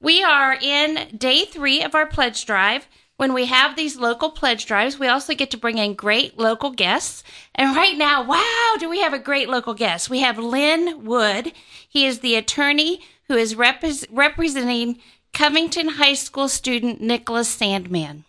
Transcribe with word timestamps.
we 0.00 0.22
are 0.22 0.54
in 0.54 1.08
day 1.16 1.44
three 1.44 1.82
of 1.82 1.94
our 1.94 2.06
pledge 2.06 2.46
drive. 2.46 2.88
When 3.16 3.34
we 3.34 3.46
have 3.46 3.76
these 3.76 3.98
local 3.98 4.30
pledge 4.30 4.64
drives, 4.64 4.98
we 4.98 5.06
also 5.06 5.34
get 5.34 5.50
to 5.50 5.58
bring 5.58 5.76
in 5.76 5.92
great 5.92 6.38
local 6.38 6.70
guests. 6.70 7.22
And 7.54 7.76
right 7.76 7.98
now, 7.98 8.24
wow, 8.24 8.76
do 8.78 8.88
we 8.88 9.00
have 9.00 9.12
a 9.12 9.18
great 9.18 9.48
local 9.50 9.74
guest? 9.74 10.08
We 10.08 10.20
have 10.20 10.38
Lin 10.38 11.04
Wood. 11.04 11.52
He 11.86 12.06
is 12.06 12.20
the 12.20 12.36
attorney 12.36 13.02
who 13.28 13.34
is 13.36 13.54
repre- 13.54 14.06
representing 14.10 15.00
Covington 15.34 15.88
High 15.88 16.14
School 16.14 16.48
student 16.48 17.02
Nicholas 17.02 17.54
Sandmann. 17.54 18.24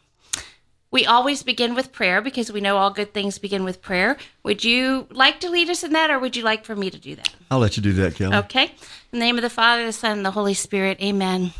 We 0.92 1.06
always 1.06 1.42
begin 1.42 1.74
with 1.74 1.94
prayer 1.94 2.22
because 2.22 2.52
we 2.52 2.60
know 2.60 2.76
all 2.76 2.92
good 2.92 3.14
things 3.14 3.40
begin 3.40 3.64
with 3.64 3.82
prayer. 3.82 4.18
Would 4.44 4.66
you 4.66 5.08
like 5.10 5.40
to 5.40 5.50
lead 5.50 5.70
us 5.70 5.84
in 5.84 5.94
that, 5.94 6.12
or 6.12 6.20
would 6.20 6.36
you 6.36 6.44
like 6.44 6.66
for 6.66 6.76
me 6.76 6.90
to 6.90 7.00
do 7.00 7.16
that? 7.16 7.34
I'll 7.50 7.60
let 7.60 7.78
you 7.78 7.84
do 7.84 7.94
that, 7.94 8.16
Kelly. 8.16 8.36
Okay. 8.36 8.66
In 8.66 9.20
the 9.20 9.20
name 9.20 9.38
of 9.38 9.42
the 9.42 9.50
Father, 9.50 9.86
the 9.86 9.94
Son, 9.94 10.18
and 10.18 10.26
the 10.26 10.32
Holy 10.32 10.54
Spirit. 10.54 11.02
Amen. 11.02 11.54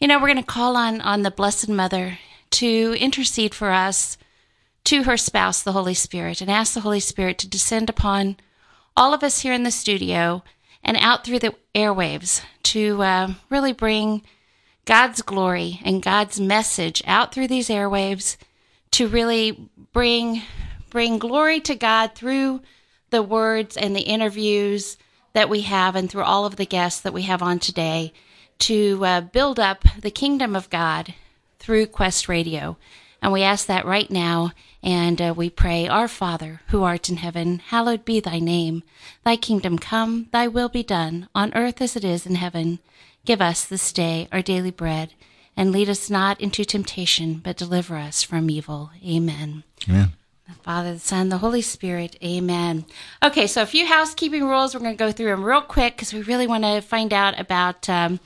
You 0.00 0.06
know, 0.06 0.20
we're 0.20 0.28
going 0.28 0.36
to 0.36 0.44
call 0.44 0.76
on 0.76 1.00
on 1.00 1.22
the 1.22 1.30
Blessed 1.32 1.68
Mother 1.68 2.18
to 2.50 2.94
intercede 3.00 3.52
for 3.52 3.72
us 3.72 4.16
to 4.84 5.02
her 5.02 5.16
spouse, 5.16 5.62
the 5.62 5.72
Holy 5.72 5.94
Spirit, 5.94 6.40
and 6.40 6.48
ask 6.48 6.74
the 6.74 6.80
Holy 6.80 7.00
Spirit 7.00 7.36
to 7.38 7.48
descend 7.48 7.90
upon 7.90 8.36
all 8.96 9.12
of 9.12 9.24
us 9.24 9.40
here 9.40 9.52
in 9.52 9.64
the 9.64 9.72
studio 9.72 10.44
and 10.84 10.96
out 10.98 11.24
through 11.24 11.40
the 11.40 11.54
airwaves 11.74 12.42
to 12.62 13.02
uh, 13.02 13.34
really 13.50 13.72
bring 13.72 14.22
God's 14.88 15.20
glory 15.20 15.80
and 15.84 16.00
God's 16.00 16.40
message 16.40 17.02
out 17.06 17.30
through 17.30 17.48
these 17.48 17.68
airwaves 17.68 18.38
to 18.92 19.06
really 19.06 19.68
bring 19.92 20.40
bring 20.88 21.18
glory 21.18 21.60
to 21.60 21.74
God 21.74 22.14
through 22.14 22.62
the 23.10 23.22
words 23.22 23.76
and 23.76 23.94
the 23.94 24.00
interviews 24.00 24.96
that 25.34 25.50
we 25.50 25.60
have 25.60 25.94
and 25.94 26.10
through 26.10 26.22
all 26.22 26.46
of 26.46 26.56
the 26.56 26.64
guests 26.64 27.02
that 27.02 27.12
we 27.12 27.24
have 27.24 27.42
on 27.42 27.58
today 27.58 28.14
to 28.60 29.04
uh, 29.04 29.20
build 29.20 29.60
up 29.60 29.84
the 30.00 30.10
kingdom 30.10 30.56
of 30.56 30.70
God 30.70 31.12
through 31.58 31.88
Quest 31.88 32.26
Radio. 32.26 32.78
And 33.20 33.30
we 33.30 33.42
ask 33.42 33.66
that 33.66 33.84
right 33.84 34.10
now, 34.10 34.52
and 34.82 35.20
uh, 35.20 35.34
we 35.36 35.50
pray, 35.50 35.86
Our 35.86 36.08
Father, 36.08 36.62
who 36.68 36.82
art 36.82 37.10
in 37.10 37.18
heaven, 37.18 37.58
hallowed 37.58 38.06
be 38.06 38.20
thy 38.20 38.38
name. 38.38 38.82
Thy 39.22 39.36
kingdom 39.36 39.78
come, 39.78 40.28
thy 40.32 40.48
will 40.48 40.70
be 40.70 40.82
done, 40.82 41.28
on 41.34 41.52
earth 41.54 41.82
as 41.82 41.94
it 41.94 42.04
is 42.04 42.24
in 42.24 42.36
heaven. 42.36 42.78
Give 43.28 43.42
us 43.42 43.66
this 43.66 43.92
day 43.92 44.26
our 44.32 44.40
daily 44.40 44.70
bread, 44.70 45.12
and 45.54 45.70
lead 45.70 45.90
us 45.90 46.08
not 46.08 46.40
into 46.40 46.64
temptation, 46.64 47.42
but 47.44 47.58
deliver 47.58 47.98
us 47.98 48.22
from 48.22 48.48
evil. 48.48 48.88
Amen. 49.04 49.64
Amen. 49.86 50.12
The 50.48 50.54
Father, 50.54 50.94
the 50.94 50.98
Son, 50.98 51.28
the 51.28 51.36
Holy 51.36 51.60
Spirit. 51.60 52.16
Amen. 52.24 52.86
Okay, 53.22 53.46
so 53.46 53.60
a 53.60 53.66
few 53.66 53.84
housekeeping 53.84 54.44
rules. 54.46 54.72
We're 54.74 54.80
going 54.80 54.96
to 54.96 54.98
go 54.98 55.12
through 55.12 55.26
them 55.26 55.44
real 55.44 55.60
quick 55.60 55.94
because 55.94 56.14
we 56.14 56.22
really 56.22 56.46
want 56.46 56.64
to 56.64 56.80
find 56.80 57.12
out 57.12 57.38
about 57.38 57.86
um, 57.90 58.18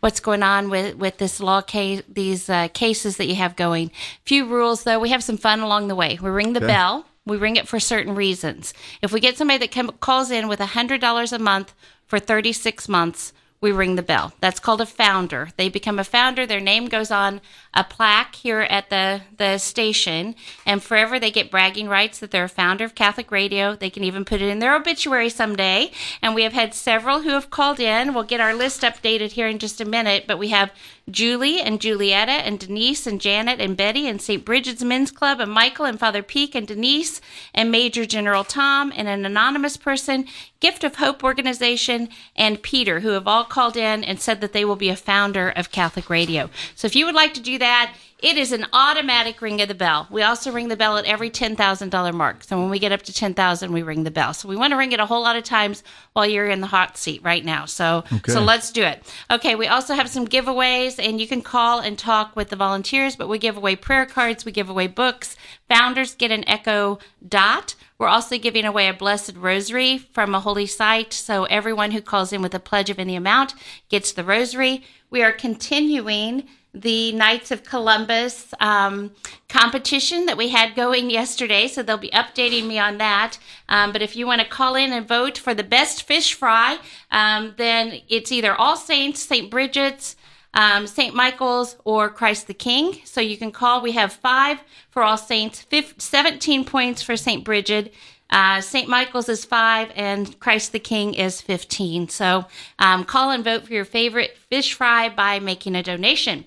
what's 0.00 0.20
going 0.20 0.42
on 0.42 0.70
with, 0.70 0.96
with 0.96 1.18
this 1.18 1.38
law 1.38 1.60
case, 1.60 2.00
these 2.08 2.48
uh, 2.48 2.68
cases 2.68 3.18
that 3.18 3.26
you 3.26 3.34
have 3.34 3.56
going. 3.56 3.90
Few 4.24 4.46
rules, 4.46 4.84
though. 4.84 4.98
We 4.98 5.10
have 5.10 5.22
some 5.22 5.36
fun 5.36 5.60
along 5.60 5.88
the 5.88 5.94
way. 5.94 6.18
We 6.22 6.30
ring 6.30 6.54
the 6.54 6.60
Okay. 6.60 6.68
bell. 6.68 7.04
We 7.26 7.36
ring 7.36 7.56
it 7.56 7.68
for 7.68 7.78
certain 7.78 8.14
reasons. 8.14 8.72
If 9.02 9.12
we 9.12 9.20
get 9.20 9.36
somebody 9.36 9.58
that 9.58 9.70
come, 9.70 9.90
calls 10.00 10.30
in 10.30 10.48
with 10.48 10.60
$100 10.60 11.32
a 11.32 11.38
month 11.38 11.74
for 12.06 12.18
36 12.18 12.88
months, 12.88 13.34
we 13.66 13.72
ring 13.72 13.96
the 13.96 14.02
bell. 14.02 14.32
That's 14.38 14.60
called 14.60 14.80
a 14.80 14.86
founder. 14.86 15.48
They 15.56 15.68
become 15.68 15.98
a 15.98 16.04
founder. 16.04 16.46
Their 16.46 16.60
name 16.60 16.86
goes 16.86 17.10
on 17.10 17.40
a 17.74 17.82
plaque 17.82 18.36
here 18.36 18.60
at 18.60 18.90
the, 18.90 19.22
the 19.38 19.58
station, 19.58 20.36
and 20.64 20.80
forever 20.80 21.18
they 21.18 21.32
get 21.32 21.50
bragging 21.50 21.88
rights 21.88 22.20
that 22.20 22.30
they're 22.30 22.44
a 22.44 22.48
founder 22.48 22.84
of 22.84 22.94
Catholic 22.94 23.32
Radio. 23.32 23.74
They 23.74 23.90
can 23.90 24.04
even 24.04 24.24
put 24.24 24.40
it 24.40 24.48
in 24.48 24.60
their 24.60 24.76
obituary 24.76 25.30
someday. 25.30 25.90
And 26.22 26.32
we 26.32 26.44
have 26.44 26.52
had 26.52 26.74
several 26.74 27.22
who 27.22 27.30
have 27.30 27.50
called 27.50 27.80
in. 27.80 28.14
We'll 28.14 28.22
get 28.22 28.40
our 28.40 28.54
list 28.54 28.82
updated 28.82 29.32
here 29.32 29.48
in 29.48 29.58
just 29.58 29.80
a 29.80 29.84
minute, 29.84 30.26
but 30.28 30.38
we 30.38 30.50
have 30.50 30.70
Julie 31.08 31.60
and 31.60 31.80
Julietta 31.80 32.32
and 32.32 32.58
Denise 32.58 33.06
and 33.06 33.20
Janet 33.20 33.60
and 33.60 33.76
Betty 33.76 34.08
and 34.08 34.20
St. 34.20 34.44
Bridget's 34.44 34.82
Men's 34.82 35.12
Club 35.12 35.38
and 35.38 35.52
Michael 35.52 35.84
and 35.84 36.00
Father 36.00 36.22
Peak 36.22 36.54
and 36.56 36.66
Denise 36.66 37.20
and 37.54 37.70
Major 37.70 38.04
General 38.04 38.42
Tom 38.42 38.92
and 38.96 39.06
an 39.06 39.24
anonymous 39.24 39.76
person, 39.76 40.26
Gift 40.58 40.82
of 40.82 40.96
Hope 40.96 41.22
Organization, 41.22 42.08
and 42.34 42.60
Peter, 42.60 43.00
who 43.00 43.10
have 43.10 43.28
all 43.28 43.44
called 43.56 43.74
in 43.78 44.04
and 44.04 44.20
said 44.20 44.42
that 44.42 44.52
they 44.52 44.66
will 44.66 44.76
be 44.76 44.90
a 44.90 44.96
founder 44.96 45.48
of 45.48 45.70
Catholic 45.70 46.10
Radio. 46.10 46.50
So 46.74 46.84
if 46.84 46.94
you 46.94 47.06
would 47.06 47.14
like 47.14 47.32
to 47.34 47.40
do 47.40 47.56
that, 47.58 47.94
it 48.18 48.36
is 48.36 48.52
an 48.52 48.66
automatic 48.74 49.40
ring 49.40 49.62
of 49.62 49.68
the 49.68 49.74
bell. 49.74 50.06
We 50.10 50.20
also 50.22 50.52
ring 50.52 50.68
the 50.68 50.76
bell 50.76 50.98
at 50.98 51.06
every 51.06 51.30
$10,000 51.30 52.12
mark. 52.14 52.44
So 52.44 52.58
when 52.60 52.68
we 52.68 52.78
get 52.78 52.92
up 52.92 53.00
to 53.04 53.14
10,000, 53.14 53.72
we 53.72 53.82
ring 53.82 54.04
the 54.04 54.10
bell. 54.10 54.34
So 54.34 54.46
we 54.46 54.56
want 54.56 54.72
to 54.72 54.76
ring 54.76 54.92
it 54.92 55.00
a 55.00 55.06
whole 55.06 55.22
lot 55.22 55.36
of 55.36 55.44
times 55.44 55.82
while 56.12 56.26
you're 56.26 56.48
in 56.48 56.60
the 56.60 56.66
hot 56.66 56.98
seat 56.98 57.22
right 57.24 57.42
now. 57.44 57.64
So 57.64 58.04
Okay. 58.12 58.30
so 58.32 58.42
let's 58.42 58.70
do 58.70 58.82
it. 58.82 59.02
Okay, 59.30 59.54
we 59.54 59.68
also 59.68 59.94
have 59.94 60.10
some 60.10 60.26
giveaways 60.28 60.98
and 60.98 61.18
you 61.18 61.26
can 61.26 61.40
call 61.40 61.80
and 61.80 61.98
talk 61.98 62.36
with 62.36 62.50
the 62.50 62.56
volunteers, 62.56 63.16
but 63.16 63.26
we 63.28 63.38
give 63.38 63.56
away 63.56 63.74
prayer 63.74 64.04
cards, 64.04 64.44
we 64.44 64.52
give 64.52 64.68
away 64.68 64.86
books. 64.86 65.34
Founders 65.70 66.14
get 66.14 66.30
an 66.30 66.46
Echo 66.46 66.98
Dot. 67.26 67.74
We're 67.98 68.08
also 68.08 68.38
giving 68.38 68.64
away 68.64 68.88
a 68.88 68.94
blessed 68.94 69.36
rosary 69.36 69.98
from 69.98 70.34
a 70.34 70.40
holy 70.40 70.66
site. 70.66 71.12
So 71.12 71.44
everyone 71.44 71.92
who 71.92 72.00
calls 72.00 72.32
in 72.32 72.42
with 72.42 72.54
a 72.54 72.60
pledge 72.60 72.90
of 72.90 72.98
any 72.98 73.16
amount 73.16 73.54
gets 73.88 74.12
the 74.12 74.24
rosary. 74.24 74.84
We 75.10 75.22
are 75.22 75.32
continuing 75.32 76.46
the 76.74 77.12
Knights 77.12 77.50
of 77.50 77.64
Columbus 77.64 78.52
um, 78.60 79.12
competition 79.48 80.26
that 80.26 80.36
we 80.36 80.50
had 80.50 80.74
going 80.74 81.08
yesterday. 81.08 81.68
So 81.68 81.82
they'll 81.82 81.96
be 81.96 82.10
updating 82.10 82.66
me 82.66 82.78
on 82.78 82.98
that. 82.98 83.38
Um, 83.68 83.92
but 83.92 84.02
if 84.02 84.14
you 84.14 84.26
want 84.26 84.42
to 84.42 84.46
call 84.46 84.74
in 84.74 84.92
and 84.92 85.08
vote 85.08 85.38
for 85.38 85.54
the 85.54 85.64
best 85.64 86.02
fish 86.02 86.34
fry, 86.34 86.78
um, 87.10 87.54
then 87.56 88.02
it's 88.08 88.30
either 88.30 88.54
All 88.54 88.76
Saints, 88.76 89.22
St. 89.22 89.50
Bridget's, 89.50 90.16
um, 90.56 90.86
St. 90.86 91.14
Michael's, 91.14 91.76
or 91.84 92.08
Christ 92.08 92.46
the 92.46 92.54
King. 92.54 92.98
So 93.04 93.20
you 93.20 93.36
can 93.36 93.52
call. 93.52 93.82
We 93.82 93.92
have 93.92 94.12
five 94.12 94.58
for 94.90 95.02
All 95.02 95.18
Saints, 95.18 95.60
fif 95.60 95.94
17 95.98 96.64
points 96.64 97.02
for 97.02 97.16
St. 97.16 97.44
Bridget. 97.44 97.94
Uh, 98.30 98.60
St. 98.60 98.88
Michael's 98.88 99.28
is 99.28 99.44
five, 99.44 99.92
and 99.94 100.40
Christ 100.40 100.72
the 100.72 100.80
King 100.80 101.14
is 101.14 101.40
15. 101.40 102.08
So 102.08 102.46
um, 102.78 103.04
call 103.04 103.30
and 103.30 103.44
vote 103.44 103.66
for 103.66 103.72
your 103.72 103.84
favorite 103.84 104.36
fish 104.50 104.72
fry 104.72 105.08
by 105.10 105.38
making 105.38 105.76
a 105.76 105.82
donation. 105.82 106.46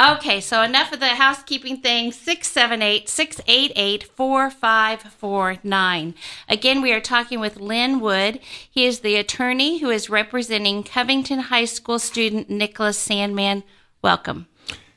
Okay, 0.00 0.40
so 0.40 0.62
enough 0.62 0.92
of 0.92 1.00
the 1.00 1.08
housekeeping 1.08 1.76
thing. 1.78 2.10
678 2.10 3.06
688 3.08 4.04
4549. 4.04 6.14
Again, 6.48 6.80
we 6.80 6.92
are 6.92 7.00
talking 7.00 7.38
with 7.38 7.58
Lin 7.58 8.00
Wood. 8.00 8.40
He 8.70 8.86
is 8.86 9.00
the 9.00 9.16
attorney 9.16 9.78
who 9.78 9.90
is 9.90 10.08
representing 10.08 10.84
Covington 10.84 11.40
High 11.40 11.66
School 11.66 11.98
student 11.98 12.48
Nicholas 12.48 13.06
Sandmann. 13.06 13.62
Welcome. 14.00 14.46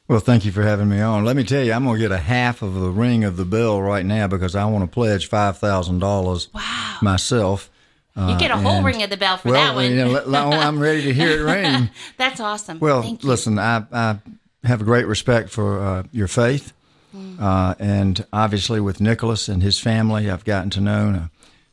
Well, 0.07 0.21
thank 0.21 0.45
you 0.45 0.53
for 0.53 0.63
having 0.63 0.87
me 0.87 1.01
on. 1.01 1.25
Let 1.25 1.35
me 1.35 1.43
tell 1.43 1.63
you, 1.63 1.73
I'm 1.73 1.83
going 1.83 1.97
to 1.97 2.01
get 2.01 2.11
a 2.13 2.17
half 2.17 2.61
of 2.61 2.75
the 2.75 2.89
ring 2.89 3.25
of 3.25 3.35
the 3.35 3.45
bell 3.45 3.81
right 3.81 4.05
now 4.05 4.27
because 4.27 4.55
I 4.55 4.63
want 4.65 4.85
to 4.85 4.93
pledge 4.93 5.27
five 5.27 5.57
thousand 5.57 5.99
dollars 5.99 6.47
Wow. 6.53 6.97
myself. 7.01 7.69
You 8.15 8.37
get 8.37 8.51
a 8.51 8.53
uh, 8.53 8.57
whole 8.61 8.71
and- 8.73 8.85
ring 8.85 9.01
of 9.03 9.09
the 9.09 9.17
bell 9.17 9.35
for 9.37 9.49
well, 9.49 9.73
that 9.73 9.75
one. 9.75 9.89
you 9.91 9.97
know, 9.97 10.11
let- 10.11 10.27
oh, 10.27 10.51
I'm 10.51 10.79
ready 10.79 11.01
to 11.03 11.13
hear 11.13 11.41
it 11.41 11.43
ring. 11.51 11.89
That's 12.17 12.39
awesome. 12.39 12.79
Well, 12.79 13.01
Thank 13.01 13.23
you. 13.23 13.29
listen, 13.29 13.57
I, 13.59 13.83
I 13.91 14.19
have 14.63 14.81
a 14.81 14.85
great 14.85 15.07
respect 15.07 15.49
for 15.49 15.79
uh, 15.79 16.03
your 16.11 16.27
faith, 16.27 16.73
Mm. 17.15 17.39
uh, 17.39 17.75
and 17.77 18.25
obviously 18.33 18.79
with 18.79 18.99
Nicholas 18.99 19.47
and 19.47 19.61
his 19.61 19.77
family, 19.79 20.31
I've 20.31 20.45
gotten 20.45 20.71
to 20.71 20.81
know 20.81 21.09
uh, 21.09 21.27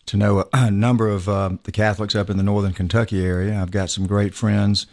to 0.05 0.17
know 0.19 0.41
a, 0.41 0.45
a 0.53 0.71
number 0.71 1.09
of 1.09 1.31
uh, 1.31 1.53
the 1.63 1.73
Catholics 1.73 2.15
up 2.15 2.29
in 2.29 2.37
the 2.37 2.43
northern 2.43 2.75
Kentucky 2.75 3.25
area. 3.25 3.59
I've 3.59 3.71
got 3.71 3.89
some 3.89 4.07
great 4.07 4.35
friends 4.35 4.87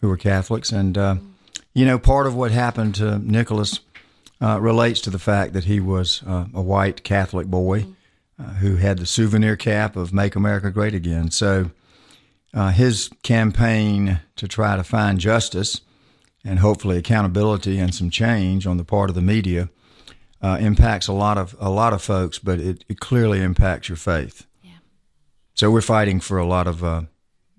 who 0.00 0.08
are 0.08 0.16
Catholics, 0.16 0.70
and 0.70 0.96
uh, 0.96 1.16
you 1.74 1.84
know, 1.84 1.98
part 1.98 2.28
of 2.28 2.34
what 2.36 2.52
happened 2.52 2.94
to 2.96 3.18
Nicholas 3.18 3.80
uh, 4.40 4.60
relates 4.60 5.00
to 5.00 5.10
the 5.10 5.18
fact 5.18 5.52
that 5.54 5.64
he 5.64 5.80
was 5.80 6.22
uh, 6.28 6.44
a 6.54 6.62
white 6.62 7.02
Catholic 7.02 7.48
boy 7.48 7.86
uh, 8.38 8.44
who 8.60 8.76
had 8.76 8.98
the 8.98 9.06
souvenir 9.06 9.56
cap 9.56 9.96
of 9.96 10.12
"Make 10.12 10.36
America 10.36 10.70
Great 10.70 10.94
Again." 10.94 11.32
So 11.32 11.72
uh, 12.54 12.70
his 12.70 13.10
campaign 13.24 14.20
to 14.36 14.46
try 14.46 14.76
to 14.76 14.84
find 14.84 15.18
justice 15.18 15.80
and 16.48 16.60
hopefully 16.60 16.96
accountability 16.96 17.78
and 17.78 17.94
some 17.94 18.10
change 18.10 18.66
on 18.66 18.78
the 18.78 18.84
part 18.84 19.10
of 19.10 19.14
the 19.14 19.22
media 19.22 19.68
uh, 20.40 20.56
impacts 20.60 21.06
a 21.08 21.12
lot 21.12 21.36
of 21.36 21.54
a 21.60 21.68
lot 21.68 21.92
of 21.92 22.00
folks, 22.00 22.38
but 22.38 22.58
it, 22.58 22.84
it 22.88 23.00
clearly 23.00 23.42
impacts 23.42 23.88
your 23.88 23.96
faith. 23.96 24.46
Yeah. 24.62 24.80
So 25.54 25.70
we're 25.70 25.82
fighting 25.82 26.20
for 26.20 26.38
a 26.38 26.46
lot 26.46 26.66
of 26.66 26.82
uh, 26.82 27.02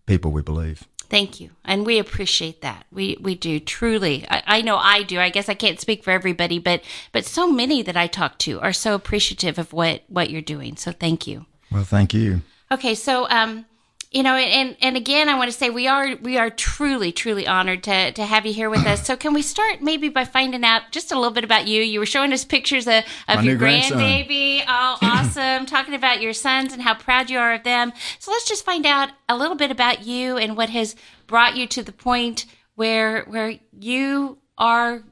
people, 0.06 0.32
we 0.32 0.42
believe. 0.42 0.88
Thank 1.10 1.40
you. 1.40 1.50
And 1.66 1.86
we 1.86 2.00
appreciate 2.00 2.62
that. 2.62 2.86
We 2.92 3.18
we 3.22 3.36
do 3.36 3.60
truly. 3.60 4.26
I, 4.30 4.44
I 4.46 4.62
know 4.62 4.78
I 4.78 5.04
do. 5.04 5.20
I 5.20 5.30
guess 5.30 5.50
I 5.50 5.56
can't 5.56 5.80
speak 5.80 6.04
for 6.04 6.12
everybody, 6.12 6.60
but 6.60 6.82
but 7.12 7.26
so 7.26 7.52
many 7.52 7.84
that 7.84 7.98
I 7.98 8.08
talk 8.08 8.38
to 8.40 8.60
are 8.60 8.74
so 8.74 8.96
appreciative 8.96 9.60
of 9.60 9.74
what 9.74 10.04
what 10.08 10.30
you're 10.30 10.42
doing. 10.42 10.78
So 10.78 10.92
thank 10.92 11.28
you. 11.28 11.46
Well, 11.72 11.84
thank 11.84 12.14
you. 12.14 12.42
Okay, 12.72 12.96
so 12.96 13.28
um 13.30 13.66
you 14.12 14.24
know, 14.24 14.36
and 14.36 14.76
and 14.82 14.98
again, 14.98 15.30
I 15.30 15.38
want 15.38 15.52
to 15.52 15.58
say 15.58 15.70
we 15.70 15.88
are 15.88 16.16
we 16.16 16.38
are 16.38 16.50
truly 16.50 17.12
truly 17.12 17.46
honored 17.46 17.84
to 17.84 18.12
to 18.12 18.26
have 18.26 18.44
you 18.46 18.54
here 18.54 18.70
with 18.70 18.86
us. 18.88 19.06
So, 19.06 19.16
can 19.16 19.36
we 19.36 19.44
start 19.44 19.84
maybe 19.84 20.10
by 20.10 20.26
finding 20.26 20.64
out 20.64 20.92
just 20.92 21.12
a 21.12 21.16
little 21.16 21.32
bit 21.32 21.44
about 21.44 21.68
you? 21.68 21.84
You 21.84 22.00
were 22.00 22.08
showing 22.08 22.34
us 22.34 22.44
pictures 22.44 22.88
of, 22.88 23.04
of 23.28 23.36
My 23.38 23.42
your 23.44 23.58
grandbaby, 23.58 24.64
all 24.68 24.98
awesome, 25.04 25.68
talking 25.68 25.94
about 25.94 26.22
your 26.22 26.34
sons 26.34 26.74
and 26.74 26.82
how 26.82 26.96
proud 26.96 27.30
you 27.30 27.38
are 27.38 27.54
of 27.54 27.64
them. 27.64 27.94
So, 28.18 28.32
let's 28.32 28.50
just 28.50 28.66
find 28.66 28.88
out 28.88 29.10
a 29.28 29.38
little 29.38 29.56
bit 29.56 29.70
about 29.70 30.08
you 30.08 30.38
and 30.38 30.58
what 30.58 30.72
has 30.72 30.96
brought 31.28 31.56
you 31.56 31.68
to 31.68 31.84
the 31.84 31.92
point 31.92 32.48
where 32.74 33.26
where 33.26 33.60
you 33.80 34.40
are 34.58 35.04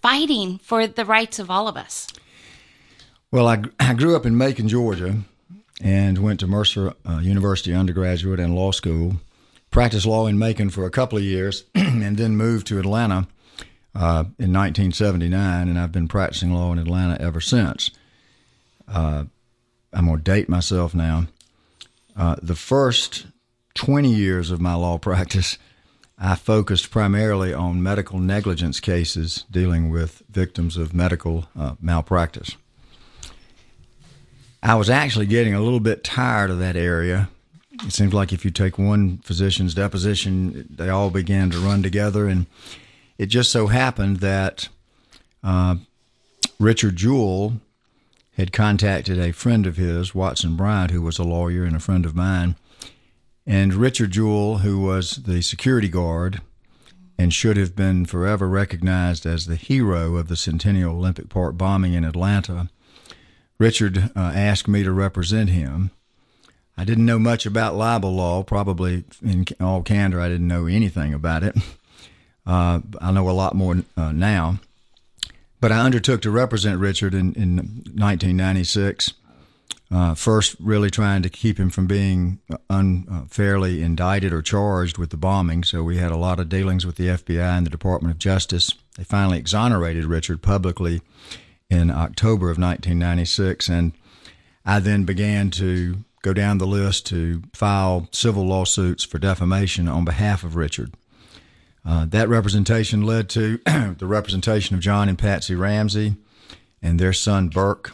fighting 0.00 0.58
for 0.62 0.86
the 0.86 1.04
rights 1.04 1.38
of 1.38 1.50
all 1.50 1.68
of 1.68 1.76
us. 1.76 2.06
Well, 3.30 3.48
I, 3.48 3.64
I 3.78 3.92
grew 3.92 4.16
up 4.16 4.24
in 4.24 4.38
Macon, 4.38 4.66
Georgia, 4.66 5.16
and 5.82 6.18
went 6.18 6.40
to 6.40 6.46
Mercer 6.46 6.94
uh, 7.08 7.18
University 7.18 7.74
undergraduate 7.74 8.40
and 8.40 8.54
law 8.54 8.72
school. 8.72 9.16
Practiced 9.70 10.06
law 10.06 10.26
in 10.26 10.38
Macon 10.38 10.70
for 10.70 10.86
a 10.86 10.90
couple 10.90 11.18
of 11.18 11.24
years, 11.24 11.64
and 11.74 12.16
then 12.16 12.36
moved 12.36 12.66
to 12.68 12.78
Atlanta 12.78 13.26
uh, 13.94 14.24
in 14.38 14.52
1979, 14.52 15.68
and 15.68 15.78
I've 15.78 15.92
been 15.92 16.08
practicing 16.08 16.52
law 16.52 16.72
in 16.72 16.78
Atlanta 16.78 17.20
ever 17.20 17.40
since. 17.40 17.90
Uh, 18.88 19.24
I'm 19.92 20.06
going 20.06 20.18
to 20.18 20.22
date 20.22 20.48
myself 20.48 20.94
now. 20.94 21.26
Uh, 22.16 22.36
the 22.42 22.54
first 22.54 23.26
20 23.74 24.12
years 24.12 24.50
of 24.50 24.60
my 24.60 24.74
law 24.74 24.98
practice, 24.98 25.58
I 26.18 26.34
focused 26.34 26.90
primarily 26.90 27.52
on 27.52 27.82
medical 27.82 28.18
negligence 28.18 28.80
cases 28.80 29.44
dealing 29.50 29.90
with 29.90 30.22
victims 30.30 30.76
of 30.76 30.94
medical 30.94 31.46
uh, 31.58 31.74
malpractice. 31.80 32.56
I 34.66 34.74
was 34.74 34.90
actually 34.90 35.26
getting 35.26 35.54
a 35.54 35.60
little 35.60 35.78
bit 35.78 36.02
tired 36.02 36.50
of 36.50 36.58
that 36.58 36.74
area. 36.74 37.28
It 37.84 37.92
seems 37.92 38.12
like 38.12 38.32
if 38.32 38.44
you 38.44 38.50
take 38.50 38.78
one 38.78 39.18
physician's 39.18 39.74
deposition, 39.74 40.66
they 40.68 40.88
all 40.88 41.10
began 41.10 41.50
to 41.50 41.60
run 41.60 41.84
together. 41.84 42.26
And 42.26 42.46
it 43.16 43.26
just 43.26 43.52
so 43.52 43.68
happened 43.68 44.16
that 44.16 44.68
uh, 45.44 45.76
Richard 46.58 46.96
Jewell 46.96 47.60
had 48.36 48.52
contacted 48.52 49.20
a 49.20 49.30
friend 49.30 49.68
of 49.68 49.76
his, 49.76 50.16
Watson 50.16 50.56
Bryant, 50.56 50.90
who 50.90 51.00
was 51.00 51.20
a 51.20 51.24
lawyer 51.24 51.62
and 51.62 51.76
a 51.76 51.80
friend 51.80 52.04
of 52.04 52.16
mine. 52.16 52.56
And 53.46 53.72
Richard 53.72 54.10
Jewell, 54.10 54.58
who 54.58 54.80
was 54.80 55.22
the 55.22 55.42
security 55.42 55.88
guard 55.88 56.40
and 57.16 57.32
should 57.32 57.56
have 57.56 57.76
been 57.76 58.04
forever 58.04 58.48
recognized 58.48 59.26
as 59.26 59.46
the 59.46 59.54
hero 59.54 60.16
of 60.16 60.26
the 60.26 60.36
Centennial 60.36 60.96
Olympic 60.96 61.28
Park 61.28 61.56
bombing 61.56 61.92
in 61.94 62.04
Atlanta, 62.04 62.68
Richard 63.58 64.10
uh, 64.14 64.32
asked 64.34 64.68
me 64.68 64.82
to 64.82 64.92
represent 64.92 65.50
him. 65.50 65.90
I 66.76 66.84
didn't 66.84 67.06
know 67.06 67.18
much 67.18 67.46
about 67.46 67.74
libel 67.74 68.14
law. 68.14 68.42
Probably 68.42 69.04
in 69.22 69.46
all 69.60 69.82
candor, 69.82 70.20
I 70.20 70.28
didn't 70.28 70.48
know 70.48 70.66
anything 70.66 71.14
about 71.14 71.42
it. 71.42 71.56
Uh, 72.48 72.80
I 73.00 73.10
know 73.10 73.28
a 73.28 73.32
lot 73.32 73.56
more 73.56 73.82
uh, 73.96 74.12
now. 74.12 74.60
But 75.60 75.72
I 75.72 75.80
undertook 75.80 76.22
to 76.22 76.30
represent 76.30 76.78
Richard 76.78 77.12
in, 77.12 77.32
in 77.34 77.56
1996. 77.56 79.14
Uh, 79.90 80.14
first, 80.14 80.54
really 80.60 80.90
trying 80.90 81.22
to 81.22 81.28
keep 81.28 81.58
him 81.58 81.70
from 81.70 81.88
being 81.88 82.38
unfairly 82.70 83.82
indicted 83.82 84.32
or 84.32 84.42
charged 84.42 84.96
with 84.96 85.10
the 85.10 85.16
bombing. 85.16 85.64
So 85.64 85.82
we 85.82 85.96
had 85.96 86.12
a 86.12 86.16
lot 86.16 86.38
of 86.38 86.48
dealings 86.48 86.86
with 86.86 86.94
the 86.94 87.08
FBI 87.08 87.56
and 87.58 87.66
the 87.66 87.70
Department 87.70 88.12
of 88.12 88.18
Justice. 88.18 88.74
They 88.96 89.02
finally 89.04 89.38
exonerated 89.38 90.04
Richard 90.04 90.42
publicly 90.42 91.02
in 91.68 91.90
October 91.90 92.46
of 92.50 92.58
1996, 92.58 93.68
and 93.68 93.92
I 94.64 94.80
then 94.80 95.04
began 95.04 95.50
to 95.50 96.04
go 96.22 96.32
down 96.32 96.58
the 96.58 96.66
list 96.66 97.06
to 97.06 97.42
file 97.54 98.08
civil 98.12 98.44
lawsuits 98.44 99.04
for 99.04 99.18
defamation 99.18 99.88
on 99.88 100.04
behalf 100.04 100.44
of 100.44 100.56
Richard. 100.56 100.92
Uh, 101.84 102.04
that 102.06 102.28
representation 102.28 103.02
led 103.02 103.28
to 103.30 103.58
the 103.98 104.06
representation 104.06 104.74
of 104.74 104.82
John 104.82 105.08
and 105.08 105.18
Patsy 105.18 105.54
Ramsey 105.54 106.16
and 106.82 106.98
their 106.98 107.12
son 107.12 107.48
Burke. 107.48 107.92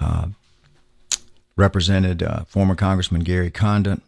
Uh, 0.00 0.28
represented 1.56 2.22
uh, 2.22 2.44
former 2.44 2.74
Congressman 2.74 3.22
Gary 3.22 3.50
Condit, 3.50 4.00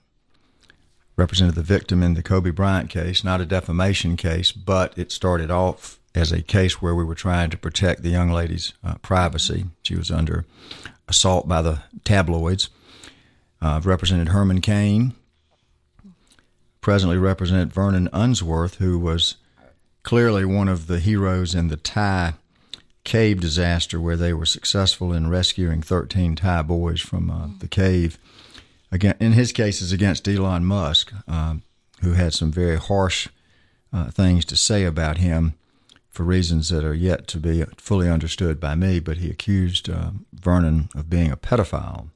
represented 1.17 1.55
the 1.55 1.63
victim 1.63 2.03
in 2.03 2.15
the 2.15 2.23
Kobe 2.23 2.51
Bryant 2.51 2.91
case, 2.91 3.23
not 3.23 3.41
a 3.41 3.47
defamation 3.47 4.17
case, 4.17 4.51
but 4.51 4.97
it 4.99 5.13
started 5.13 5.51
off 5.51 6.01
as 6.15 6.31
a 6.31 6.43
case 6.43 6.81
where 6.81 6.95
we 6.95 7.05
were 7.05 7.15
trying 7.15 7.51
to 7.51 7.59
protect 7.59 8.03
the 8.03 8.11
young 8.11 8.31
lady's 8.31 8.73
uh, 8.85 8.95
privacy. 8.97 9.67
She 9.83 9.97
was 9.97 10.11
under 10.11 10.45
assault 11.09 11.49
by 11.49 11.61
the 11.63 11.83
tabloids. 12.05 12.69
Uh, 13.61 13.77
I've 13.77 13.87
represented 13.87 14.29
Herman 14.29 14.61
Cain, 14.61 15.15
presently 16.81 17.19
represent 17.19 17.73
Vernon 17.73 18.09
Unsworth, 18.13 18.77
who 18.77 18.99
was 18.99 19.37
clearly 20.03 20.45
one 20.45 20.69
of 20.69 20.87
the 20.87 21.01
heroes 21.01 21.55
in 21.55 21.69
the 21.69 21.77
Thai 21.77 22.35
cave 23.05 23.41
disaster 23.41 24.01
where 24.01 24.17
they 24.17 24.33
were 24.33 24.47
successful 24.47 25.13
in 25.13 25.29
rescuing 25.29 25.83
13 25.83 26.37
Thai 26.37 26.63
boys 26.63 27.01
from 27.01 27.31
uh, 27.31 27.49
the 27.59 27.69
cave. 27.69 28.19
Again, 28.91 29.17
in 29.19 29.33
his 29.33 29.53
cases 29.53 29.93
against 29.93 30.29
Elon 30.29 30.65
Musk, 30.65 31.13
uh, 31.27 31.57
who 32.01 32.13
had 32.13 32.33
some 32.33 32.53
very 32.53 32.77
harsh 32.77 33.29
uh, 33.93 34.11
things 34.11 34.45
to 34.47 34.57
say 34.57 34.85
about 34.85 35.19
him 35.19 35.55
for 36.15 36.23
reasons 36.23 36.69
that 36.69 36.85
are 36.85 36.95
yet 36.95 37.27
to 37.29 37.39
be 37.39 37.65
fully 37.77 38.09
understood 38.09 38.61
by 38.61 38.75
me. 38.75 39.01
But 39.01 39.19
he 39.19 39.31
accused 39.31 39.91
uh, 39.91 40.11
Vernon 40.33 40.89
of 40.95 41.11
being 41.11 41.31
a 41.31 41.37
pedophile. 41.37 42.09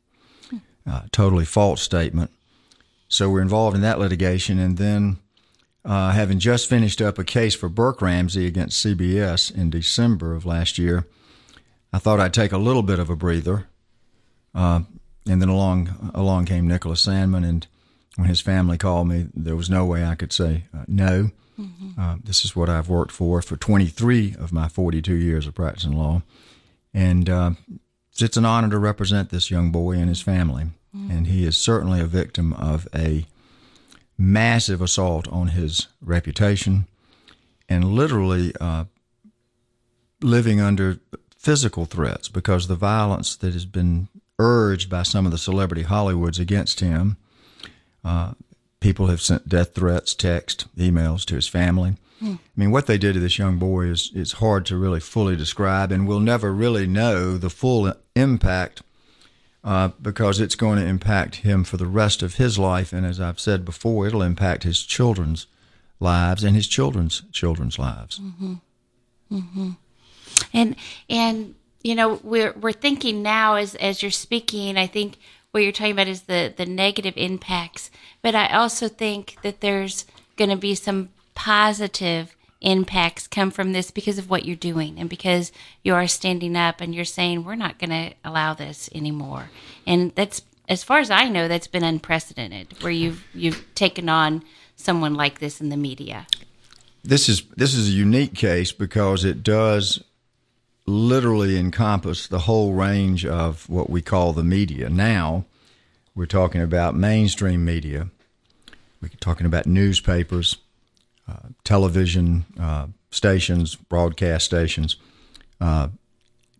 Uh, 0.89 1.03
totally 1.13 1.45
false 1.45 1.83
statement. 1.83 2.31
So 3.09 3.29
we're 3.29 3.43
involved 3.43 3.77
in 3.77 3.83
that 3.83 3.99
litigation, 3.99 4.59
and 4.59 4.79
then 4.79 5.19
uh, 5.85 6.13
having 6.13 6.39
just 6.39 6.69
finished 6.69 7.03
up 7.03 7.19
a 7.19 7.25
case 7.25 7.55
for 7.55 7.69
Burke 7.69 8.01
Ramsey 8.01 8.47
against 8.47 8.85
CBS 8.85 9.55
in 9.55 9.71
December 9.71 10.35
of 10.35 10.47
last 10.47 10.79
year, 10.79 11.07
I 11.93 11.99
thought 11.99 12.21
I'd 12.21 12.35
take 12.35 12.53
a 12.53 12.59
little 12.59 12.83
bit 12.83 12.99
of 12.99 13.11
a 13.11 13.17
breather. 13.17 13.67
Uh, 14.55 14.81
and 15.27 15.43
then 15.43 15.49
along 15.49 16.13
along 16.15 16.47
came 16.47 16.67
Nicholas 16.67 17.05
Sandmann. 17.05 17.47
and 17.47 17.67
when 18.17 18.29
his 18.29 18.41
family 18.41 18.79
called 18.79 19.09
me, 19.09 19.27
there 19.35 19.55
was 19.55 19.71
no 19.71 19.85
way 19.85 20.05
I 20.05 20.15
could 20.15 20.33
say 20.33 20.65
uh, 20.75 20.85
no. 20.89 21.31
Mm-hmm. 21.59 22.01
Uh, 22.01 22.17
this 22.23 22.45
is 22.45 22.55
what 22.55 22.69
I've 22.69 22.89
worked 22.89 23.13
for 23.13 23.43
for 23.43 23.57
23 23.57 24.37
of 24.39 24.53
my 24.53 24.69
42 24.69 25.15
years 25.15 25.47
of 25.47 25.55
practicing 25.55 25.93
law, 25.93 26.23
and 26.95 27.29
uh, 27.29 27.51
it's 28.19 28.37
an 28.37 28.45
honor 28.45 28.71
to 28.71 28.79
represent 28.79 29.31
this 29.31 29.51
young 29.51 29.71
boy 29.71 29.93
and 29.93 30.09
his 30.09 30.21
family 30.21 30.69
mm. 30.95 31.11
and 31.11 31.27
he 31.27 31.45
is 31.45 31.57
certainly 31.57 32.01
a 32.01 32.07
victim 32.07 32.53
of 32.55 32.89
a 32.95 33.27
massive 34.17 34.83
assault 34.83 35.29
on 35.29 35.49
his 35.49 35.89
reputation 36.01 36.87
and 37.69 37.85
literally 37.85 38.53
uh, 38.61 38.85
living 40.21 40.61
under 40.61 40.99
physical 41.37 41.85
threats 41.85 42.29
because 42.29 42.67
the 42.67 42.75
violence 42.75 43.37
that 43.37 43.53
has 43.53 43.65
been 43.65 44.09
urged 44.39 44.91
by 44.91 45.03
some 45.03 45.25
of 45.25 45.33
the 45.33 45.39
celebrity 45.39 45.85
Hollywoods 45.85 46.41
against 46.41 46.81
him. 46.81 47.17
Uh, 48.05 48.33
people 48.81 49.07
have 49.07 49.21
sent 49.21 49.49
death 49.49 49.75
threats, 49.75 50.15
text, 50.15 50.67
emails 50.77 51.25
to 51.27 51.35
his 51.35 51.49
family. 51.49 51.97
Hmm. 52.21 52.35
I 52.35 52.39
mean, 52.57 52.71
what 52.71 52.87
they 52.87 52.99
did 52.99 53.15
to 53.15 53.21
this 53.21 53.39
young 53.39 53.59
boy 53.59 53.87
is, 53.87 54.11
is 54.15 54.33
hard 54.33 54.67
to 54.67 54.77
really 54.77 55.01
fully 55.01 55.37
describe, 55.37 55.93
and 55.93 56.07
we'll 56.07 56.21
never 56.21 56.53
really 56.53 56.87
know 56.87 57.37
the 57.37 57.51
full 57.51 57.93
impact 58.17 58.83
uh, 59.65 59.89
because 60.01 60.41
it's 60.41 60.55
going 60.55 60.79
to 60.79 60.87
impact 60.87 61.37
him 61.37 61.65
for 61.65 61.77
the 61.77 61.87
rest 61.87 62.23
of 62.23 62.37
his 62.37 62.59
life. 62.59 62.93
And 62.93 63.05
as 63.05 63.21
I've 63.21 63.41
said 63.41 63.65
before, 63.65 64.07
it'll 64.07 64.23
impact 64.23 64.63
his 64.63 64.83
children's 64.83 65.47
lives 66.01 66.45
and 66.45 66.55
his 66.55 66.67
children's 66.67 67.23
children's 67.33 67.79
lives. 67.79 68.19
Mm-hmm. 68.19 68.55
Mm-hmm. 69.33 69.71
And 70.53 70.77
and 71.11 71.55
you 71.83 71.95
know 71.95 72.21
we're 72.23 72.53
we're 72.53 72.73
thinking 72.73 73.23
now 73.23 73.55
as 73.55 73.75
as 73.77 74.03
you're 74.03 74.11
speaking, 74.11 74.77
I 74.77 74.87
think 74.87 75.19
what 75.59 75.65
you're 75.65 75.73
talking 75.73 75.93
about 75.93 76.07
is 76.07 76.23
the 76.23 76.55
the 76.57 76.67
negative 76.67 77.15
impacts, 77.17 77.91
but 78.23 78.35
I 78.35 78.49
also 78.49 78.87
think 78.89 79.37
that 79.43 79.61
there's 79.61 80.07
going 80.37 80.51
to 80.51 80.57
be 80.57 80.77
some 80.77 81.09
positive 81.35 82.37
impacts 82.61 83.27
come 83.27 83.51
from 83.51 83.73
this 83.73 83.91
because 83.91 84.19
of 84.19 84.31
what 84.31 84.45
you're 84.45 84.57
doing 84.57 84.99
and 84.99 85.11
because 85.11 85.51
you 85.83 85.95
are 85.95 86.07
standing 86.07 86.57
up 86.57 86.81
and 86.81 86.95
you're 86.95 87.05
saying 87.05 87.45
we're 87.45 87.55
not 87.57 87.79
going 87.79 87.91
to 87.91 88.15
allow 88.25 88.55
this 88.55 88.89
anymore. 88.95 89.51
And 89.85 90.13
that's 90.15 90.43
as 90.69 90.85
far 90.85 90.99
as 90.99 91.11
i 91.11 91.29
know 91.29 91.49
that's 91.49 91.67
been 91.67 91.83
unprecedented 91.83 92.83
where 92.83 92.93
you've 92.93 93.25
you've 93.35 93.65
taken 93.75 94.07
on 94.09 94.43
someone 94.77 95.15
like 95.15 95.41
this 95.41 95.61
in 95.61 95.71
the 95.71 95.77
media. 95.77 96.27
This 97.03 97.29
is 97.29 97.43
this 97.57 97.75
is 97.75 97.89
a 97.89 97.93
unique 97.93 98.35
case 98.35 98.71
because 98.71 99.25
it 99.25 99.43
does 99.43 100.05
literally 100.89 101.59
encompass 101.59 102.27
the 102.27 102.41
whole 102.41 102.73
range 102.73 103.27
of 103.27 103.69
what 103.69 103.91
we 103.91 104.01
call 104.01 104.33
the 104.33 104.45
media 104.45 104.89
now 104.89 105.45
we're 106.15 106.27
talking 106.27 106.61
about 106.61 106.95
mainstream 106.95 107.65
media 107.65 108.09
we're 109.01 109.11
talking 109.21 109.47
about 109.47 109.67
newspapers 109.67 110.57
uh, 111.29 111.49
television 111.63 112.47
uh, 112.59 112.87
stations, 113.11 113.75
broadcast 113.75 114.47
stations. 114.47 114.97
Uh, 115.61 115.89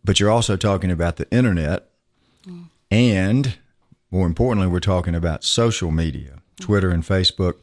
but 0.05 0.21
you're 0.21 0.31
also 0.31 0.57
talking 0.57 0.91
about 0.91 1.17
the 1.17 1.31
internet, 1.31 1.89
mm. 2.47 2.67
and 2.91 3.59
more 4.11 4.27
importantly, 4.27 4.67
we're 4.67 4.81
talking 4.81 5.15
about 5.15 5.45
social 5.45 5.91
media, 5.91 6.41
Twitter 6.61 6.91
and 6.91 7.03
Facebook. 7.03 7.55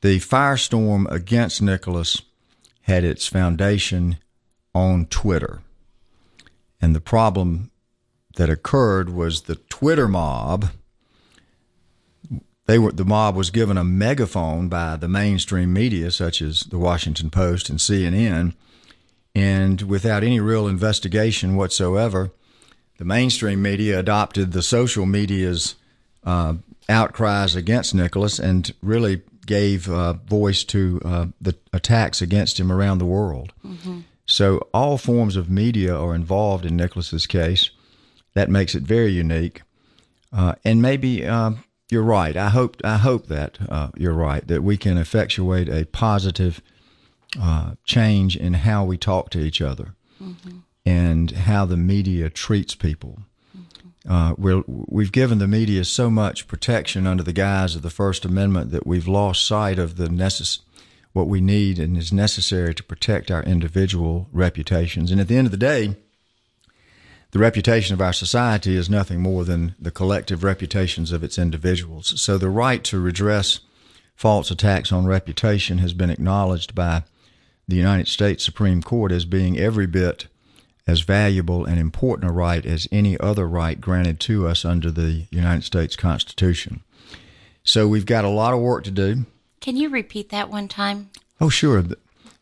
The 0.00 0.18
firestorm 0.20 1.10
against 1.10 1.62
Nicholas 1.62 2.22
had 2.82 3.04
its 3.04 3.26
foundation 3.26 4.18
on 4.74 5.06
Twitter. 5.06 5.60
And 6.80 6.94
the 6.94 7.00
problem 7.00 7.70
that 8.36 8.50
occurred 8.50 9.10
was 9.10 9.42
the 9.42 9.56
Twitter 9.56 10.08
mob 10.08 10.70
they 12.66 12.78
were 12.78 12.92
the 12.92 13.04
mob 13.04 13.36
was 13.36 13.50
given 13.50 13.78
a 13.78 13.84
megaphone 13.84 14.68
by 14.68 14.96
the 14.96 15.08
mainstream 15.08 15.72
media, 15.72 16.10
such 16.10 16.42
as 16.42 16.60
the 16.62 16.78
Washington 16.78 17.30
Post 17.30 17.70
and 17.70 17.78
CNN, 17.78 18.54
and 19.34 19.82
without 19.82 20.24
any 20.24 20.40
real 20.40 20.66
investigation 20.66 21.56
whatsoever, 21.56 22.32
the 22.98 23.04
mainstream 23.04 23.62
media 23.62 23.98
adopted 23.98 24.52
the 24.52 24.62
social 24.62 25.06
media's 25.06 25.76
uh, 26.24 26.54
outcries 26.88 27.54
against 27.54 27.94
Nicholas 27.94 28.38
and 28.38 28.74
really 28.82 29.22
gave 29.46 29.88
uh, 29.88 30.14
voice 30.14 30.64
to 30.64 31.00
uh, 31.04 31.26
the 31.40 31.54
attacks 31.72 32.20
against 32.20 32.58
him 32.58 32.72
around 32.72 32.98
the 32.98 33.04
world. 33.04 33.52
Mm-hmm. 33.64 34.00
So 34.26 34.68
all 34.74 34.98
forms 34.98 35.36
of 35.36 35.48
media 35.48 35.96
are 35.96 36.14
involved 36.14 36.66
in 36.66 36.76
Nicholas's 36.76 37.26
case. 37.26 37.70
That 38.34 38.50
makes 38.50 38.74
it 38.74 38.82
very 38.82 39.12
unique. 39.12 39.62
Uh, 40.32 40.54
and 40.64 40.82
maybe 40.82 41.24
uh, 41.24 41.52
you're 41.90 42.02
right. 42.02 42.36
I 42.36 42.48
hope 42.48 42.76
I 42.84 42.96
hope 42.96 43.28
that 43.28 43.58
uh, 43.68 43.90
you're 43.96 44.12
right 44.12 44.46
that 44.48 44.62
we 44.62 44.76
can 44.76 44.98
effectuate 44.98 45.68
a 45.68 45.86
positive 45.86 46.60
uh, 47.40 47.72
change 47.84 48.36
in 48.36 48.54
how 48.54 48.84
we 48.84 48.98
talk 48.98 49.30
to 49.30 49.38
each 49.38 49.60
other 49.60 49.94
mm-hmm. 50.22 50.58
and 50.84 51.30
how 51.30 51.64
the 51.64 51.76
media 51.76 52.28
treats 52.28 52.74
people. 52.74 53.20
Mm-hmm. 53.56 54.12
Uh, 54.12 54.62
we've 54.66 55.12
given 55.12 55.38
the 55.38 55.48
media 55.48 55.84
so 55.84 56.10
much 56.10 56.48
protection 56.48 57.06
under 57.06 57.22
the 57.22 57.32
guise 57.32 57.76
of 57.76 57.82
the 57.82 57.90
First 57.90 58.24
Amendment 58.24 58.72
that 58.72 58.86
we've 58.86 59.08
lost 59.08 59.46
sight 59.46 59.78
of 59.78 59.96
the 59.96 60.08
necess- 60.08 60.60
what 61.16 61.28
we 61.28 61.40
need 61.40 61.78
and 61.78 61.96
is 61.96 62.12
necessary 62.12 62.74
to 62.74 62.82
protect 62.82 63.30
our 63.30 63.42
individual 63.44 64.28
reputations. 64.32 65.10
And 65.10 65.18
at 65.18 65.28
the 65.28 65.36
end 65.38 65.46
of 65.46 65.50
the 65.50 65.56
day, 65.56 65.96
the 67.30 67.38
reputation 67.38 67.94
of 67.94 68.02
our 68.02 68.12
society 68.12 68.76
is 68.76 68.90
nothing 68.90 69.22
more 69.22 69.42
than 69.42 69.74
the 69.80 69.90
collective 69.90 70.44
reputations 70.44 71.12
of 71.12 71.24
its 71.24 71.38
individuals. 71.38 72.20
So 72.20 72.36
the 72.36 72.50
right 72.50 72.84
to 72.84 73.00
redress 73.00 73.60
false 74.14 74.50
attacks 74.50 74.92
on 74.92 75.06
reputation 75.06 75.78
has 75.78 75.94
been 75.94 76.10
acknowledged 76.10 76.74
by 76.74 77.04
the 77.66 77.76
United 77.76 78.08
States 78.08 78.44
Supreme 78.44 78.82
Court 78.82 79.10
as 79.10 79.24
being 79.24 79.58
every 79.58 79.86
bit 79.86 80.26
as 80.86 81.00
valuable 81.00 81.64
and 81.64 81.80
important 81.80 82.30
a 82.30 82.32
right 82.32 82.64
as 82.66 82.86
any 82.92 83.18
other 83.20 83.48
right 83.48 83.80
granted 83.80 84.20
to 84.20 84.46
us 84.46 84.66
under 84.66 84.90
the 84.90 85.26
United 85.30 85.64
States 85.64 85.96
Constitution. 85.96 86.82
So 87.64 87.88
we've 87.88 88.04
got 88.04 88.26
a 88.26 88.28
lot 88.28 88.52
of 88.52 88.60
work 88.60 88.84
to 88.84 88.90
do. 88.90 89.24
Can 89.60 89.76
you 89.76 89.88
repeat 89.88 90.30
that 90.30 90.50
one 90.50 90.68
time? 90.68 91.10
Oh, 91.40 91.48
sure. 91.48 91.82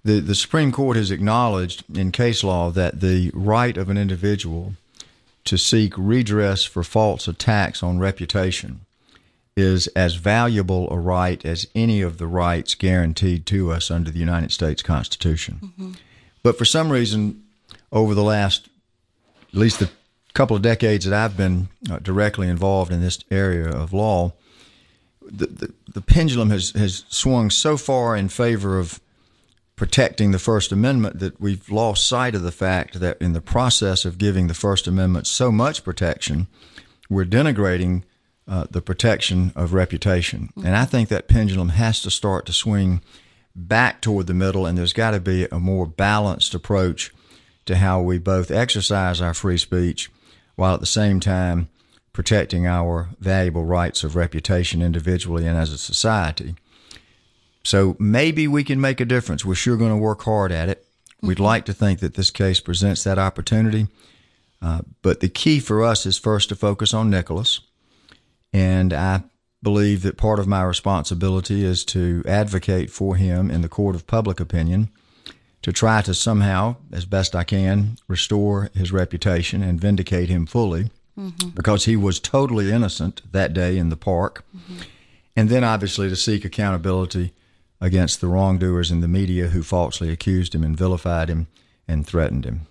The, 0.05 0.21
the 0.21 0.35
Supreme 0.35 0.73
Court 0.73 0.97
has 0.97 1.11
acknowledged 1.11 1.85
in 1.97 2.13
case 2.13 2.45
law 2.45 2.71
that 2.71 3.01
the 3.01 3.31
right 3.35 3.77
of 3.77 3.89
an 3.89 3.97
individual 3.97 4.75
to 5.45 5.57
seek 5.57 5.95
redress 5.97 6.65
for 6.65 6.83
false 6.83 7.29
attacks 7.29 7.83
on 7.83 7.99
reputation 7.99 8.81
is 9.57 9.87
as 9.89 10.17
valuable 10.17 10.91
a 10.91 10.99
right 10.99 11.45
as 11.45 11.67
any 11.75 12.03
of 12.03 12.19
the 12.19 12.27
rights 12.27 12.75
guaranteed 12.75 13.47
to 13.47 13.71
us 13.71 13.91
under 13.91 14.11
the 14.11 14.19
United 14.19 14.51
States 14.51 14.83
Constitution. 14.83 15.61
Mm-hmm. 15.63 15.93
But 16.43 16.59
for 16.59 16.65
some 16.65 16.91
reason, 16.91 17.45
over 17.93 18.15
the 18.15 18.25
last, 18.25 18.69
at 19.49 19.59
least 19.59 19.79
the 19.79 19.91
couple 20.35 20.57
of 20.57 20.63
decades 20.63 21.05
that 21.05 21.15
I've 21.15 21.37
been 21.37 21.69
uh, 21.89 22.01
directly 22.01 22.49
involved 22.49 22.93
in 22.93 23.01
this 23.01 23.21
area 23.31 23.69
of 23.69 23.93
law, 23.93 24.33
the, 25.25 25.47
the, 25.47 25.75
the, 25.93 26.01
pendulum 26.01 26.51
has, 26.51 26.71
has 26.71 27.05
swung 27.09 27.51
so 27.51 27.77
far 27.77 28.17
in 28.17 28.29
favor 28.29 28.79
of 28.79 29.01
protecting 29.77 30.31
the 30.31 30.39
First 30.39 30.71
Amendment 30.71 31.19
that 31.19 31.41
we've 31.41 31.69
lost 31.71 32.07
sight 32.07 32.35
of 32.35 32.43
the 32.43 32.53
fact 32.53 33.01
that 33.01 33.21
in 33.21 33.33
the 33.33 33.41
process 33.41 34.05
of 34.05 34.19
giving 34.19 34.47
the 34.47 34.55
First 34.55 34.87
Amendment 34.87 35.27
so 35.27 35.51
much 35.51 35.83
protection, 35.83 36.47
we're 37.11 37.25
denigrating 37.25 38.03
uh, 38.47 38.67
the 38.71 38.83
protection 38.83 39.53
of 39.57 39.73
reputation. 39.73 40.51
Mm-hmm. 40.51 40.67
And 40.67 40.77
I 40.77 40.85
think 40.85 41.09
that 41.09 41.29
pendulum 41.29 41.71
has 41.71 42.03
to 42.03 42.11
start 42.11 42.47
to 42.47 42.53
swing 42.53 43.01
back 43.57 44.01
toward 44.01 44.27
the 44.27 44.35
middle, 44.35 44.67
and 44.67 44.77
there's 44.77 44.93
got 44.93 45.13
to 45.13 45.21
be 45.21 45.47
a 45.47 45.59
more 45.59 45.87
balanced 45.87 46.55
approach 46.55 47.13
to 47.67 47.77
how 47.77 48.01
we 48.01 48.19
both 48.19 48.51
exercise 48.51 49.21
our 49.21 49.35
free 49.35 49.59
speech 49.59 50.11
while 50.57 50.75
at 50.75 50.81
the 50.81 50.87
same 50.87 51.19
time 51.19 51.69
protecting 52.15 52.67
our 52.67 53.11
valuable 53.21 53.65
rights 53.65 54.03
of 54.03 54.17
reputation 54.17 54.81
individually 54.81 55.47
and 55.47 55.59
as 55.59 55.71
a 55.71 55.77
society. 55.77 56.55
So 57.65 57.97
maybe 57.99 58.49
we 58.49 58.65
can 58.65 58.81
make 58.81 59.01
a 59.01 59.05
difference. 59.05 59.45
We're 59.45 59.55
sure 59.57 59.77
going 59.77 59.91
to 59.91 59.97
work 59.97 60.23
hard 60.23 60.53
at 60.53 60.71
it. 60.71 60.87
Mm-hmm. 61.17 61.27
We'd 61.27 61.41
like 61.41 61.67
to 61.67 61.75
think 61.75 61.99
that 61.99 62.15
this 62.15 62.31
case 62.31 62.61
presents 62.61 63.05
that 63.05 63.19
opportunity. 63.19 63.89
Uh, 64.63 64.81
but 65.03 65.21
the 65.21 65.29
key 65.29 65.61
for 65.61 65.85
us 65.85 66.07
is 66.07 66.17
first 66.17 66.49
to 66.49 66.57
focus 66.57 66.95
on 66.95 67.11
Nicholas 67.11 67.61
and 68.55 68.95
I 68.95 69.25
believe 69.63 70.03
that 70.03 70.17
part 70.17 70.39
of 70.39 70.47
my 70.47 70.63
responsibility 70.63 71.65
is 71.65 71.85
to 71.87 72.23
advocate 72.27 72.91
for 72.91 73.17
him 73.17 73.51
in 73.51 73.63
the 73.63 73.69
court 73.69 73.97
of 73.97 74.07
public 74.07 74.39
opinion 74.39 74.91
to 75.63 75.73
try 75.73 76.03
to 76.03 76.15
somehow, 76.15 76.77
as 76.93 77.07
best 77.07 77.35
I 77.35 77.43
can, 77.43 77.97
restore 78.07 78.71
his 78.75 78.93
reputation 78.93 79.63
and 79.63 79.81
vindicate 79.81 80.29
him 80.29 80.47
fully 80.47 80.91
mm-hmm. 81.19 81.51
because 81.51 81.85
he 81.85 81.97
was 81.97 82.21
totally 82.21 82.71
innocent 82.71 83.23
that 83.33 83.53
day 83.53 83.79
in 83.79 83.89
the 83.89 83.97
park. 83.97 84.45
Mm-hmm. 84.57 84.83
And 85.37 85.49
then 85.49 85.65
obviously 85.65 86.09
to 86.09 86.17
seek 86.17 86.45
accountability 86.45 87.33
against 87.81 88.21
the 88.21 88.29
wrongdoers 88.29 88.91
in 88.91 89.01
the 89.01 89.09
media 89.09 89.49
who 89.49 89.63
falsely 89.63 90.11
accused 90.11 90.55
him 90.55 90.63
and 90.63 90.77
vilified 90.77 91.29
him 91.29 91.49
and 91.89 92.07
threatened 92.07 92.45
him. 92.45 92.67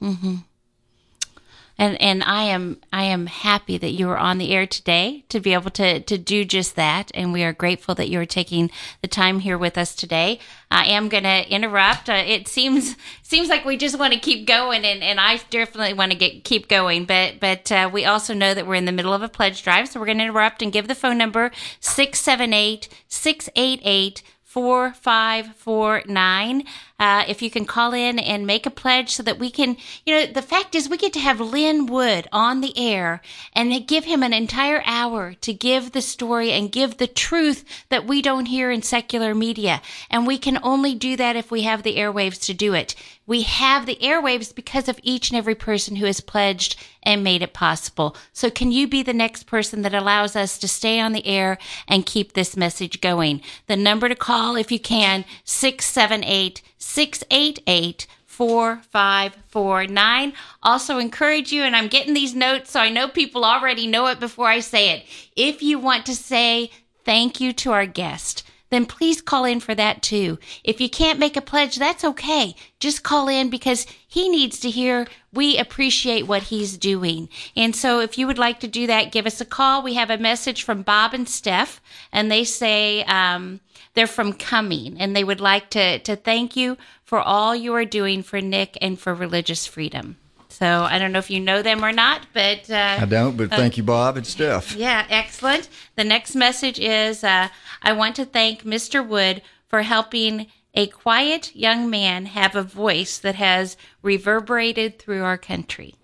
And 1.77 1.99
and 1.99 2.23
I 2.23 2.43
am 2.43 2.77
I 2.91 3.03
am 3.03 3.25
happy 3.25 3.77
that 3.79 3.91
you 3.91 4.09
are 4.09 4.17
on 4.17 4.37
the 4.37 4.53
air 4.53 4.67
today 4.67 5.25
to 5.29 5.39
be 5.39 5.53
able 5.53 5.71
to 5.71 6.01
to 6.01 6.17
do 6.17 6.45
just 6.45 6.75
that, 6.75 7.11
and 7.15 7.33
we 7.33 7.43
are 7.43 7.51
grateful 7.51 7.95
that 7.95 8.09
you 8.09 8.19
are 8.19 8.27
taking 8.27 8.69
the 9.01 9.07
time 9.07 9.39
here 9.39 9.57
with 9.57 9.77
us 9.77 9.95
today. 9.95 10.39
I 10.69 10.85
am 10.85 11.09
going 11.09 11.23
to 11.23 11.49
interrupt. 11.49 12.09
Uh, 12.09 12.23
it 12.25 12.47
seems 12.47 12.95
seems 13.23 13.49
like 13.49 13.65
we 13.65 13.75
just 13.75 13.97
want 13.97 14.13
to 14.13 14.19
keep 14.19 14.45
going, 14.45 14.85
and, 14.85 15.01
and 15.01 15.19
I 15.19 15.37
definitely 15.49 15.93
want 15.93 16.11
to 16.11 16.17
get 16.17 16.43
keep 16.43 16.67
going, 16.67 17.05
but 17.05 17.39
but 17.39 17.71
uh, 17.71 17.89
we 17.91 18.05
also 18.05 18.35
know 18.35 18.53
that 18.53 18.67
we're 18.67 18.75
in 18.75 18.85
the 18.85 18.91
middle 18.91 19.13
of 19.13 19.23
a 19.23 19.29
pledge 19.29 19.63
drive, 19.63 19.89
so 19.89 19.99
we're 19.99 20.05
going 20.05 20.19
to 20.19 20.25
interrupt 20.25 20.61
and 20.61 20.71
give 20.71 20.87
the 20.87 20.95
phone 20.95 21.17
number 21.17 21.51
six 21.79 22.19
seven 22.19 22.53
eight 22.53 22.87
six 23.07 23.49
eight 23.55 23.81
eight. 23.83 24.21
4549. 24.53 26.63
Uh, 27.03 27.25
if 27.27 27.41
you 27.41 27.51
can 27.51 27.65
call 27.65 27.93
in 27.93 28.17
and 28.17 28.47
make 28.47 28.65
a 28.65 28.69
pledge 28.69 29.09
so 29.09 29.21
that 29.21 29.37
we 29.37 29.51
can, 29.51 29.75
you 30.05 30.15
know, 30.15 30.25
the 30.25 30.41
fact 30.41 30.73
is 30.73 30.87
we 30.87 30.95
get 30.95 31.11
to 31.11 31.19
have 31.19 31.41
Lin 31.41 31.85
Wood 31.85 32.29
on 32.31 32.61
the 32.61 32.71
air 32.77 33.21
and 33.51 33.85
give 33.85 34.05
him 34.05 34.23
an 34.23 34.31
entire 34.31 34.81
hour 34.85 35.33
to 35.41 35.53
give 35.53 35.91
the 35.91 36.01
story 36.01 36.53
and 36.53 36.71
give 36.71 36.95
the 36.95 37.07
truth 37.07 37.65
that 37.89 38.07
we 38.07 38.21
don't 38.21 38.45
hear 38.45 38.71
in 38.71 38.81
secular 38.81 39.35
media. 39.35 39.81
And 40.09 40.25
we 40.25 40.37
can 40.37 40.57
only 40.63 40.95
do 40.95 41.17
that 41.17 41.35
if 41.35 41.51
we 41.51 41.63
have 41.63 41.83
the 41.83 41.97
airwaves 41.97 42.41
to 42.45 42.53
do 42.53 42.73
it. 42.73 42.95
We 43.27 43.41
have 43.41 43.85
the 43.85 43.97
airwaves 44.01 44.55
because 44.55 44.87
of 44.87 44.97
each 45.03 45.29
and 45.29 45.37
every 45.37 45.55
person 45.55 45.97
who 45.97 46.05
has 46.05 46.21
pledged 46.21 46.77
and 47.03 47.23
made 47.23 47.41
it 47.41 47.53
possible. 47.53 48.15
So 48.31 48.49
can 48.49 48.71
you 48.71 48.87
be 48.87 49.03
the 49.03 49.13
next 49.13 49.43
person 49.43 49.81
that 49.83 49.93
allows 49.93 50.35
us 50.35 50.57
to 50.59 50.67
stay 50.67 50.99
on 50.99 51.13
the 51.13 51.27
air 51.27 51.57
and 51.87 52.05
keep 52.05 52.33
this 52.33 52.57
message 52.57 53.01
going? 53.01 53.41
The 53.67 53.77
number 53.77 54.09
to 54.09 54.15
call 54.15 54.55
if 54.55 54.71
you 54.71 54.79
can, 54.79 55.25
678 55.43 56.61
688 56.77 58.07
4549. 58.25 60.33
Also, 60.63 60.97
encourage 60.97 61.51
you, 61.51 61.61
and 61.61 61.75
I'm 61.75 61.87
getting 61.87 62.15
these 62.15 62.33
notes 62.33 62.71
so 62.71 62.79
I 62.79 62.89
know 62.89 63.07
people 63.07 63.45
already 63.45 63.85
know 63.85 64.07
it 64.07 64.19
before 64.19 64.47
I 64.47 64.59
say 64.59 64.89
it. 64.89 65.05
If 65.35 65.61
you 65.61 65.77
want 65.77 66.07
to 66.07 66.15
say 66.15 66.71
thank 67.05 67.39
you 67.39 67.53
to 67.53 67.71
our 67.71 67.85
guest, 67.85 68.43
then 68.73 68.85
please 68.85 69.21
call 69.21 69.45
in 69.45 69.59
for 69.59 69.75
that 69.75 70.01
too. 70.01 70.39
If 70.63 70.81
you 70.81 70.89
can't 70.89 71.19
make 71.19 71.37
a 71.37 71.41
pledge, 71.41 71.77
that's 71.77 72.03
okay. 72.03 72.55
Just 72.79 73.03
call 73.03 73.27
in 73.27 73.49
because 73.49 73.85
he 74.07 74.29
needs 74.29 74.59
to 74.61 74.69
hear 74.69 75.07
we 75.31 75.57
appreciate 75.57 76.27
what 76.27 76.43
he's 76.43 76.77
doing. 76.77 77.29
And 77.55 77.75
so 77.75 77.99
if 77.99 78.17
you 78.17 78.27
would 78.27 78.37
like 78.37 78.59
to 78.61 78.67
do 78.67 78.87
that, 78.87 79.11
give 79.11 79.25
us 79.25 79.41
a 79.41 79.45
call. 79.45 79.81
We 79.81 79.95
have 79.95 80.09
a 80.09 80.17
message 80.17 80.63
from 80.63 80.83
Bob 80.83 81.13
and 81.13 81.27
Steph, 81.27 81.81
and 82.11 82.31
they 82.31 82.43
say, 82.43 83.03
um, 83.03 83.59
they're 83.93 84.07
from 84.07 84.33
Cumming 84.33 84.99
and 84.99 85.15
they 85.15 85.23
would 85.23 85.41
like 85.41 85.69
to, 85.71 85.99
to 85.99 86.15
thank 86.15 86.55
you 86.55 86.77
for 87.03 87.19
all 87.19 87.55
you 87.55 87.73
are 87.75 87.85
doing 87.85 88.23
for 88.23 88.41
Nick 88.41 88.77
and 88.81 88.99
for 88.99 89.13
religious 89.13 89.67
freedom. 89.67 90.17
So 90.53 90.83
I 90.83 90.99
don't 90.99 91.11
know 91.11 91.19
if 91.19 91.31
you 91.31 91.39
know 91.39 91.63
them 91.63 91.83
or 91.83 91.91
not, 91.91 92.27
but 92.31 92.69
uh, 92.69 92.97
I 92.99 93.05
don't. 93.05 93.35
But 93.35 93.49
thank 93.49 93.73
uh, 93.73 93.77
you, 93.77 93.83
Bob 93.83 94.17
and 94.17 94.25
Steph. 94.25 94.75
Yeah, 94.75 95.03
excellent. 95.09 95.67
The 95.95 96.03
next 96.03 96.35
message 96.35 96.79
is 96.79 97.23
uh, 97.23 97.47
I 97.81 97.93
want 97.93 98.15
to 98.17 98.25
thank 98.25 98.63
Mr. 98.63 99.05
Wood 99.05 99.41
for 99.67 99.81
helping 99.81 100.45
a 100.75 100.85
quiet 100.85 101.55
young 101.55 101.89
man 101.89 102.27
have 102.27 102.55
a 102.55 102.61
voice 102.61 103.17
that 103.17 103.33
has 103.33 103.77
reverberated 104.03 104.99
through 104.99 105.23
our 105.23 105.39
country. 105.39 105.95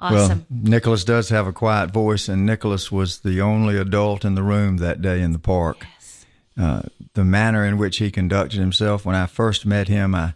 Awesome. 0.00 0.46
Well, 0.48 0.60
Nicholas 0.62 1.04
does 1.04 1.28
have 1.28 1.46
a 1.46 1.52
quiet 1.52 1.90
voice, 1.90 2.30
and 2.30 2.46
Nicholas 2.46 2.90
was 2.90 3.18
the 3.18 3.42
only 3.42 3.76
adult 3.76 4.24
in 4.24 4.36
the 4.36 4.42
room 4.42 4.78
that 4.78 5.02
day 5.02 5.20
in 5.20 5.32
the 5.32 5.38
park. 5.38 5.86
Yes. 5.98 6.26
Uh, 6.58 6.82
the 7.12 7.24
manner 7.24 7.62
in 7.62 7.76
which 7.76 7.98
he 7.98 8.10
conducted 8.10 8.58
himself. 8.58 9.04
When 9.04 9.16
I 9.16 9.26
first 9.26 9.66
met 9.66 9.88
him, 9.88 10.14
I, 10.14 10.32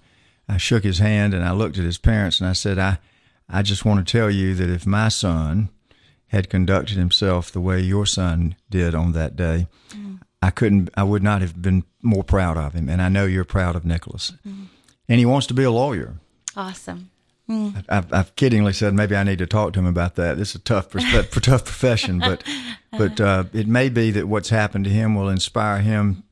I 0.47 0.59
shook 0.59 0.85
his 0.85 0.99
hand 0.99 1.33
and 1.33 1.43
I 1.43 1.53
looked 1.53 1.79
at 1.79 1.85
his 1.85 1.97
parents 1.97 2.39
and 2.39 2.49
I 2.49 2.53
said, 2.53 2.79
I, 2.79 2.99
I 3.53 3.63
just 3.63 3.85
want 3.85 4.07
to 4.07 4.11
tell 4.11 4.31
you 4.31 4.55
that 4.55 4.71
if 4.71 4.87
my 4.87 5.09
son 5.09 5.71
had 6.29 6.49
conducted 6.49 6.97
himself 6.97 7.51
the 7.51 7.61
way 7.61 7.81
your 7.81 8.07
son 8.07 8.57
did 8.71 8.95
on 8.95 9.13
that 9.13 9.37
day, 9.37 9.67
mm. 9.91 10.21
I 10.41 10.51
couldn't, 10.51 10.91
I 10.97 11.03
would 11.03 11.23
not 11.23 11.41
have 11.41 11.61
been 11.61 11.85
more 12.03 12.25
proud 12.25 12.57
of 12.57 12.73
him. 12.73 12.89
And 12.89 13.03
I 13.03 13.09
know 13.09 13.27
you're 13.27 13.45
proud 13.45 13.77
of 13.77 13.85
Nicholas. 13.85 14.33
Mm-hmm. 14.47 14.65
And 15.09 15.19
he 15.19 15.27
wants 15.27 15.47
to 15.49 15.55
be 15.55 15.65
a 15.65 15.71
lawyer. 15.71 16.15
Awesome. 16.57 17.11
Mm. 17.49 17.85
I've, 17.89 18.13
I've, 18.13 18.37
kiddingly 18.37 18.73
said 18.73 18.95
maybe 18.95 19.17
I 19.17 19.25
need 19.25 19.41
to 19.41 19.47
talk 19.47 19.73
to 19.73 19.81
him 19.81 19.87
about 19.87 20.15
that. 20.15 20.39
This 20.39 20.51
is 20.51 20.57
a 20.57 20.59
tough, 20.61 20.91
tough 21.31 21.65
profession, 21.65 22.21
but 22.21 22.45
but 22.97 23.21
uh, 23.21 23.45
it 23.53 23.67
may 23.67 23.89
be 23.89 24.13
that 24.13 24.29
what's 24.29 24.51
happened 24.51 24.85
to 24.85 24.91
him 24.91 25.17
will 25.17 25.29
inspire 25.29 25.81
him 25.81 26.23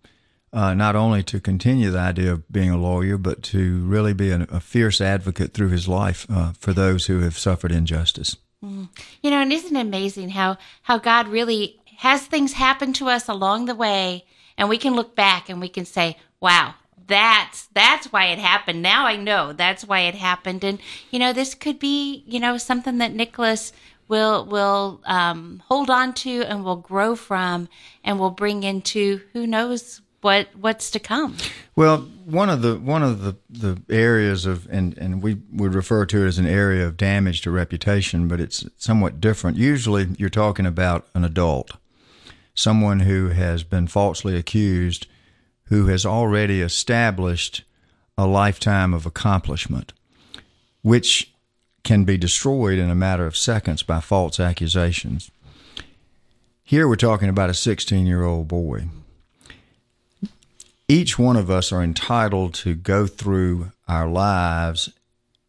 uh, 0.52 0.75
not 0.75 0.97
only 0.97 1.23
to 1.25 1.40
continue 1.40 1.90
the 1.90 1.99
idea 1.99 2.33
of 2.33 2.50
being 2.50 2.71
a 2.71 2.78
lawyer, 2.78 3.19
but 3.19 3.43
to 3.45 3.81
really 3.81 4.14
be 4.14 4.31
a, 4.31 4.43
a 4.50 4.61
fierce 4.61 5.00
advocate 5.00 5.52
through 5.52 5.69
his 5.69 5.88
life 5.88 6.26
uh, 6.31 6.52
for 6.59 6.73
those 6.73 7.07
who 7.07 7.21
have 7.21 7.38
suffered 7.38 7.73
injustice. 7.73 8.37
Mm. 8.64 8.88
You 9.23 9.31
know, 9.31 9.40
and 9.40 9.52
isn't 9.52 9.76
it 9.76 9.81
amazing 9.81 10.31
how 10.31 10.57
how 10.83 10.99
God 10.99 11.28
really 11.28 11.81
has 11.99 12.26
things 12.26 12.55
happen 12.55 12.93
to 12.95 13.09
us 13.09 13.28
along 13.28 13.67
the 13.67 13.75
way, 13.75 14.25
and 14.57 14.69
we 14.69 14.78
can 14.78 14.95
look 14.95 15.14
back 15.14 15.49
and 15.49 15.61
we 15.61 15.69
can 15.69 15.85
say, 15.85 16.17
"Wow, 16.40 16.75
that's 17.09 17.67
that's 17.73 18.12
why 18.12 18.26
it 18.26 18.38
happened. 18.38 18.83
Now 18.83 19.07
I 19.07 19.17
know 19.17 19.52
that's 19.52 19.85
why 19.85 20.00
it 20.00 20.14
happened. 20.14 20.62
And 20.62 20.78
you 21.11 21.19
know, 21.19 21.33
this 21.33 21.55
could 21.55 21.78
be 21.78 22.23
you 22.26 22.38
know 22.38 22.57
something 22.59 22.99
that 22.99 23.14
Nicholas 23.14 23.73
will 24.07 24.45
will 24.47 25.00
um, 25.05 25.62
hold 25.67 25.90
on 25.90 26.12
to 26.14 26.43
and 26.43 26.64
will 26.64 26.76
grow 26.76 27.17
from 27.17 27.69
and 28.05 28.19
will 28.19 28.31
bring 28.31 28.62
into 28.62 29.23
who 29.33 29.47
knows 29.47 30.00
what 30.21 30.49
what's 30.59 30.91
to 30.93 30.99
come. 30.99 31.37
Well, 31.77 31.99
one 32.25 32.51
of 32.51 32.63
the 32.63 32.77
one 32.77 33.03
of 33.03 33.23
the, 33.23 33.37
the 33.49 33.81
areas 33.89 34.47
of 34.47 34.67
and, 34.71 34.97
and 34.99 35.23
we 35.23 35.39
would 35.53 35.75
refer 35.75 36.07
to 36.07 36.25
it 36.25 36.29
as 36.29 36.39
an 36.39 36.47
area 36.47 36.87
of 36.87 36.97
damage 36.97 37.43
to 37.43 37.51
reputation, 37.51 38.29
but 38.29 38.41
it's 38.41 38.67
somewhat 38.77 39.21
different. 39.21 39.57
Usually 39.57 40.09
you're 40.19 40.29
talking 40.29 40.67
about 40.67 41.07
an 41.15 41.25
adult, 41.25 41.73
someone 42.55 43.01
who 43.01 43.29
has 43.29 43.63
been 43.63 43.87
falsely 43.87 44.37
accused 44.37 45.07
who 45.69 45.87
has 45.87 46.07
already 46.07 46.61
established 46.63 47.63
a 48.17 48.27
lifetime 48.27 48.95
of 48.95 49.07
accomplishment, 49.07 49.93
which 50.83 51.33
can 51.85 52.05
be 52.05 52.17
destroyed 52.17 52.79
in 52.79 52.91
a 52.91 52.95
matter 52.95 53.27
of 53.27 53.37
seconds 53.37 53.83
by 53.83 54.01
false 54.01 54.41
accusations. 54.41 55.31
Here 56.63 56.89
we're 56.89 56.97
talking 56.97 57.29
about 57.29 57.51
a 57.51 57.55
16 57.55 58.07
year 58.07 58.25
old 58.25 58.49
boy. 58.49 58.89
Each 60.88 61.18
one 61.18 61.37
of 61.37 61.50
us 61.50 61.71
are 61.71 61.83
entitled 61.83 62.54
to 62.54 62.75
go 62.75 63.07
through 63.07 63.73
our 63.87 64.09
lives 64.09 64.90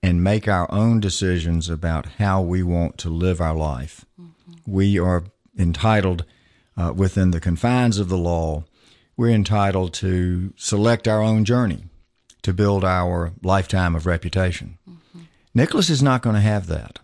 and 0.03 0.23
make 0.23 0.47
our 0.47 0.71
own 0.71 0.99
decisions 0.99 1.69
about 1.69 2.05
how 2.17 2.41
we 2.41 2.61
want 2.61 2.97
to 2.99 3.09
live 3.09 3.39
our 3.39 3.55
life. 3.55 4.05
Mm-hmm. 4.19 4.71
We 4.71 4.99
are 4.99 5.23
entitled 5.57 6.25
uh, 6.77 6.93
within 6.95 7.31
the 7.31 7.39
confines 7.39 7.99
of 7.99 8.09
the 8.09 8.17
law 8.17 8.63
we're 9.19 9.35
entitled 9.35 9.93
to 9.95 10.53
select 10.55 11.05
our 11.05 11.21
own 11.21 11.43
journey 11.43 11.83
to 12.41 12.53
build 12.53 12.85
our 12.85 13.33
lifetime 13.43 13.93
of 13.93 14.05
reputation. 14.05 14.77
Mm-hmm. 14.89 15.19
Nicholas 15.53 15.89
is 15.89 16.01
not 16.01 16.21
going 16.21 16.35
to 16.35 16.41
have 16.41 16.67
that. 16.67 16.99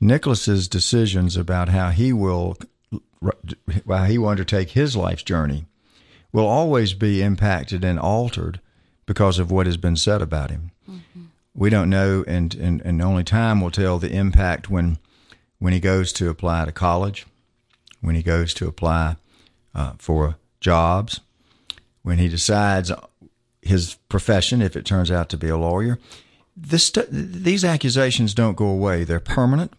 Nicholas's 0.00 0.68
decisions 0.68 1.36
about 1.36 1.68
how 1.68 1.90
he 1.90 2.14
will 2.14 2.56
how 3.86 4.04
he 4.04 4.16
will 4.16 4.28
undertake 4.28 4.70
his 4.70 4.96
life's 4.96 5.22
journey 5.22 5.66
will 6.34 6.48
always 6.48 6.94
be 6.94 7.22
impacted 7.22 7.84
and 7.84 7.96
altered 7.98 8.60
because 9.06 9.38
of 9.38 9.52
what 9.52 9.66
has 9.66 9.76
been 9.76 9.94
said 9.96 10.20
about 10.20 10.50
him. 10.50 10.72
Mm-hmm. 10.90 11.22
We 11.54 11.70
don't 11.70 11.88
know, 11.88 12.24
and, 12.26 12.52
and, 12.56 12.82
and 12.82 13.00
only 13.00 13.22
time 13.22 13.60
will 13.60 13.70
tell 13.70 13.98
the 13.98 14.12
impact 14.12 14.68
when 14.68 14.98
when 15.60 15.72
he 15.72 15.80
goes 15.80 16.12
to 16.12 16.28
apply 16.28 16.64
to 16.64 16.72
college, 16.72 17.24
when 18.00 18.16
he 18.16 18.22
goes 18.22 18.52
to 18.52 18.66
apply 18.66 19.16
uh, 19.74 19.92
for 19.98 20.36
jobs, 20.60 21.20
when 22.02 22.18
he 22.18 22.28
decides 22.28 22.90
his 23.62 23.94
profession, 24.08 24.60
if 24.60 24.76
it 24.76 24.84
turns 24.84 25.10
out 25.10 25.30
to 25.30 25.38
be 25.38 25.48
a 25.48 25.56
lawyer. 25.56 25.98
This, 26.54 26.92
these 27.08 27.64
accusations 27.64 28.34
don't 28.34 28.56
go 28.56 28.66
away, 28.66 29.04
they're 29.04 29.20
permanent, 29.20 29.72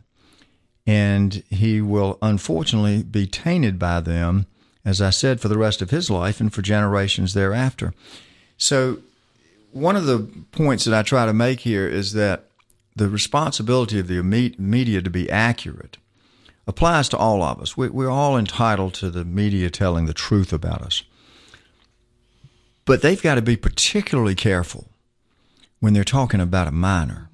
and 0.87 1.43
he 1.49 1.81
will 1.81 2.17
unfortunately 2.21 3.03
be 3.03 3.27
tainted 3.27 3.77
by 3.77 3.99
them, 3.99 4.47
as 4.85 5.01
I 5.01 5.09
said, 5.09 5.41
for 5.41 5.47
the 5.47 5.57
rest 5.57 5.81
of 5.81 5.89
his 5.89 6.09
life 6.09 6.39
and 6.39 6.53
for 6.53 6.61
generations 6.61 7.33
thereafter. 7.33 7.93
So, 8.57 8.99
one 9.71 9.97
of 9.97 10.05
the 10.05 10.29
points 10.51 10.85
that 10.85 10.93
I 10.93 11.01
try 11.01 11.25
to 11.25 11.33
make 11.33 11.61
here 11.61 11.87
is 11.87 12.13
that 12.13 12.45
the 12.95 13.09
responsibility 13.09 13.99
of 13.99 14.07
the 14.07 14.21
media 14.21 15.01
to 15.01 15.09
be 15.09 15.29
accurate 15.29 15.97
applies 16.65 17.09
to 17.09 17.17
all 17.17 17.43
of 17.43 17.61
us. 17.61 17.75
We, 17.75 18.05
are 18.05 18.09
all 18.09 18.37
entitled 18.37 18.93
to 18.95 19.09
the 19.09 19.25
media 19.25 19.69
telling 19.69 20.05
the 20.05 20.13
truth 20.13 20.53
about 20.53 20.81
us. 20.81 21.03
But 22.85 23.01
they've 23.01 23.21
got 23.21 23.35
to 23.35 23.41
be 23.41 23.57
particularly 23.57 24.35
careful 24.35 24.87
when 25.79 25.93
they're 25.93 26.03
talking 26.03 26.39
about 26.39 26.67
a 26.67 26.71
minor 26.71 27.29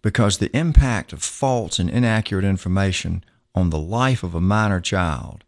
because 0.00 0.38
the 0.38 0.56
impact 0.56 1.12
of 1.12 1.22
false 1.22 1.78
and 1.78 1.90
inaccurate 1.90 2.44
information 2.44 3.24
on 3.54 3.70
the 3.70 3.78
life 3.78 4.22
of 4.22 4.34
a 4.34 4.40
minor 4.40 4.80
child 4.80 5.44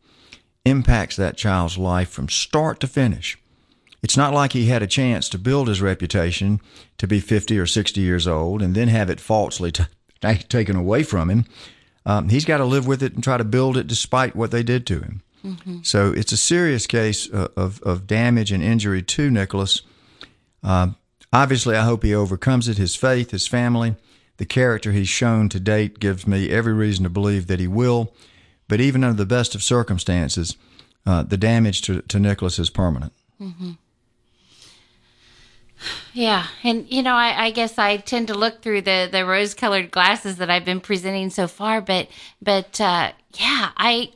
impacts 0.64 1.16
that 1.16 1.37
child's 1.37 1.79
life 1.79 2.11
from 2.11 2.29
start 2.29 2.81
to 2.81 2.87
finish. 2.87 3.38
It's 4.03 4.16
not 4.16 4.33
like 4.33 4.53
he 4.53 4.66
had 4.66 4.83
a 4.83 4.87
chance 4.87 5.29
to 5.29 5.38
build 5.38 5.68
his 5.68 5.83
reputation 5.83 6.61
to 6.99 7.07
be 7.07 7.20
50 7.20 7.59
or 7.59 7.66
60 7.66 8.01
years 8.01 8.27
old 8.27 8.62
and 8.62 8.75
then 8.75 8.88
have 8.88 9.11
it 9.11 9.20
falsely 9.20 9.73
t- 9.73 9.85
taken 10.49 10.77
away 10.77 11.03
from 11.03 11.31
him. 11.31 11.44
Um, 12.07 12.31
he's 12.31 12.46
got 12.46 12.59
to 12.59 12.64
live 12.64 12.87
with 12.87 13.03
it 13.03 13.14
and 13.14 13.23
try 13.23 13.37
to 13.37 13.44
build 13.44 13.77
it 13.77 13.87
despite 13.87 14.35
what 14.35 14.51
they 14.51 14.62
did 14.62 14.87
to 14.87 15.01
him. 15.01 15.23
Mm-hmm. 15.44 15.79
So 15.83 16.12
it's 16.12 16.33
a 16.33 16.37
serious 16.37 16.87
case 16.87 17.31
uh, 17.33 17.49
of, 17.57 17.83
of 17.83 18.07
damage 18.07 18.53
and 18.53 18.62
injury 18.62 19.03
to 19.03 19.31
Nicholas. 19.31 19.83
Uh, 20.62 20.88
obviously, 21.33 21.77
I 21.77 21.85
hope 21.85 22.03
he 22.03 22.14
overcomes 22.14 22.68
it. 22.68 22.79
His 22.79 22.96
faith, 22.96 23.31
his 23.31 23.46
family, 23.46 23.96
the 24.38 24.46
character 24.46 24.92
he's 24.92 25.09
shown 25.09 25.49
to 25.51 25.61
date 25.61 25.99
gives 25.99 26.27
me 26.27 26.51
every 26.51 26.73
reason 26.73 27.05
to 27.05 27.11
believe 27.11 27.46
that 27.46 27.61
he 27.61 27.68
will. 27.68 28.14
But 28.70 28.80
even 28.80 29.02
under 29.02 29.16
the 29.16 29.26
best 29.26 29.56
of 29.56 29.64
circumstances, 29.64 30.56
uh, 31.04 31.24
the 31.24 31.37
damage 31.37 31.83
to, 31.83 32.02
to 32.02 32.20
Nicholas 32.20 32.56
is 32.61 32.70
permanent. 32.70 33.12
Mm-hmm. 33.42 33.72
Yeah, 36.12 36.46
and 36.62 36.87
you 36.88 37.02
know, 37.02 37.14
I, 37.14 37.46
I, 37.46 37.50
guess 37.50 37.78
I 37.78 37.96
tend 37.96 38.28
to 38.28 38.35
look 38.35 38.62
through 38.62 38.83
the 38.83 39.09
the 39.11 39.24
rose 39.24 39.54
colored 39.54 39.90
glasses 39.90 40.37
that 40.37 40.50
I've 40.50 40.64
been 40.64 40.80
presenting 40.80 41.30
so 41.30 41.48
far, 41.48 41.80
but 41.80 42.09
but 42.40 42.80
uh, 42.80 43.12
yeah, 43.35 43.70
I 43.76 44.12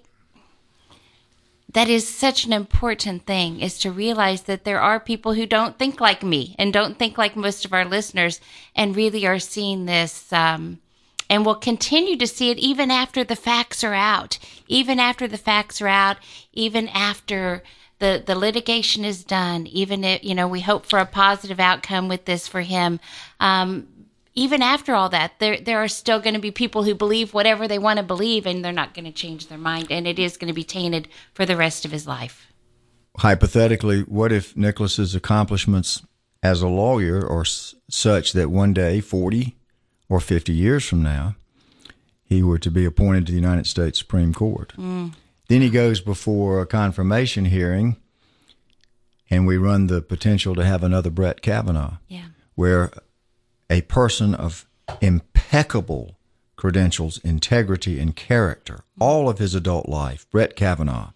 that 1.72 1.88
is 1.88 2.06
such 2.06 2.44
an 2.44 2.52
important 2.52 3.26
thing 3.26 3.60
is 3.60 3.78
to 3.80 3.90
realize 3.90 4.42
that 4.42 4.64
there 4.64 4.80
are 4.80 5.00
people 5.00 5.32
who 5.32 5.46
don't 5.46 5.78
think 5.78 6.00
like 6.00 6.22
me 6.22 6.54
and 6.58 6.72
don't 6.72 6.96
think 6.98 7.18
like 7.18 7.34
most 7.34 7.64
of 7.64 7.72
our 7.72 7.84
listeners 7.84 8.40
and 8.76 8.94
really 8.94 9.26
are 9.26 9.40
seeing 9.40 9.86
this 9.86 10.32
um, 10.32 10.78
and 11.28 11.44
we'll 11.44 11.54
continue 11.54 12.16
to 12.16 12.26
see 12.26 12.50
it 12.50 12.58
even 12.58 12.90
after 12.90 13.24
the 13.24 13.36
facts 13.36 13.82
are 13.82 13.94
out 13.94 14.38
even 14.68 14.98
after 14.98 15.26
the 15.26 15.38
facts 15.38 15.80
are 15.80 15.88
out 15.88 16.16
even 16.52 16.88
after 16.88 17.62
the, 18.00 18.22
the 18.24 18.36
litigation 18.36 19.04
is 19.04 19.24
done 19.24 19.66
even 19.66 20.04
if 20.04 20.22
you 20.24 20.34
know 20.34 20.48
we 20.48 20.60
hope 20.60 20.86
for 20.86 20.98
a 20.98 21.06
positive 21.06 21.60
outcome 21.60 22.08
with 22.08 22.24
this 22.24 22.48
for 22.48 22.60
him 22.60 23.00
um, 23.40 23.86
even 24.34 24.62
after 24.62 24.94
all 24.94 25.08
that, 25.10 25.38
there 25.38 25.60
there 25.60 25.82
are 25.82 25.88
still 25.88 26.20
going 26.20 26.34
to 26.34 26.40
be 26.40 26.50
people 26.50 26.82
who 26.82 26.94
believe 26.94 27.32
whatever 27.32 27.68
they 27.68 27.78
want 27.78 27.98
to 27.98 28.02
believe, 28.02 28.46
and 28.46 28.64
they're 28.64 28.72
not 28.72 28.94
going 28.94 29.04
to 29.04 29.12
change 29.12 29.46
their 29.46 29.58
mind, 29.58 29.86
and 29.90 30.06
it 30.06 30.18
is 30.18 30.36
going 30.36 30.48
to 30.48 30.54
be 30.54 30.64
tainted 30.64 31.08
for 31.32 31.46
the 31.46 31.56
rest 31.56 31.84
of 31.84 31.92
his 31.92 32.06
life. 32.06 32.48
Hypothetically, 33.18 34.00
what 34.00 34.32
if 34.32 34.56
Nicholas's 34.56 35.14
accomplishments 35.14 36.02
as 36.42 36.62
a 36.62 36.68
lawyer 36.68 37.24
are 37.30 37.44
such 37.44 38.32
that 38.32 38.50
one 38.50 38.72
day, 38.72 39.00
forty 39.00 39.56
or 40.14 40.20
fifty 40.20 40.52
years 40.52 40.84
from 40.84 41.02
now, 41.02 41.34
he 42.24 42.40
were 42.40 42.58
to 42.58 42.70
be 42.70 42.84
appointed 42.84 43.26
to 43.26 43.32
the 43.32 43.38
United 43.38 43.66
States 43.66 43.98
Supreme 43.98 44.32
Court? 44.32 44.72
Mm. 44.76 45.12
Then 45.48 45.60
he 45.60 45.68
goes 45.68 46.00
before 46.00 46.60
a 46.60 46.66
confirmation 46.66 47.46
hearing, 47.46 47.96
and 49.28 49.44
we 49.44 49.56
run 49.56 49.88
the 49.88 50.00
potential 50.00 50.54
to 50.54 50.64
have 50.64 50.84
another 50.84 51.10
Brett 51.10 51.42
Kavanaugh, 51.42 51.98
yeah. 52.08 52.26
where 52.54 52.92
a 53.68 53.82
person 53.82 54.34
of 54.34 54.66
impeccable 55.00 56.16
credentials, 56.54 57.18
integrity, 57.18 57.98
and 57.98 58.14
character 58.14 58.84
all 59.00 59.28
of 59.28 59.38
his 59.38 59.54
adult 59.54 59.88
life, 59.88 60.30
Brett 60.30 60.54
Kavanaugh, 60.54 61.10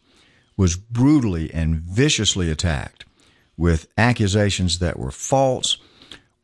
was 0.57 0.75
brutally 0.75 1.55
and 1.55 1.77
viciously 1.77 2.51
attacked 2.51 3.05
with 3.57 3.87
accusations 3.97 4.81
that 4.81 4.99
were 4.99 5.13
false 5.13 5.79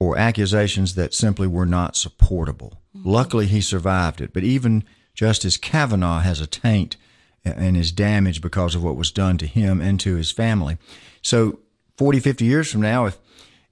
or 0.00 0.18
accusations 0.18 0.94
that 0.94 1.14
simply 1.14 1.46
were 1.46 1.66
not 1.66 1.96
supportable. 1.96 2.80
Mm-hmm. 2.96 3.10
Luckily, 3.10 3.46
he 3.46 3.60
survived 3.60 4.20
it, 4.20 4.32
but 4.32 4.44
even 4.44 4.84
Justice 5.14 5.56
Kavanaugh 5.56 6.20
has 6.20 6.40
a 6.40 6.46
taint 6.46 6.96
and 7.44 7.76
is 7.76 7.92
damaged 7.92 8.42
because 8.42 8.74
of 8.74 8.82
what 8.82 8.96
was 8.96 9.10
done 9.10 9.38
to 9.38 9.46
him 9.46 9.80
and 9.80 10.00
to 10.00 10.16
his 10.16 10.30
family. 10.30 10.78
So, 11.22 11.60
40, 11.98 12.20
50 12.20 12.44
years 12.44 12.72
from 12.72 12.80
now, 12.80 13.06
if 13.06 13.18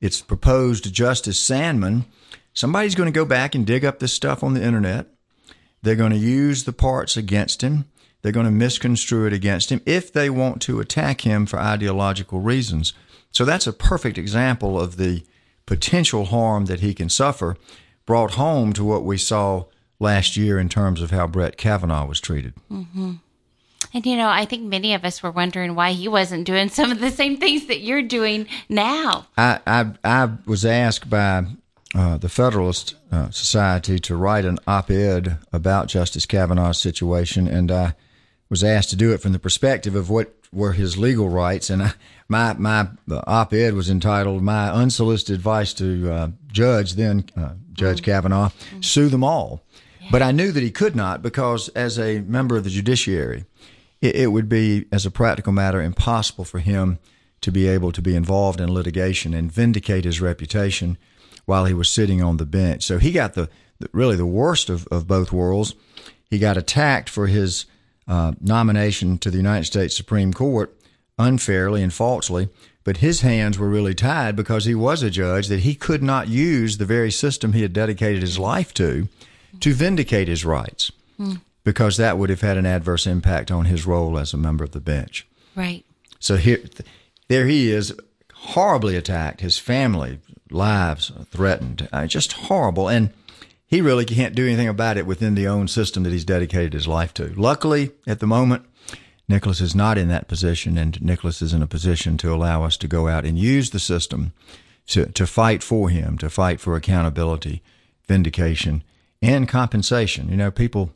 it's 0.01 0.21
proposed 0.21 0.85
to 0.85 0.93
Justice 0.93 1.43
Sandmann, 1.43 2.05
Somebody's 2.55 2.95
going 2.95 3.11
to 3.11 3.19
go 3.19 3.25
back 3.25 3.55
and 3.55 3.67
dig 3.67 3.85
up 3.85 3.99
this 3.99 4.13
stuff 4.13 4.43
on 4.43 4.55
the 4.55 4.63
internet. 4.63 5.07
They're 5.83 5.97
going 5.97 6.13
to 6.13 6.19
use 6.19 6.65
the 6.65 6.73
parts 6.73 7.17
against 7.17 7.63
him. 7.63 7.87
They're 8.21 8.33
going 8.33 8.47
to 8.47 8.53
misconstrue 8.53 9.27
it 9.27 9.33
against 9.33 9.71
him 9.71 9.81
if 9.87 10.13
they 10.13 10.31
want 10.31 10.63
to 10.63 10.81
attack 10.81 11.23
him 11.23 11.47
for 11.47 11.59
ideological 11.59 12.41
reasons. 12.41 12.93
So 13.33 13.45
that's 13.45 13.67
a 13.67 13.73
perfect 13.73 14.19
example 14.19 14.79
of 14.79 14.97
the 14.97 15.25
potential 15.73 16.27
harm 16.27 16.67
that 16.67 16.81
he 16.81 16.93
can 16.93 17.09
suffer, 17.09 17.57
brought 18.05 18.33
home 18.33 18.75
to 18.75 18.85
what 18.85 19.05
we 19.05 19.17
saw 19.17 19.65
last 19.99 20.37
year 20.37 20.59
in 20.59 20.69
terms 20.69 21.01
of 21.01 21.11
how 21.11 21.27
Brett 21.27 21.57
Kavanaugh 21.57 22.05
was 22.05 22.21
treated. 22.21 22.53
Mm-hmm. 22.71 23.13
And 23.95 24.07
you 24.07 24.17
know, 24.19 24.29
I 24.29 24.45
think 24.45 24.65
many 24.65 24.93
of 24.93 25.03
us 25.03 25.23
were 25.23 25.31
wondering 25.31 25.75
why 25.75 25.93
he 25.93 26.09
wasn't 26.09 26.45
doing 26.45 26.69
some 26.69 26.93
of 26.93 27.01
the 27.01 27.11
same 27.11 27.39
things 27.39 27.69
that 27.69 27.81
you're 27.81 28.03
doing 28.03 28.49
now. 28.69 29.27
I 29.39 29.61
I, 29.67 29.93
I 30.05 30.29
was 30.45 30.67
asked 30.67 31.09
by 31.09 31.47
uh, 31.95 32.19
the 32.19 32.29
Federalist 32.29 32.95
uh, 33.11 33.31
Society 33.31 33.99
to 34.01 34.15
write 34.15 34.45
an 34.45 34.59
op-ed 34.67 35.39
about 35.55 35.89
Justice 35.89 36.27
Kavanaugh's 36.27 36.79
situation, 36.79 37.49
and 37.49 37.73
I 37.73 37.95
was 38.51 38.63
asked 38.63 38.91
to 38.91 38.97
do 38.97 39.15
it 39.15 39.23
from 39.23 39.33
the 39.33 39.39
perspective 39.39 39.95
of 39.95 40.11
what 40.11 40.35
were 40.53 40.73
his 40.73 40.99
legal 40.99 41.29
rights. 41.29 41.71
And 41.71 41.83
I, 41.83 41.93
my 42.29 42.55
my 42.55 42.89
op-ed 43.09 43.75
was 43.75 43.91
entitled 43.91 44.43
"My 44.43 44.71
Unsolicited 44.71 45.37
Advice 45.37 45.75
to 45.75 46.13
uh, 46.13 46.29
Judge 46.51 46.95
Then 46.95 47.25
uh, 47.37 47.55
Judge 47.73 47.99
mm-hmm. 47.99 48.11
Kavanaugh: 48.11 48.51
Sue 48.81 49.09
Them 49.09 49.25
All." 49.25 49.65
Yeah. 50.01 50.09
But 50.11 50.23
I 50.23 50.33
knew 50.33 50.53
that 50.53 50.63
he 50.63 50.71
could 50.71 50.97
not 50.97 51.23
because, 51.23 51.69
as 51.71 51.99
a 51.99 52.21
member 52.21 52.57
of 52.57 52.65
the 52.65 52.71
judiciary, 52.71 53.45
it, 54.01 54.17
it 54.17 54.27
would 54.29 54.49
be, 54.49 54.87
as 54.91 55.07
a 55.07 55.11
practical 55.11 55.53
matter, 55.53 55.81
impossible 55.81 56.45
for 56.45 56.59
him 56.59 56.99
to 57.41 57.53
be 57.53 57.69
able 57.69 57.93
to 57.93 58.03
be 58.03 58.17
involved 58.17 58.61
in 58.61 58.73
litigation 58.73 59.35
and 59.35 59.53
vindicate 59.53 60.05
his 60.05 60.21
reputation 60.21 60.99
while 61.45 61.65
he 61.67 61.75
was 61.75 61.91
sitting 61.91 62.23
on 62.23 62.37
the 62.37 62.47
bench. 62.47 62.85
So 62.85 62.99
he 62.99 63.13
got 63.13 63.35
the, 63.35 63.49
the 63.79 63.89
really 63.93 64.17
the 64.17 64.27
worst 64.27 64.71
of, 64.71 64.87
of 64.89 65.07
both 65.07 65.33
worlds. 65.33 65.75
He 66.31 66.39
got 66.39 66.57
attacked 66.57 67.09
for 67.09 67.27
his 67.27 67.67
uh, 68.09 68.33
nomination 68.41 69.19
to 69.19 69.31
the 69.31 69.37
United 69.37 69.65
States 69.65 69.97
Supreme 69.97 70.33
Court 70.33 70.75
unfairly 71.19 71.83
and 71.83 71.93
falsely, 71.93 72.49
but 72.85 72.99
his 72.99 73.21
hands 73.21 73.59
were 73.59 73.69
really 73.69 73.95
tied 73.95 74.35
because 74.35 74.65
he 74.65 74.75
was 74.75 75.03
a 75.03 75.11
judge 75.11 75.49
that 75.49 75.61
he 75.61 75.75
could 75.75 76.03
not 76.03 76.29
use 76.29 76.79
the 76.79 76.87
very 76.87 77.11
system 77.11 77.53
he 77.53 77.63
had 77.63 77.73
dedicated 77.73 78.23
his 78.23 78.39
life 78.39 78.75
to 78.75 79.09
to 79.61 79.75
vindicate 79.75 80.29
his 80.29 80.45
rights. 80.45 80.91
Hmm 81.17 81.35
because 81.65 81.97
that 81.97 82.19
would 82.19 82.31
have 82.31 82.41
had 82.41 82.57
an 82.57 82.67
adverse 82.67 83.07
impact 83.07 83.51
on 83.51 83.67
his 83.67 83.87
role 83.87 84.19
as 84.19 84.33
a 84.33 84.39
member 84.39 84.65
of 84.65 84.73
the 84.73 84.81
bench. 84.81 85.27
Right. 85.55 85.85
So 86.19 86.37
here, 86.37 86.61
there 87.29 87.47
he 87.47 87.71
is, 87.71 87.95
horribly 88.35 88.97
attacked. 88.97 89.41
His 89.41 89.59
family 89.59 90.19
lives 90.51 91.13
threatened. 91.31 91.89
Uh, 91.93 92.07
just 92.07 92.33
horrible, 92.33 92.89
and 92.89 93.11
he 93.73 93.81
really 93.81 94.05
can't 94.05 94.35
do 94.35 94.47
anything 94.47 94.69
about 94.69 94.99
it 94.99 95.07
within 95.07 95.35
the 95.35 95.49
own 95.49 95.67
system 95.67 96.03
that 96.03 96.13
he's 96.13 96.27
dedicated 96.27 96.75
his 96.75 96.87
life 96.87 97.15
to. 97.15 97.33
Luckily, 97.41 97.93
at 98.07 98.21
the 98.21 98.27
moment, 98.27 98.67
Nicholas 99.31 99.63
is 99.63 99.75
not 99.75 99.97
in 99.97 100.09
that 100.09 100.29
position, 100.29 100.77
and 100.77 101.01
Nicholas 101.01 101.41
is 101.41 101.55
in 101.55 101.63
a 101.63 101.67
position 101.67 102.19
to 102.19 102.35
allow 102.35 102.65
us 102.65 102.77
to 102.77 102.87
go 102.87 103.09
out 103.09 103.25
and 103.25 103.39
use 103.39 103.71
the 103.71 103.79
system 103.79 104.35
to, 104.89 105.07
to 105.07 105.27
fight 105.27 105.63
for 105.63 105.89
him, 105.89 106.19
to 106.19 106.29
fight 106.29 106.61
for 106.61 106.77
accountability, 106.77 107.63
vindication, 108.07 108.85
and 109.23 109.49
compensation. 109.49 110.29
You 110.29 110.37
know, 110.37 110.51
people 110.51 110.93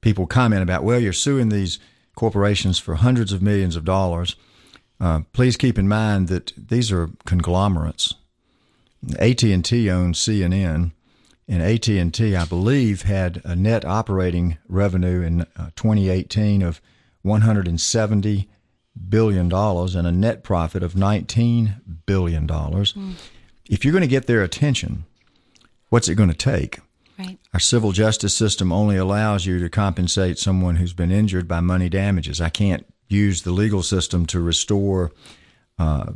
people 0.00 0.28
comment 0.28 0.62
about, 0.62 0.84
well, 0.84 1.00
you're 1.00 1.12
suing 1.12 1.48
these 1.48 1.80
corporations 2.14 2.78
for 2.78 2.94
hundreds 2.94 3.32
of 3.32 3.42
millions 3.42 3.74
of 3.74 3.84
dollars. 3.84 4.36
Uh, 5.00 5.22
please 5.32 5.56
keep 5.56 5.76
in 5.76 5.88
mind 5.88 6.28
that 6.28 6.52
these 6.56 6.92
are 6.92 7.10
conglomerates. 7.24 8.14
AT&T 9.18 9.90
owns 9.90 10.20
CNN, 10.20 10.92
and 11.48 11.62
AT&T, 11.62 12.36
I 12.36 12.44
believe, 12.44 13.02
had 13.02 13.42
a 13.44 13.56
net 13.56 13.84
operating 13.84 14.58
revenue 14.68 15.22
in 15.22 15.42
uh, 15.42 15.70
2018 15.76 16.62
of 16.62 16.80
170 17.22 18.48
billion 19.08 19.48
dollars 19.48 19.94
and 19.94 20.06
a 20.06 20.12
net 20.12 20.42
profit 20.42 20.82
of 20.82 20.96
19 20.96 21.76
billion 22.06 22.46
dollars. 22.46 22.92
Mm. 22.92 23.14
If 23.68 23.84
you're 23.84 23.92
going 23.92 24.02
to 24.02 24.08
get 24.08 24.26
their 24.26 24.42
attention, 24.42 25.04
what's 25.88 26.08
it 26.08 26.14
going 26.14 26.28
to 26.28 26.34
take? 26.34 26.78
Right. 27.18 27.38
Our 27.52 27.60
civil 27.60 27.92
justice 27.92 28.34
system 28.34 28.72
only 28.72 28.96
allows 28.96 29.46
you 29.46 29.58
to 29.60 29.68
compensate 29.68 30.38
someone 30.38 30.76
who's 30.76 30.92
been 30.92 31.12
injured 31.12 31.46
by 31.46 31.60
money 31.60 31.88
damages. 31.88 32.40
I 32.40 32.48
can't 32.48 32.86
use 33.08 33.42
the 33.42 33.52
legal 33.52 33.82
system 33.82 34.26
to 34.26 34.40
restore 34.40 35.12
uh, 35.78 36.12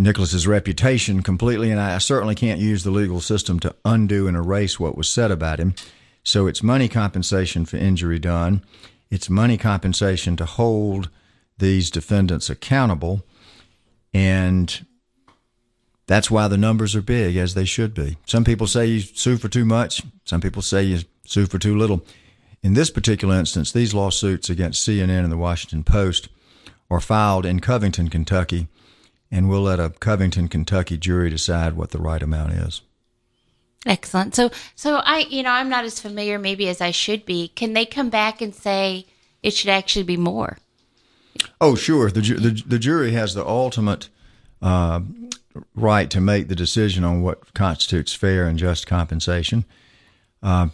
Nicholas's 0.00 0.46
reputation 0.46 1.22
completely, 1.22 1.70
and 1.70 1.78
I 1.78 1.98
certainly 1.98 2.34
can't 2.34 2.58
use 2.58 2.84
the 2.84 2.90
legal 2.90 3.20
system 3.20 3.60
to 3.60 3.74
undo 3.84 4.26
and 4.26 4.36
erase 4.36 4.80
what 4.80 4.96
was 4.96 5.10
said 5.10 5.30
about 5.30 5.60
him. 5.60 5.74
So 6.24 6.46
it's 6.46 6.62
money 6.62 6.88
compensation 6.88 7.66
for 7.66 7.76
injury 7.76 8.18
done. 8.18 8.64
It's 9.10 9.28
money 9.28 9.58
compensation 9.58 10.36
to 10.36 10.46
hold 10.46 11.10
these 11.58 11.90
defendants 11.90 12.48
accountable. 12.48 13.26
And 14.14 14.86
that's 16.06 16.30
why 16.30 16.48
the 16.48 16.56
numbers 16.56 16.96
are 16.96 17.02
big, 17.02 17.36
as 17.36 17.54
they 17.54 17.66
should 17.66 17.92
be. 17.92 18.16
Some 18.26 18.44
people 18.44 18.66
say 18.66 18.86
you 18.86 19.00
sue 19.00 19.36
for 19.36 19.48
too 19.48 19.66
much. 19.66 20.02
Some 20.24 20.40
people 20.40 20.62
say 20.62 20.82
you 20.82 21.00
sue 21.26 21.46
for 21.46 21.58
too 21.58 21.76
little. 21.76 22.04
In 22.62 22.72
this 22.72 22.90
particular 22.90 23.38
instance, 23.38 23.70
these 23.70 23.94
lawsuits 23.94 24.48
against 24.48 24.86
CNN 24.86 25.24
and 25.24 25.32
the 25.32 25.36
Washington 25.36 25.84
Post 25.84 26.28
are 26.90 27.00
filed 27.00 27.46
in 27.46 27.60
Covington, 27.60 28.08
Kentucky, 28.08 28.68
and 29.30 29.48
we'll 29.48 29.62
let 29.62 29.80
a 29.80 29.90
Covington, 29.90 30.48
Kentucky 30.48 30.96
jury 30.96 31.30
decide 31.30 31.74
what 31.74 31.90
the 31.90 31.98
right 31.98 32.22
amount 32.22 32.52
is. 32.52 32.82
Excellent. 33.86 34.34
So, 34.34 34.50
so 34.74 34.96
I, 34.96 35.20
you 35.30 35.42
know, 35.42 35.50
I'm 35.50 35.70
not 35.70 35.84
as 35.84 36.00
familiar 36.00 36.38
maybe 36.38 36.68
as 36.68 36.80
I 36.80 36.90
should 36.90 37.24
be. 37.24 37.48
Can 37.48 37.72
they 37.72 37.86
come 37.86 38.10
back 38.10 38.42
and 38.42 38.54
say 38.54 39.06
it 39.42 39.52
should 39.52 39.70
actually 39.70 40.02
be 40.02 40.18
more? 40.18 40.58
Oh, 41.60 41.74
sure. 41.74 42.10
The 42.10 42.20
the, 42.20 42.62
the 42.66 42.78
jury 42.78 43.12
has 43.12 43.34
the 43.34 43.46
ultimate 43.46 44.10
uh, 44.60 45.00
right 45.74 46.10
to 46.10 46.20
make 46.20 46.48
the 46.48 46.54
decision 46.54 47.04
on 47.04 47.22
what 47.22 47.54
constitutes 47.54 48.12
fair 48.12 48.46
and 48.46 48.58
just 48.58 48.86
compensation. 48.86 49.64
Uh, 50.42 50.68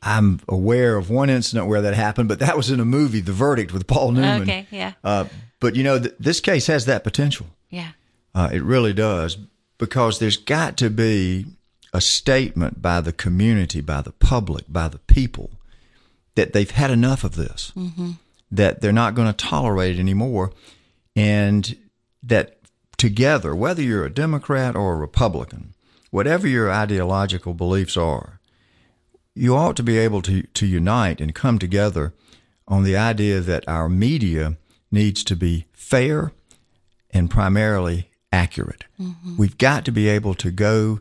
I'm 0.00 0.40
aware 0.48 0.96
of 0.96 1.10
one 1.10 1.28
incident 1.28 1.66
where 1.66 1.82
that 1.82 1.94
happened, 1.94 2.28
but 2.28 2.38
that 2.38 2.56
was 2.56 2.70
in 2.70 2.80
a 2.80 2.84
movie, 2.84 3.20
The 3.20 3.32
Verdict, 3.32 3.72
with 3.72 3.86
Paul 3.86 4.12
Newman. 4.12 4.42
Okay, 4.42 4.66
yeah. 4.70 4.92
Uh, 5.02 5.24
but 5.60 5.76
you 5.76 5.82
know, 5.82 5.98
th- 5.98 6.14
this 6.18 6.40
case 6.40 6.66
has 6.66 6.84
that 6.86 7.04
potential. 7.04 7.46
Yeah. 7.70 7.92
Uh, 8.34 8.50
it 8.52 8.62
really 8.62 8.92
does, 8.92 9.36
because 9.78 10.18
there's 10.18 10.36
got 10.36 10.76
to 10.78 10.90
be 10.90 11.46
a 11.92 12.00
statement 12.00 12.82
by 12.82 13.00
the 13.00 13.12
community, 13.12 13.80
by 13.80 14.02
the 14.02 14.12
public, 14.12 14.64
by 14.68 14.88
the 14.88 14.98
people 14.98 15.50
that 16.34 16.52
they've 16.52 16.70
had 16.70 16.90
enough 16.90 17.24
of 17.24 17.34
this, 17.34 17.72
mm-hmm. 17.76 18.12
that 18.50 18.80
they're 18.80 18.92
not 18.92 19.14
going 19.14 19.26
to 19.28 19.32
tolerate 19.32 19.96
it 19.96 20.00
anymore, 20.00 20.52
and 21.16 21.76
that 22.22 22.58
together, 22.96 23.54
whether 23.54 23.82
you're 23.82 24.04
a 24.04 24.10
Democrat 24.12 24.76
or 24.76 24.92
a 24.92 24.98
Republican, 24.98 25.74
whatever 26.10 26.46
your 26.46 26.70
ideological 26.70 27.54
beliefs 27.54 27.96
are, 27.96 28.40
you 29.34 29.56
ought 29.56 29.76
to 29.76 29.82
be 29.82 29.98
able 29.98 30.20
to, 30.22 30.42
to 30.42 30.66
unite 30.66 31.20
and 31.20 31.34
come 31.34 31.58
together 31.58 32.12
on 32.66 32.82
the 32.84 32.96
idea 32.96 33.40
that 33.40 33.66
our 33.68 33.88
media 33.88 34.56
needs 34.90 35.24
to 35.24 35.36
be 35.36 35.66
fair 35.72 36.32
and 37.10 37.30
primarily 37.30 38.10
accurate. 38.32 38.84
Mm-hmm. 39.00 39.36
We've 39.36 39.58
got 39.58 39.84
to 39.86 39.92
be 39.92 40.08
able 40.08 40.34
to 40.34 40.50
go 40.50 41.00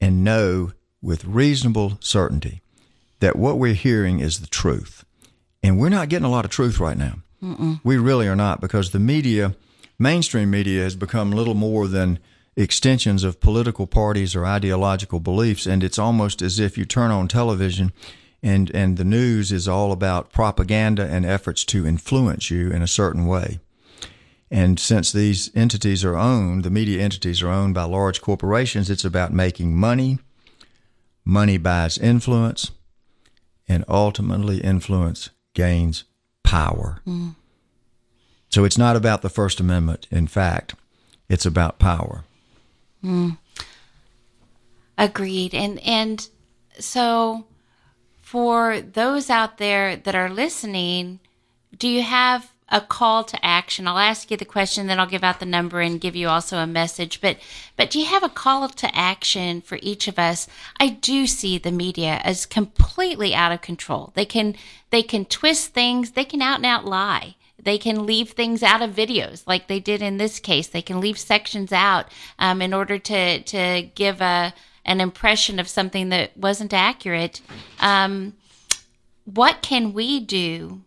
and 0.00 0.24
know 0.24 0.72
with 1.00 1.24
reasonable 1.24 1.98
certainty 2.00 2.62
that 3.20 3.36
what 3.36 3.58
we're 3.58 3.74
hearing 3.74 4.20
is 4.20 4.40
the 4.40 4.46
truth. 4.46 5.04
And 5.62 5.78
we're 5.78 5.88
not 5.88 6.08
getting 6.08 6.26
a 6.26 6.30
lot 6.30 6.44
of 6.44 6.50
truth 6.50 6.78
right 6.78 6.96
now. 6.96 7.18
Mm-mm. 7.42 7.80
We 7.84 7.96
really 7.96 8.28
are 8.28 8.36
not 8.36 8.60
because 8.60 8.90
the 8.90 8.98
media 8.98 9.54
mainstream 9.98 10.50
media 10.50 10.82
has 10.82 10.96
become 10.96 11.32
little 11.32 11.54
more 11.54 11.88
than 11.88 12.18
extensions 12.56 13.24
of 13.24 13.40
political 13.40 13.86
parties 13.86 14.34
or 14.34 14.44
ideological 14.44 15.20
beliefs, 15.20 15.66
and 15.66 15.82
it's 15.84 15.98
almost 15.98 16.42
as 16.42 16.58
if 16.58 16.76
you 16.76 16.84
turn 16.84 17.10
on 17.10 17.28
television 17.28 17.92
and 18.42 18.70
and 18.74 18.96
the 18.96 19.04
news 19.04 19.50
is 19.52 19.66
all 19.68 19.92
about 19.92 20.32
propaganda 20.32 21.04
and 21.04 21.26
efforts 21.26 21.64
to 21.66 21.86
influence 21.86 22.50
you 22.50 22.70
in 22.70 22.82
a 22.82 22.86
certain 22.86 23.26
way. 23.26 23.60
And 24.50 24.80
since 24.80 25.12
these 25.12 25.50
entities 25.54 26.04
are 26.04 26.16
owned, 26.16 26.64
the 26.64 26.70
media 26.70 27.02
entities 27.02 27.42
are 27.42 27.50
owned 27.50 27.74
by 27.74 27.84
large 27.84 28.22
corporations, 28.22 28.88
it's 28.88 29.04
about 29.04 29.32
making 29.32 29.76
money. 29.76 30.18
Money 31.24 31.58
buys 31.58 31.98
influence, 31.98 32.70
and 33.68 33.84
ultimately, 33.86 34.60
influence 34.62 35.28
gains 35.52 36.04
power. 36.42 37.02
Mm. 37.06 37.34
So 38.48 38.64
it's 38.64 38.78
not 38.78 38.96
about 38.96 39.20
the 39.20 39.28
First 39.28 39.60
Amendment. 39.60 40.06
In 40.10 40.26
fact, 40.26 40.74
it's 41.28 41.44
about 41.44 41.78
power. 41.78 42.24
Mm. 43.04 43.36
Agreed. 44.96 45.54
And 45.54 45.78
and 45.80 46.26
so 46.78 47.44
for 48.28 48.82
those 48.82 49.30
out 49.30 49.56
there 49.56 49.96
that 49.96 50.14
are 50.14 50.28
listening, 50.28 51.18
do 51.74 51.88
you 51.88 52.02
have 52.02 52.52
a 52.68 52.78
call 52.78 53.24
to 53.24 53.42
action? 53.42 53.88
I'll 53.88 53.96
ask 53.96 54.30
you 54.30 54.36
the 54.36 54.44
question, 54.44 54.86
then 54.86 55.00
I'll 55.00 55.06
give 55.06 55.24
out 55.24 55.40
the 55.40 55.46
number 55.46 55.80
and 55.80 55.98
give 55.98 56.14
you 56.14 56.28
also 56.28 56.58
a 56.58 56.66
message. 56.66 57.22
But 57.22 57.38
but 57.78 57.88
do 57.88 57.98
you 57.98 58.04
have 58.04 58.22
a 58.22 58.28
call 58.28 58.68
to 58.68 58.94
action 58.94 59.62
for 59.62 59.78
each 59.80 60.08
of 60.08 60.18
us? 60.18 60.46
I 60.78 60.90
do 60.90 61.26
see 61.26 61.56
the 61.56 61.72
media 61.72 62.20
as 62.22 62.44
completely 62.44 63.34
out 63.34 63.50
of 63.50 63.62
control. 63.62 64.12
They 64.14 64.26
can 64.26 64.56
they 64.90 65.02
can 65.02 65.24
twist 65.24 65.72
things. 65.72 66.10
They 66.10 66.26
can 66.26 66.42
out 66.42 66.56
and 66.56 66.66
out 66.66 66.84
lie. 66.84 67.36
They 67.58 67.78
can 67.78 68.04
leave 68.04 68.32
things 68.32 68.62
out 68.62 68.82
of 68.82 68.94
videos, 68.94 69.42
like 69.46 69.68
they 69.68 69.80
did 69.80 70.02
in 70.02 70.18
this 70.18 70.38
case. 70.38 70.66
They 70.66 70.82
can 70.82 71.00
leave 71.00 71.18
sections 71.18 71.72
out 71.72 72.12
um, 72.38 72.60
in 72.60 72.74
order 72.74 72.98
to 72.98 73.42
to 73.42 73.88
give 73.94 74.20
a 74.20 74.52
an 74.88 75.02
impression 75.02 75.60
of 75.60 75.68
something 75.68 76.08
that 76.08 76.34
wasn't 76.36 76.72
accurate. 76.72 77.42
Um, 77.78 78.32
what 79.26 79.60
can 79.60 79.92
we 79.92 80.18
do 80.18 80.80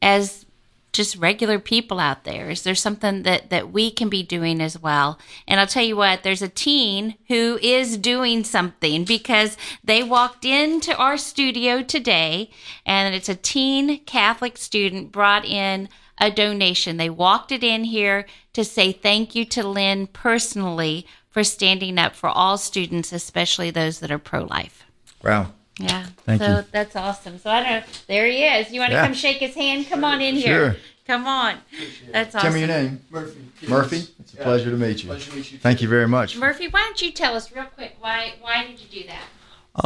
as 0.00 0.46
just 0.92 1.16
regular 1.16 1.58
people 1.58 1.98
out 1.98 2.22
there? 2.22 2.50
Is 2.50 2.62
there 2.62 2.76
something 2.76 3.24
that, 3.24 3.50
that 3.50 3.72
we 3.72 3.90
can 3.90 4.08
be 4.08 4.22
doing 4.22 4.60
as 4.60 4.78
well? 4.80 5.18
And 5.48 5.58
I'll 5.58 5.66
tell 5.66 5.82
you 5.82 5.96
what, 5.96 6.22
there's 6.22 6.40
a 6.40 6.48
teen 6.48 7.16
who 7.26 7.58
is 7.60 7.98
doing 7.98 8.44
something 8.44 9.04
because 9.04 9.56
they 9.82 10.04
walked 10.04 10.44
into 10.44 10.96
our 10.96 11.16
studio 11.16 11.82
today 11.82 12.48
and 12.86 13.12
it's 13.12 13.28
a 13.28 13.34
teen 13.34 14.04
Catholic 14.04 14.56
student 14.56 15.10
brought 15.10 15.44
in 15.44 15.88
a 16.20 16.30
donation. 16.30 16.96
They 16.96 17.10
walked 17.10 17.50
it 17.50 17.64
in 17.64 17.84
here 17.84 18.24
to 18.52 18.64
say 18.64 18.92
thank 18.92 19.34
you 19.34 19.44
to 19.46 19.66
Lin 19.66 20.06
personally 20.06 21.06
for 21.38 21.44
standing 21.44 21.98
up 22.00 22.16
for 22.16 22.28
all 22.28 22.58
students, 22.58 23.12
especially 23.12 23.70
those 23.70 24.00
that 24.00 24.10
are 24.10 24.18
pro 24.18 24.42
life. 24.42 24.84
Wow. 25.22 25.52
Yeah. 25.78 26.06
Thank 26.24 26.42
so 26.42 26.48
you. 26.48 26.64
that's 26.72 26.96
awesome. 26.96 27.38
So 27.38 27.48
I 27.48 27.62
don't 27.62 27.70
know. 27.70 27.82
There 28.08 28.26
he 28.26 28.42
is. 28.42 28.72
You 28.72 28.80
want 28.80 28.90
to 28.90 28.96
Yeah. 28.96 29.04
come 29.04 29.14
shake 29.14 29.36
his 29.36 29.54
hand? 29.54 29.88
Come 29.88 30.02
on 30.02 30.20
in 30.20 30.34
here. 30.34 30.72
Sure. 30.72 30.76
Come 31.06 31.28
on. 31.28 31.58
That's 32.10 32.34
awesome. 32.34 32.46
Tell 32.46 32.52
me 32.54 32.58
your 32.58 32.68
name. 32.68 33.00
Murphy. 33.08 33.38
Murphy. 33.68 33.96
It's 34.18 34.34
a 34.34 34.38
Yeah. 34.38 34.42
pleasure 34.42 34.70
to 34.70 34.76
meet 34.76 35.04
you. 35.04 35.10
Pleasure 35.10 35.30
to 35.30 35.36
meet 35.36 35.52
you. 35.52 35.58
Thank 35.58 35.80
you 35.80 35.86
very 35.86 36.08
much. 36.08 36.36
Murphy, 36.36 36.66
why 36.66 36.80
don't 36.80 37.00
you 37.00 37.12
tell 37.12 37.36
us 37.36 37.52
real 37.52 37.66
quick 37.66 37.94
why 38.00 38.32
why 38.40 38.66
did 38.66 38.80
you 38.80 39.02
do 39.02 39.06
that? 39.06 39.22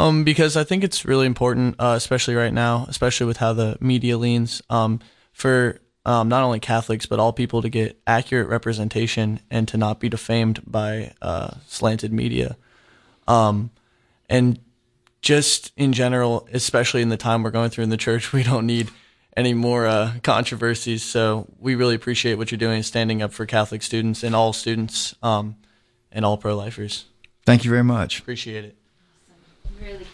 Um, 0.01 0.25
because 0.25 0.57
I 0.57 0.65
think 0.65 0.83
it's 0.83 1.05
really 1.05 1.27
important, 1.27 1.75
uh, 1.79 1.93
especially 1.99 2.35
right 2.35 2.55
now, 2.55 2.87
especially 2.88 3.27
with 3.27 3.37
how 3.37 3.53
the 3.53 3.77
media 3.79 4.17
leans, 4.17 4.62
um, 4.71 5.01
for 5.35 5.83
um, 6.05 6.29
not 6.29 6.43
only 6.43 6.61
Catholics 6.61 7.07
but 7.07 7.19
all 7.21 7.33
people 7.33 7.62
to 7.62 7.69
get 7.69 8.01
accurate 8.07 8.49
representation 8.49 9.41
and 9.51 9.69
to 9.69 9.77
not 9.77 10.01
be 10.01 10.09
defamed 10.09 10.61
by 10.67 11.12
uh, 11.23 11.53
slanted 11.67 12.12
media, 12.12 12.57
um, 13.29 13.71
and 14.29 14.59
just 15.21 15.73
in 15.77 15.93
general, 15.93 16.49
especially 16.53 17.01
in 17.01 17.09
the 17.09 17.17
time 17.17 17.43
we're 17.43 17.51
going 17.51 17.71
through 17.71 17.85
in 17.85 17.91
the 17.91 17.97
church, 17.97 18.33
we 18.33 18.43
don't 18.43 18.67
need 18.67 18.91
any 19.37 19.55
more 19.55 19.87
uh, 19.87 20.12
controversies. 20.23 21.03
So 21.03 21.47
we 21.59 21.75
really 21.75 21.95
appreciate 21.95 22.35
what 22.35 22.51
you're 22.51 22.59
doing, 22.59 22.83
standing 22.83 23.23
up 23.23 23.33
for 23.33 23.47
Catholic 23.47 23.83
students 23.83 24.23
and 24.23 24.35
all 24.35 24.53
students 24.53 25.15
um, 25.23 25.57
and 26.11 26.25
all 26.25 26.37
pro-lifers. 26.37 27.07
Thank 27.47 27.65
you 27.65 27.71
very 27.71 27.85
much. 27.85 28.21
Appreciate 28.21 28.65
it. 28.65 28.77
Really 29.81 29.99
good. 29.99 30.07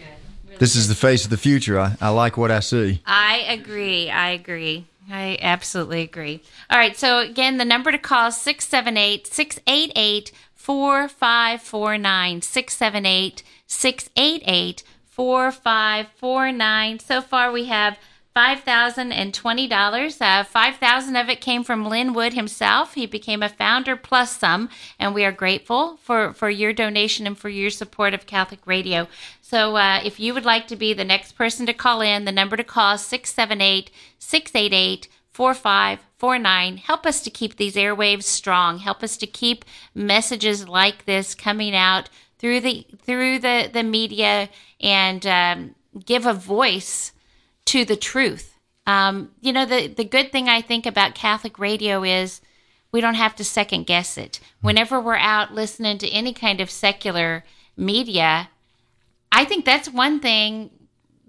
Really 0.46 0.58
This 0.58 0.76
is 0.76 0.88
the 0.88 0.94
face 0.94 1.24
of 1.24 1.30
the 1.30 1.36
future. 1.36 1.78
I, 1.78 1.96
I 2.00 2.08
like 2.10 2.36
what 2.36 2.50
I 2.50 2.60
see. 2.60 3.02
I 3.04 3.44
agree. 3.48 4.08
I 4.08 4.30
agree. 4.30 4.86
I 5.10 5.38
absolutely 5.40 6.02
agree. 6.02 6.42
All 6.70 6.78
right. 6.78 6.96
So, 6.96 7.18
again, 7.20 7.58
the 7.58 7.64
number 7.64 7.90
to 7.90 7.98
call 7.98 8.28
is 8.28 8.36
678 8.36 9.26
688 9.26 10.32
4549. 10.54 12.42
678 12.42 13.42
688 13.66 14.82
4549. 15.06 16.98
So 16.98 17.20
far, 17.22 17.50
we 17.50 17.64
have 17.66 17.98
$5,020. 18.38 20.20
Uh, 20.20 20.44
5000 20.44 21.16
of 21.16 21.28
it 21.28 21.40
came 21.40 21.64
from 21.64 21.84
Lin 21.84 22.12
Wood 22.12 22.34
himself. 22.34 22.94
He 22.94 23.04
became 23.04 23.42
a 23.42 23.48
founder 23.48 23.96
plus 23.96 24.36
some, 24.36 24.68
and 24.96 25.12
we 25.12 25.24
are 25.24 25.32
grateful 25.32 25.96
for, 25.96 26.32
for 26.32 26.48
your 26.48 26.72
donation 26.72 27.26
and 27.26 27.36
for 27.36 27.48
your 27.48 27.70
support 27.70 28.14
of 28.14 28.26
Catholic 28.26 28.64
Radio. 28.64 29.08
So 29.42 29.74
uh, 29.74 30.00
if 30.04 30.20
you 30.20 30.34
would 30.34 30.44
like 30.44 30.68
to 30.68 30.76
be 30.76 30.94
the 30.94 31.04
next 31.04 31.32
person 31.32 31.66
to 31.66 31.72
call 31.72 32.00
in, 32.00 32.26
the 32.26 32.32
number 32.32 32.56
to 32.56 32.62
call 32.62 32.94
is 32.94 33.00
678 33.00 33.90
688 34.20 35.08
4549. 35.32 36.76
Help 36.76 37.06
us 37.06 37.20
to 37.22 37.30
keep 37.30 37.56
these 37.56 37.74
airwaves 37.74 38.22
strong. 38.22 38.78
Help 38.78 39.02
us 39.02 39.16
to 39.16 39.26
keep 39.26 39.64
messages 39.96 40.68
like 40.68 41.06
this 41.06 41.34
coming 41.34 41.74
out 41.74 42.08
through 42.38 42.60
the 42.60 42.86
through 43.02 43.40
the, 43.40 43.68
the 43.72 43.82
media 43.82 44.48
and 44.80 45.26
um, 45.26 45.74
give 46.06 46.24
a 46.24 46.32
voice 46.32 47.10
to 47.68 47.84
the 47.84 47.96
truth. 47.96 48.58
Um, 48.86 49.30
you 49.42 49.52
know, 49.52 49.66
the, 49.66 49.88
the 49.88 50.04
good 50.04 50.32
thing 50.32 50.48
I 50.48 50.62
think 50.62 50.86
about 50.86 51.14
Catholic 51.14 51.58
radio 51.58 52.02
is 52.02 52.40
we 52.90 53.02
don't 53.02 53.14
have 53.14 53.36
to 53.36 53.44
second 53.44 53.86
guess 53.86 54.16
it. 54.16 54.40
Whenever 54.62 54.98
we're 54.98 55.16
out 55.16 55.52
listening 55.52 55.98
to 55.98 56.08
any 56.08 56.32
kind 56.32 56.62
of 56.62 56.70
secular 56.70 57.44
media, 57.76 58.48
I 59.30 59.44
think 59.44 59.66
that's 59.66 59.90
one 59.90 60.20
thing 60.20 60.70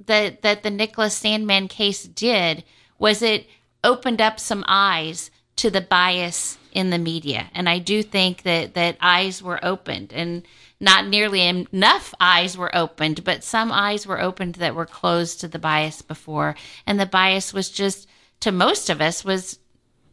that 0.06 0.42
that 0.44 0.64
the 0.64 0.70
Nicholas 0.70 1.22
Sandmann 1.22 1.70
case 1.70 2.04
did 2.04 2.64
was 2.98 3.22
it 3.22 3.48
opened 3.84 4.22
up 4.22 4.40
some 4.40 4.64
eyes 4.66 5.30
to 5.58 5.70
the 5.70 5.82
bias 5.82 6.58
in 6.72 6.90
the 6.90 6.98
media, 6.98 7.50
and 7.54 7.68
I 7.68 7.80
do 7.80 8.04
think 8.04 8.44
that 8.44 8.74
that 8.76 8.98
eyes 9.02 9.42
were 9.42 9.64
opened, 9.64 10.14
and 10.14 10.44
not 10.80 11.08
nearly 11.08 11.42
enough 11.42 12.14
eyes 12.20 12.58
were 12.58 12.76
opened, 12.76 13.24
but 13.24 13.44
some 13.44 13.72
eyes 13.72 14.06
were 14.08 14.22
opened 14.22 14.56
that 14.56 14.76
were 14.76 14.86
closed 14.86 15.42
to 15.42 15.48
the 15.48 15.60
bias 15.60 16.02
before, 16.02 16.56
and 16.86 17.00
the 17.00 17.06
bias 17.06 17.54
was 17.54 17.70
just 17.70 18.08
to 18.42 18.52
most 18.52 18.90
of 18.90 19.02
us 19.02 19.26
was 19.26 19.60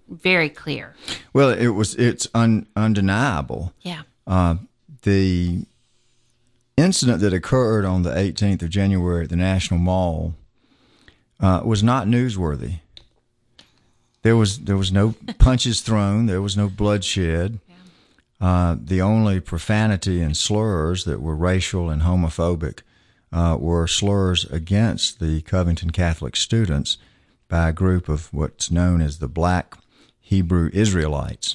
very 0.09 0.49
clear. 0.49 0.95
Well, 1.33 1.51
it 1.51 1.69
was. 1.69 1.95
It's 1.97 2.29
un, 2.35 2.67
undeniable. 2.77 3.73
Yeah. 3.83 4.03
Uh, 4.27 4.57
the 5.03 5.65
incident 6.77 7.21
that 7.21 7.33
occurred 7.33 7.85
on 7.85 8.03
the 8.03 8.11
18th 8.11 8.63
of 8.63 8.71
January 8.71 9.25
at 9.25 9.31
the 9.31 9.37
National 9.37 9.81
Mall 9.81 10.35
uh, 11.41 11.63
was 11.65 11.83
not 11.83 12.07
newsworthy. 12.07 12.81
There 14.27 14.37
was 14.37 14.59
there 14.59 14.77
was 14.77 14.91
no 14.91 15.15
punches 15.39 15.81
thrown. 15.81 16.27
There 16.27 16.43
was 16.43 16.57
no 16.57 16.69
bloodshed. 16.69 17.61
Uh, 18.41 18.75
the 18.77 19.01
only 19.01 19.39
profanity 19.39 20.21
and 20.21 20.37
slurs 20.37 21.05
that 21.05 21.21
were 21.21 21.37
racial 21.37 21.89
and 21.91 22.03
homophobic 22.03 22.81
uh, 23.33 23.57
were 23.61 23.87
slurs 23.87 24.45
against 24.47 25.21
the 25.21 25.43
Covington 25.43 25.91
Catholic 25.91 26.35
students 26.35 26.99
by 27.47 27.69
a 27.69 27.73
group 27.73 28.09
of 28.09 28.35
what's 28.35 28.69
known 28.69 29.01
as 29.01 29.21
the 29.21 29.29
Black 29.29 29.77
Hebrew 30.19 30.71
Israelites, 30.73 31.55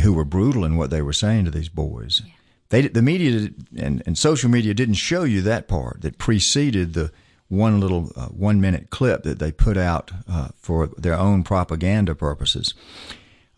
who 0.00 0.12
were 0.12 0.24
brutal 0.24 0.64
in 0.64 0.76
what 0.76 0.90
they 0.90 1.02
were 1.02 1.12
saying 1.12 1.46
to 1.46 1.50
these 1.50 1.68
boys. 1.68 2.22
They, 2.68 2.86
the 2.86 3.02
media 3.02 3.50
and, 3.76 4.00
and 4.06 4.16
social 4.16 4.48
media 4.48 4.74
didn't 4.74 4.94
show 4.94 5.24
you 5.24 5.42
that 5.42 5.66
part 5.66 6.02
that 6.02 6.18
preceded 6.18 6.94
the 6.94 7.10
one 7.50 7.80
little 7.80 8.10
uh, 8.16 8.26
one 8.26 8.60
minute 8.60 8.88
clip 8.88 9.24
that 9.24 9.38
they 9.38 9.52
put 9.52 9.76
out 9.76 10.12
uh, 10.30 10.48
for 10.56 10.86
their 10.96 11.18
own 11.18 11.42
propaganda 11.42 12.14
purposes. 12.14 12.72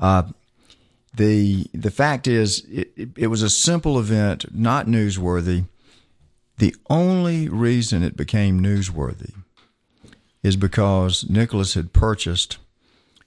Uh, 0.00 0.24
the 1.14 1.66
the 1.72 1.90
fact 1.90 2.26
is, 2.26 2.64
it, 2.70 2.90
it, 2.96 3.09
it 3.16 3.26
was 3.28 3.42
a 3.42 3.50
simple 3.50 3.98
event, 3.98 4.46
not 4.52 4.87
newsworthy. 4.87 5.66
The 6.59 6.74
only 6.88 7.48
reason 7.48 8.02
it 8.02 8.16
became 8.16 8.61
newsworthy 8.61 9.35
is 10.42 10.57
because 10.57 11.28
Nicholas 11.28 11.74
had 11.74 11.92
purchased 11.92 12.59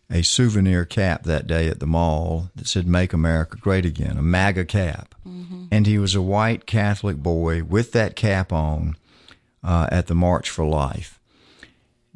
a 0.09 0.23
souvenir 0.23 0.85
cap 0.85 1.23
that 1.23 1.47
day 1.47 1.67
at 1.67 1.79
the 1.79 1.87
mall 1.87 2.49
that 2.55 2.67
said 2.67 2.87
"Make 2.87 3.13
America 3.13 3.57
Great 3.57 3.85
Again," 3.85 4.17
a 4.17 4.23
MAGA 4.23 4.65
cap, 4.65 5.13
and 5.71 5.85
he 5.85 5.99
was 5.99 6.15
a 6.15 6.23
white 6.23 6.65
Catholic 6.65 7.17
boy 7.17 7.63
with 7.63 7.91
that 7.91 8.15
cap 8.15 8.51
on 8.51 8.95
uh, 9.65 9.87
at 9.91 10.07
the 10.07 10.15
March 10.15 10.49
for 10.49 10.65
Life. 10.65 11.19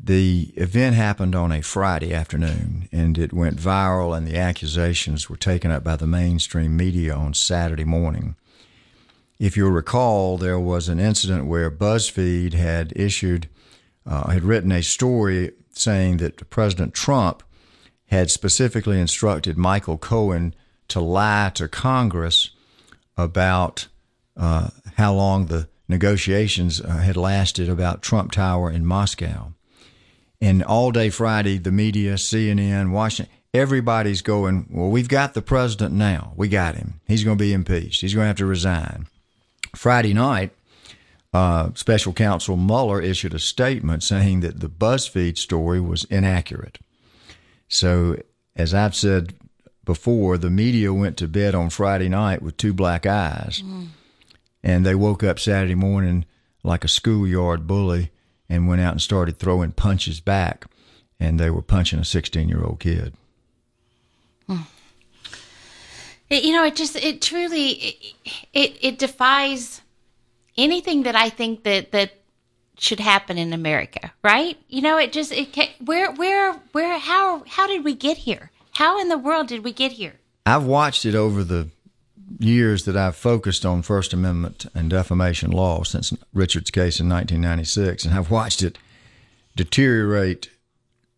The 0.01 0.53
event 0.55 0.95
happened 0.95 1.35
on 1.35 1.51
a 1.51 1.61
Friday 1.61 2.13
afternoon, 2.13 2.87
and 2.91 3.17
it 3.17 3.33
went 3.33 3.57
viral, 3.57 4.15
and 4.15 4.25
the 4.25 4.37
accusations 4.37 5.29
were 5.29 5.35
taken 5.35 5.71
up 5.71 5.83
by 5.83 5.97
the 5.97 6.07
mainstream 6.07 6.77
media 6.77 7.13
on 7.13 7.33
Saturday 7.33 7.83
morning. 7.83 8.35
If 9.39 9.57
you'll 9.57 9.71
recall, 9.71 10.37
there 10.37 10.59
was 10.59 10.87
an 10.87 10.99
incident 10.99 11.47
where 11.47 11.71
BuzzFeed 11.71 12.53
had 12.53 12.93
issued, 12.95 13.49
uh, 14.05 14.29
had 14.29 14.43
written 14.43 14.71
a 14.71 14.83
story 14.83 15.51
saying 15.71 16.17
that 16.17 16.49
President 16.49 16.93
Trump 16.93 17.43
had 18.07 18.29
specifically 18.29 18.99
instructed 18.99 19.57
Michael 19.57 19.97
Cohen 19.97 20.53
to 20.89 20.99
lie 20.99 21.51
to 21.55 21.67
Congress 21.67 22.51
about 23.17 23.87
uh, 24.35 24.69
how 24.97 25.13
long 25.13 25.45
the 25.45 25.68
negotiations 25.89 26.79
uh, 26.79 26.87
had 26.97 27.17
lasted 27.17 27.67
about 27.67 28.01
Trump 28.01 28.31
Tower 28.31 28.71
in 28.71 28.85
Moscow. 28.85 29.53
And 30.39 30.63
all 30.63 30.91
day 30.91 31.09
Friday, 31.09 31.57
the 31.57 31.71
media, 31.71 32.13
CNN, 32.13 32.91
Washington, 32.91 33.33
everybody's 33.53 34.21
going, 34.21 34.67
Well, 34.69 34.89
we've 34.89 35.09
got 35.09 35.33
the 35.33 35.41
president 35.41 35.93
now. 35.93 36.33
We 36.37 36.47
got 36.47 36.75
him. 36.75 37.01
He's 37.07 37.23
going 37.23 37.37
to 37.37 37.43
be 37.43 37.51
impeached. 37.51 38.01
He's 38.01 38.13
going 38.13 38.23
to 38.23 38.27
have 38.27 38.37
to 38.37 38.45
resign. 38.45 39.07
Friday 39.75 40.13
night, 40.13 40.51
uh, 41.33 41.69
special 41.75 42.13
counsel 42.13 42.55
Mueller 42.55 43.01
issued 43.01 43.33
a 43.33 43.39
statement 43.39 44.03
saying 44.03 44.39
that 44.39 44.59
the 44.61 44.69
BuzzFeed 44.69 45.37
story 45.37 45.79
was 45.79 46.05
inaccurate. 46.05 46.79
So, 47.67 48.17
as 48.55 48.73
I've 48.73 48.95
said 48.95 49.35
before, 49.85 50.37
the 50.37 50.49
media 50.49 50.93
went 50.93 51.17
to 51.17 51.27
bed 51.27 51.53
on 51.53 51.69
Friday 51.69 52.09
night 52.09 52.41
with 52.41 52.57
two 52.57 52.73
black 52.73 53.05
eyes, 53.05 53.63
and 54.63 54.85
they 54.85 54.95
woke 54.95 55.23
up 55.23 55.39
Saturday 55.39 55.75
morning 55.75 56.25
like 56.63 56.83
a 56.83 56.89
schoolyard 56.89 57.67
bully 57.67 58.11
and 58.49 58.67
went 58.67 58.81
out 58.81 58.93
and 58.93 59.01
started 59.01 59.37
throwing 59.37 59.71
punches 59.71 60.19
back, 60.19 60.65
and 61.19 61.39
they 61.39 61.49
were 61.49 61.61
punching 61.61 61.99
a 61.99 62.05
16 62.05 62.49
year 62.49 62.63
old 62.63 62.79
kid. 62.79 63.13
Hmm. 64.47 64.61
It, 66.29 66.43
you 66.43 66.53
know, 66.53 66.63
it 66.63 66.75
just 66.75 66.95
it 66.95 67.21
truly 67.21 67.69
it, 67.69 68.15
it 68.53 68.77
it 68.81 68.99
defies 68.99 69.81
anything 70.57 71.03
that 71.03 71.15
I 71.15 71.29
think 71.29 71.63
that 71.63 71.91
that 71.91 72.13
should 72.77 72.99
happen 72.99 73.37
in 73.37 73.51
America, 73.53 74.11
right? 74.23 74.57
You 74.67 74.81
know, 74.81 74.97
it 74.97 75.11
just 75.11 75.31
it 75.31 75.53
ca- 75.53 75.75
where 75.83 76.11
where 76.11 76.53
where 76.71 76.99
how 76.99 77.43
how 77.47 77.67
did 77.67 77.83
we 77.83 77.95
get 77.95 78.17
here? 78.17 78.51
How 78.73 78.99
in 78.99 79.09
the 79.09 79.17
world 79.17 79.47
did 79.47 79.63
we 79.63 79.73
get 79.73 79.93
here? 79.93 80.19
I've 80.45 80.65
watched 80.65 81.05
it 81.05 81.15
over 81.15 81.43
the 81.43 81.69
years 82.39 82.85
that 82.85 82.95
I've 82.95 83.15
focused 83.15 83.65
on 83.65 83.81
First 83.81 84.13
Amendment 84.13 84.65
and 84.73 84.89
defamation 84.89 85.51
law 85.51 85.83
since 85.83 86.13
Richard's 86.33 86.71
case 86.71 86.99
in 86.99 87.09
1996, 87.09 88.05
and 88.05 88.13
I've 88.13 88.31
watched 88.31 88.63
it 88.63 88.77
deteriorate 89.55 90.49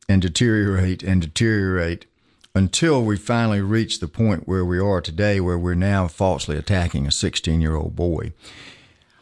and 0.10 0.22
deteriorate 0.22 1.04
and 1.04 1.22
deteriorate 1.22 2.06
until 2.54 3.04
we 3.04 3.16
finally 3.16 3.62
reach 3.62 4.00
the 4.00 4.08
point 4.08 4.48
where 4.48 4.66
we 4.66 4.80
are 4.80 5.00
today, 5.00 5.40
where 5.40 5.58
we're 5.58 5.76
now 5.76 6.08
falsely 6.08 6.58
attacking 6.58 7.08
a 7.08 7.12
16 7.12 7.62
year 7.62 7.76
old 7.76 7.96
boy. 7.96 8.34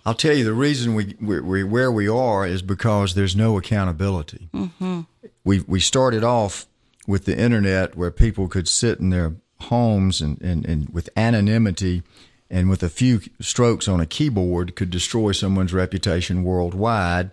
I'll 0.06 0.16
tell 0.16 0.36
you 0.36 0.44
the 0.44 0.54
reason 0.54 0.96
we, 0.96 1.16
we, 1.22 1.40
we, 1.42 1.64
where 1.64 1.92
we 1.92 2.08
are 2.08 2.48
is 2.48 2.62
because 2.62 3.14
there's 3.14 3.36
no 3.36 3.58
accountability. 3.58 4.50
Mm-hmm. 4.54 5.02
We 5.44 5.60
we 5.62 5.80
started 5.80 6.24
off 6.24 6.66
with 7.06 7.26
the 7.26 7.38
internet 7.38 7.96
where 7.96 8.12
people 8.12 8.48
could 8.48 8.68
sit 8.68 9.00
in 9.00 9.10
their 9.10 9.34
homes 9.62 10.22
and, 10.22 10.42
and, 10.42 10.66
and 10.66 10.90
with 10.90 11.10
anonymity 11.16 12.04
and 12.50 12.70
with 12.70 12.84
a 12.84 12.90
few 12.90 13.22
strokes 13.40 13.88
on 13.88 14.00
a 14.00 14.06
keyboard 14.06 14.76
could 14.76 14.90
destroy 14.90 15.32
someone's 15.32 15.74
reputation 15.74 16.44
worldwide. 16.44 17.32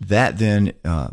That 0.00 0.38
then 0.38 0.72
uh, 0.84 1.08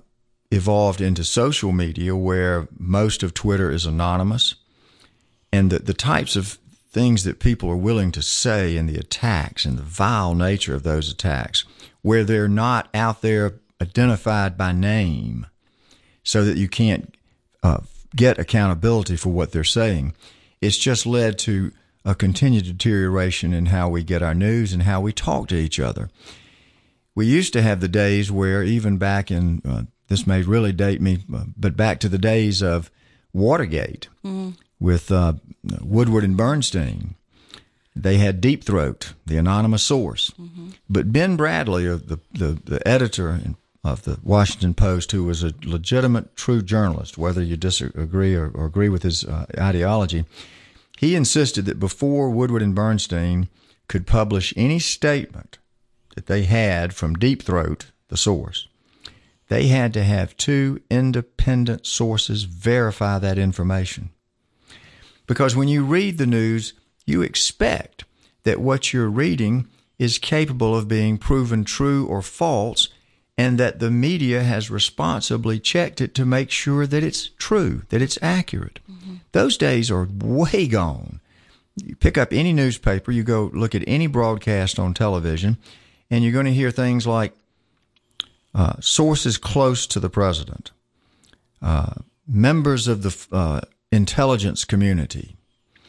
evolved 0.52 1.02
into 1.02 1.24
social 1.24 1.72
media 1.72 2.16
where 2.16 2.68
most 2.78 3.24
of 3.24 3.34
Twitter 3.34 3.72
is 3.72 3.86
anonymous. 3.86 4.56
And 5.52 5.72
the, 5.72 5.80
the 5.80 5.94
types 5.94 6.36
of 6.36 6.58
things 6.90 7.24
that 7.26 7.40
people 7.40 7.70
are 7.70 7.76
willing 7.76 8.12
to 8.14 8.22
say 8.22 8.78
and 8.78 8.90
the 8.90 8.98
attacks 8.98 9.66
and 9.66 9.78
the 9.78 9.84
vile 9.84 10.34
nature 10.34 10.74
of 10.74 10.84
those 10.84 11.12
attacks, 11.12 11.66
where 12.02 12.24
they're 12.24 12.48
not 12.48 12.90
out 12.94 13.22
there 13.22 13.56
identified 13.82 14.58
by 14.58 14.72
name 14.72 15.46
so 16.24 16.44
that 16.44 16.58
you 16.58 16.68
can't 16.68 17.16
uh, 17.62 17.80
get 18.18 18.38
accountability 18.38 19.16
for 19.16 19.30
what 19.30 19.52
they're 19.52 19.64
saying. 19.64 20.14
It's 20.60 20.78
just 20.78 21.06
led 21.06 21.40
to 21.40 21.72
a 22.04 22.16
continued 22.16 22.66
deterioration 22.66 23.54
in 23.54 23.68
how 23.68 23.88
we 23.88 24.04
get 24.04 24.22
our 24.22 24.36
news 24.36 24.74
and 24.74 24.84
how 24.84 25.00
we 25.00 25.14
talk 25.14 25.48
to 25.48 25.56
each 25.56 25.80
other. 25.80 26.10
We 27.16 27.26
used 27.26 27.54
to 27.54 27.62
have 27.62 27.80
the 27.80 27.88
days 27.88 28.30
where, 28.32 28.64
even 28.64 28.98
back 28.98 29.32
in 29.32 29.62
uh, 29.66 29.84
this 30.08 30.26
may 30.26 30.42
really 30.42 30.72
date 30.72 31.02
me, 31.02 31.20
uh, 31.34 31.46
but 31.56 31.76
back 31.76 32.00
to 32.00 32.10
the 32.10 32.18
days 32.18 32.62
of 32.62 32.90
Watergate 33.34 34.08
mm-hmm. 34.24 34.52
with 34.80 35.12
uh, 35.12 35.34
Woodward 35.82 36.24
and 36.24 36.38
Bernstein. 36.38 37.16
They 37.96 38.18
had 38.18 38.42
Deep 38.42 38.64
Throat, 38.64 39.14
the 39.26 39.38
anonymous 39.38 39.84
source. 39.84 40.30
Mm-hmm. 40.40 40.70
But 40.90 41.12
Ben 41.12 41.38
Bradlee, 41.38 42.08
the, 42.08 42.20
the, 42.32 42.60
the 42.64 42.88
editor 42.88 43.40
of 43.84 44.04
the 44.04 44.20
Washington 44.24 44.74
Post, 44.74 45.12
who 45.12 45.24
was 45.24 45.44
a 45.44 45.54
legitimate, 45.64 46.36
true 46.36 46.62
journalist, 46.62 47.18
whether 47.18 47.42
you 47.42 47.58
disagree 47.58 48.36
or, 48.36 48.50
or 48.50 48.66
agree 48.66 48.90
with 48.90 49.04
his 49.04 49.24
uh, 49.24 49.46
ideology, 49.58 50.26
he 50.98 51.16
insisted 51.16 51.66
that 51.66 51.80
before 51.80 52.30
Woodward 52.30 52.62
and 52.62 52.76
Bernstein 52.76 53.50
could 53.88 54.08
publish 54.08 54.54
any 54.58 54.80
statement 54.80 55.58
that 56.16 56.26
they 56.26 56.44
had 56.44 56.94
from 56.94 57.16
Deep 57.16 57.44
Throat, 57.44 57.92
the 58.10 58.18
source, 58.18 58.68
they 59.50 59.68
had 59.68 59.94
to 59.94 60.04
have 60.04 60.36
two 60.36 60.82
independent 60.90 61.86
sources 61.86 62.44
verify 62.44 63.20
that 63.20 63.38
information. 63.38 64.10
Because 65.26 65.56
when 65.56 65.68
you 65.68 65.86
read 65.86 66.18
the 66.18 66.26
news, 66.26 66.74
you 67.06 67.22
expect 67.22 68.04
that 68.44 68.60
what 68.60 68.94
you're 68.94 69.10
reading 69.10 69.68
is 70.00 70.18
capable 70.18 70.76
of 70.76 70.88
being 70.88 71.18
proven 71.18 71.64
true 71.64 72.06
or 72.06 72.22
false, 72.22 72.90
and 73.38 73.60
that 73.60 73.80
the 73.80 73.92
media 73.92 74.42
has 74.42 74.72
responsibly 74.72 75.60
checked 75.60 76.02
it 76.02 76.16
to 76.16 76.26
make 76.26 76.50
sure 76.50 76.88
that 76.88 77.04
it's 77.04 77.30
true, 77.38 77.84
that 77.90 78.02
it's 78.02 78.18
accurate. 78.22 78.80
Mm-hmm. 78.90 79.16
Those 79.32 79.58
days 79.58 79.92
are 79.92 80.08
way 80.12 80.68
gone. 80.68 81.20
You 81.76 81.96
pick 81.96 82.18
up 82.18 82.34
any 82.34 82.54
newspaper, 82.54 83.12
you 83.12 83.24
go 83.24 83.52
look 83.54 83.76
at 83.76 83.84
any 83.86 84.08
broadcast 84.08 84.80
on 84.80 84.96
television, 84.96 85.58
and 86.10 86.24
you're 86.24 86.34
going 86.34 86.46
to 86.46 86.54
hear 86.54 86.72
things 86.72 87.06
like 87.06 87.34
uh, 88.56 88.74
sources 88.80 89.38
close 89.38 89.86
to 89.88 90.00
the 90.00 90.10
president, 90.10 90.72
uh, 91.62 91.94
members 92.28 92.88
of 92.88 93.04
the 93.04 93.28
uh, 93.32 93.62
intelligence 93.92 94.66
community. 94.66 95.36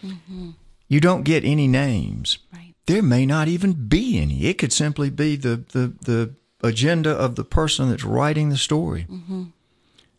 Mm-hmm. 0.05 0.51
You 0.89 1.01
don't 1.01 1.23
get 1.23 1.45
any 1.45 1.67
names. 1.67 2.39
Right. 2.53 2.75
There 2.87 3.03
may 3.03 3.25
not 3.25 3.49
even 3.49 3.89
be 3.89 4.19
any. 4.19 4.45
It 4.45 4.59
could 4.59 4.73
simply 4.73 5.09
be 5.09 5.37
the, 5.37 5.63
the, 5.73 5.95
the 6.03 6.35
agenda 6.63 7.11
of 7.11 7.37
the 7.37 7.45
person 7.45 7.91
that's 7.91 8.05
writing 8.05 8.49
the 8.49 8.57
story. 8.57 9.07
Mm-hmm. 9.09 9.45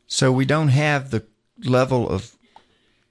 So 0.07 0.31
we 0.31 0.45
don't 0.45 0.69
have 0.69 1.11
the 1.11 1.25
level 1.63 2.09
of 2.09 2.35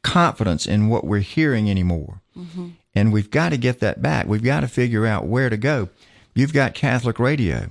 confidence 0.03 0.67
in 0.67 0.89
what 0.89 1.05
we're 1.05 1.21
hearing 1.21 1.71
anymore. 1.71 2.23
Mm-hmm. 2.37 2.69
And 2.95 3.13
we've 3.13 3.31
got 3.31 3.51
to 3.51 3.57
get 3.57 3.81
that 3.81 4.03
back. 4.03 4.27
We've 4.27 4.43
got 4.43 4.61
to 4.61 4.69
figure 4.69 5.07
out 5.07 5.27
where 5.27 5.51
to 5.51 5.57
go. 5.57 5.89
You've 6.35 6.53
got 6.53 6.75
Catholic 6.75 7.19
radio. 7.19 7.71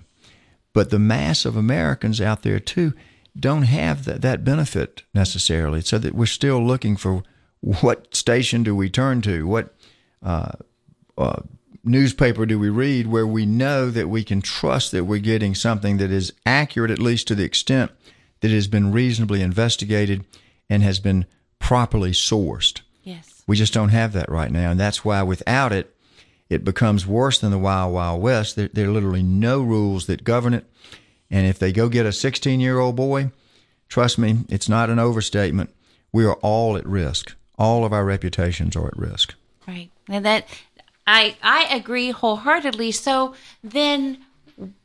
But 0.74 0.90
the 0.90 1.00
mass 1.00 1.46
of 1.46 1.56
Americans 1.56 2.22
out 2.22 2.44
there 2.44 2.60
too 2.60 2.94
don't 3.38 3.64
have 3.64 4.06
that, 4.06 4.22
that 4.22 4.44
benefit 4.44 5.04
necessarily. 5.14 5.82
So 5.82 5.98
that 5.98 6.16
we're 6.16 6.26
still 6.26 6.66
looking 6.66 6.96
for 6.96 7.24
what 7.62 8.16
station 8.16 8.64
do 8.64 8.76
we 8.76 8.90
turn 8.90 9.22
to? 9.24 9.48
What 9.48 9.74
uh, 10.24 10.52
uh, 11.18 11.42
newspaper 11.88 12.46
do 12.46 12.60
we 12.60 12.70
read 12.70 13.08
where 13.08 13.28
we 13.28 13.46
know 13.46 13.90
that 13.90 14.10
we 14.10 14.24
can 14.24 14.42
trust 14.42 14.92
that 14.92 15.06
we're 15.06 15.20
getting 15.20 15.56
something 15.56 15.98
that 15.98 16.12
is 16.12 16.34
accurate, 16.46 16.92
at 16.92 17.00
least 17.00 17.28
to 17.28 17.36
the 17.36 17.44
extent 17.44 17.92
that 18.42 18.52
it 18.52 18.56
has 18.56 18.68
been 18.68 18.92
reasonably 18.92 19.42
investigated 19.42 20.26
and 20.70 20.84
has 20.84 21.00
been 21.00 21.26
properly 21.60 22.12
sourced? 22.12 22.82
Yes. 23.04 23.44
We 23.48 23.56
just 23.56 23.74
don't 23.74 23.90
have 23.90 24.14
that 24.14 24.30
right 24.30 24.52
now. 24.52 24.72
And 24.72 24.80
that's 24.80 25.06
why 25.06 25.24
without 25.24 25.72
it, 25.72 25.96
it 26.50 26.64
becomes 26.64 27.08
worse 27.08 27.40
than 27.40 27.52
the 27.52 27.58
Wild 27.58 27.94
Wild 27.94 28.22
West. 28.22 28.56
There, 28.56 28.70
there 28.72 28.88
are 28.88 28.92
literally 28.92 29.24
no 29.24 29.62
rules 29.62 30.06
that 30.08 30.24
govern 30.24 30.54
it. 30.54 30.66
And 31.30 31.46
if 31.46 31.60
they 31.60 31.72
go 31.72 31.90
get 31.90 32.06
a 32.06 32.12
16 32.12 32.60
year 32.60 32.80
old 32.80 32.96
boy, 32.96 33.32
trust 33.90 34.18
me, 34.18 34.40
it's 34.50 34.70
not 34.70 34.90
an 34.90 35.00
overstatement. 35.00 35.74
We 36.12 36.26
are 36.26 36.36
all 36.36 36.78
at 36.78 36.86
risk. 36.86 37.36
All 37.58 37.84
of 37.84 37.92
our 37.92 38.06
reputations 38.06 38.76
are 38.76 38.88
at 38.88 38.98
risk. 38.98 39.34
Right. 39.68 39.90
And 40.08 40.24
that 40.26 40.48
I 41.08 41.38
I 41.42 41.74
agree 41.74 42.12
wholeheartedly. 42.12 42.92
So 42.92 43.34
then 43.64 44.20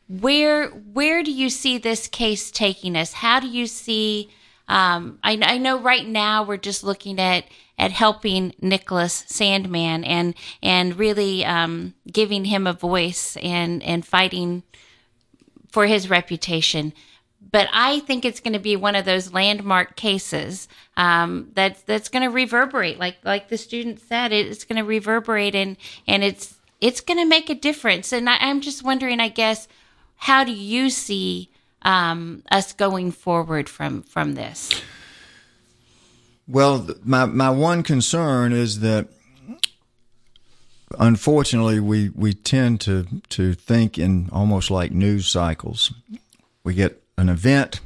where 0.08 0.68
where 0.68 1.22
do 1.22 1.32
you 1.32 1.50
see 1.50 1.76
this 1.76 2.06
case 2.08 2.50
taking 2.50 2.96
us? 2.96 3.12
How 3.14 3.40
do 3.40 3.48
you 3.48 3.66
see 3.66 4.30
um, 4.68 5.18
I, 5.22 5.38
I 5.42 5.58
know 5.58 5.78
right 5.78 6.06
now 6.06 6.44
we're 6.44 6.56
just 6.56 6.84
looking 6.84 7.18
at 7.18 7.44
at 7.78 7.90
helping 7.90 8.54
Nicholas 8.60 9.24
Sandmann 9.28 10.06
and 10.06 10.34
and 10.62 10.98
really 10.98 11.44
um, 11.44 11.94
giving 12.10 12.46
him 12.46 12.66
a 12.66 12.72
voice 12.72 13.36
and 13.42 13.82
and 13.82 14.06
fighting 14.06 14.62
for 15.70 15.86
his 15.86 16.08
reputation. 16.08 16.92
But 17.52 17.68
I 17.70 18.00
think 18.00 18.24
it's 18.24 18.40
going 18.40 18.54
to 18.54 18.58
be 18.58 18.76
one 18.76 18.96
of 18.96 19.04
those 19.04 19.32
landmark 19.32 19.94
cases 19.94 20.68
um, 20.96 21.50
that's 21.54 21.82
that's 21.82 22.08
going 22.08 22.22
to 22.22 22.30
reverberate, 22.30 22.98
like 22.98 23.18
like 23.24 23.48
the 23.48 23.58
student 23.58 24.00
said, 24.00 24.32
it's 24.32 24.64
going 24.64 24.78
to 24.78 24.84
reverberate 24.84 25.54
and 25.54 25.76
and 26.06 26.24
it's 26.24 26.54
it's 26.80 27.02
going 27.02 27.18
to 27.18 27.26
make 27.26 27.50
a 27.50 27.54
difference. 27.54 28.12
And 28.12 28.28
I, 28.28 28.38
I'm 28.40 28.62
just 28.62 28.82
wondering, 28.82 29.20
I 29.20 29.28
guess, 29.28 29.68
how 30.16 30.44
do 30.44 30.52
you 30.52 30.88
see 30.88 31.50
um, 31.82 32.42
us 32.50 32.72
going 32.72 33.12
forward 33.12 33.68
from 33.68 34.02
from 34.02 34.34
this? 34.34 34.82
Well, 36.48 36.88
my 37.04 37.26
my 37.26 37.50
one 37.50 37.82
concern 37.82 38.52
is 38.52 38.80
that 38.80 39.08
unfortunately 40.98 41.80
we 41.80 42.08
we 42.10 42.32
tend 42.32 42.80
to 42.82 43.06
to 43.28 43.52
think 43.52 43.98
in 43.98 44.30
almost 44.32 44.70
like 44.70 44.90
news 44.90 45.28
cycles. 45.28 45.92
We 46.64 46.74
get 46.74 47.01
an 47.16 47.28
event, 47.28 47.80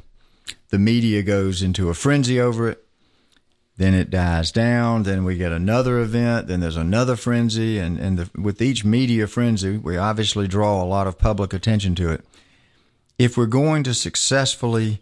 the 0.69 0.79
media 0.79 1.23
goes 1.23 1.61
into 1.61 1.89
a 1.89 1.93
frenzy 1.93 2.39
over 2.39 2.69
it, 2.69 2.83
then 3.77 3.93
it 3.93 4.09
dies 4.09 4.51
down, 4.51 5.03
then 5.03 5.23
we 5.23 5.37
get 5.37 5.51
another 5.51 5.99
event, 5.99 6.47
then 6.47 6.59
there's 6.59 6.77
another 6.77 7.15
frenzy, 7.15 7.77
and 7.77 7.99
and 7.99 8.17
the, 8.17 8.41
with 8.41 8.61
each 8.61 8.83
media 8.83 9.27
frenzy, 9.27 9.77
we 9.77 9.97
obviously 9.97 10.47
draw 10.47 10.81
a 10.81 10.85
lot 10.85 11.07
of 11.07 11.17
public 11.17 11.53
attention 11.53 11.93
to 11.95 12.11
it. 12.11 12.25
If 13.19 13.37
we're 13.37 13.45
going 13.45 13.83
to 13.83 13.93
successfully 13.93 14.99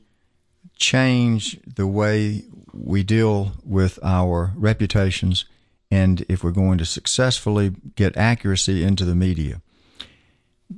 change 0.78 1.60
the 1.66 1.88
way 1.88 2.44
we 2.74 3.04
deal 3.04 3.54
with 3.64 3.98
our 4.04 4.52
reputations 4.56 5.46
and 5.92 6.26
if 6.28 6.44
we're 6.44 6.52
going 6.52 6.78
to 6.78 6.86
successfully 6.86 7.74
get 7.96 8.18
accuracy 8.18 8.84
into 8.84 9.06
the 9.06 9.16
media. 9.16 9.62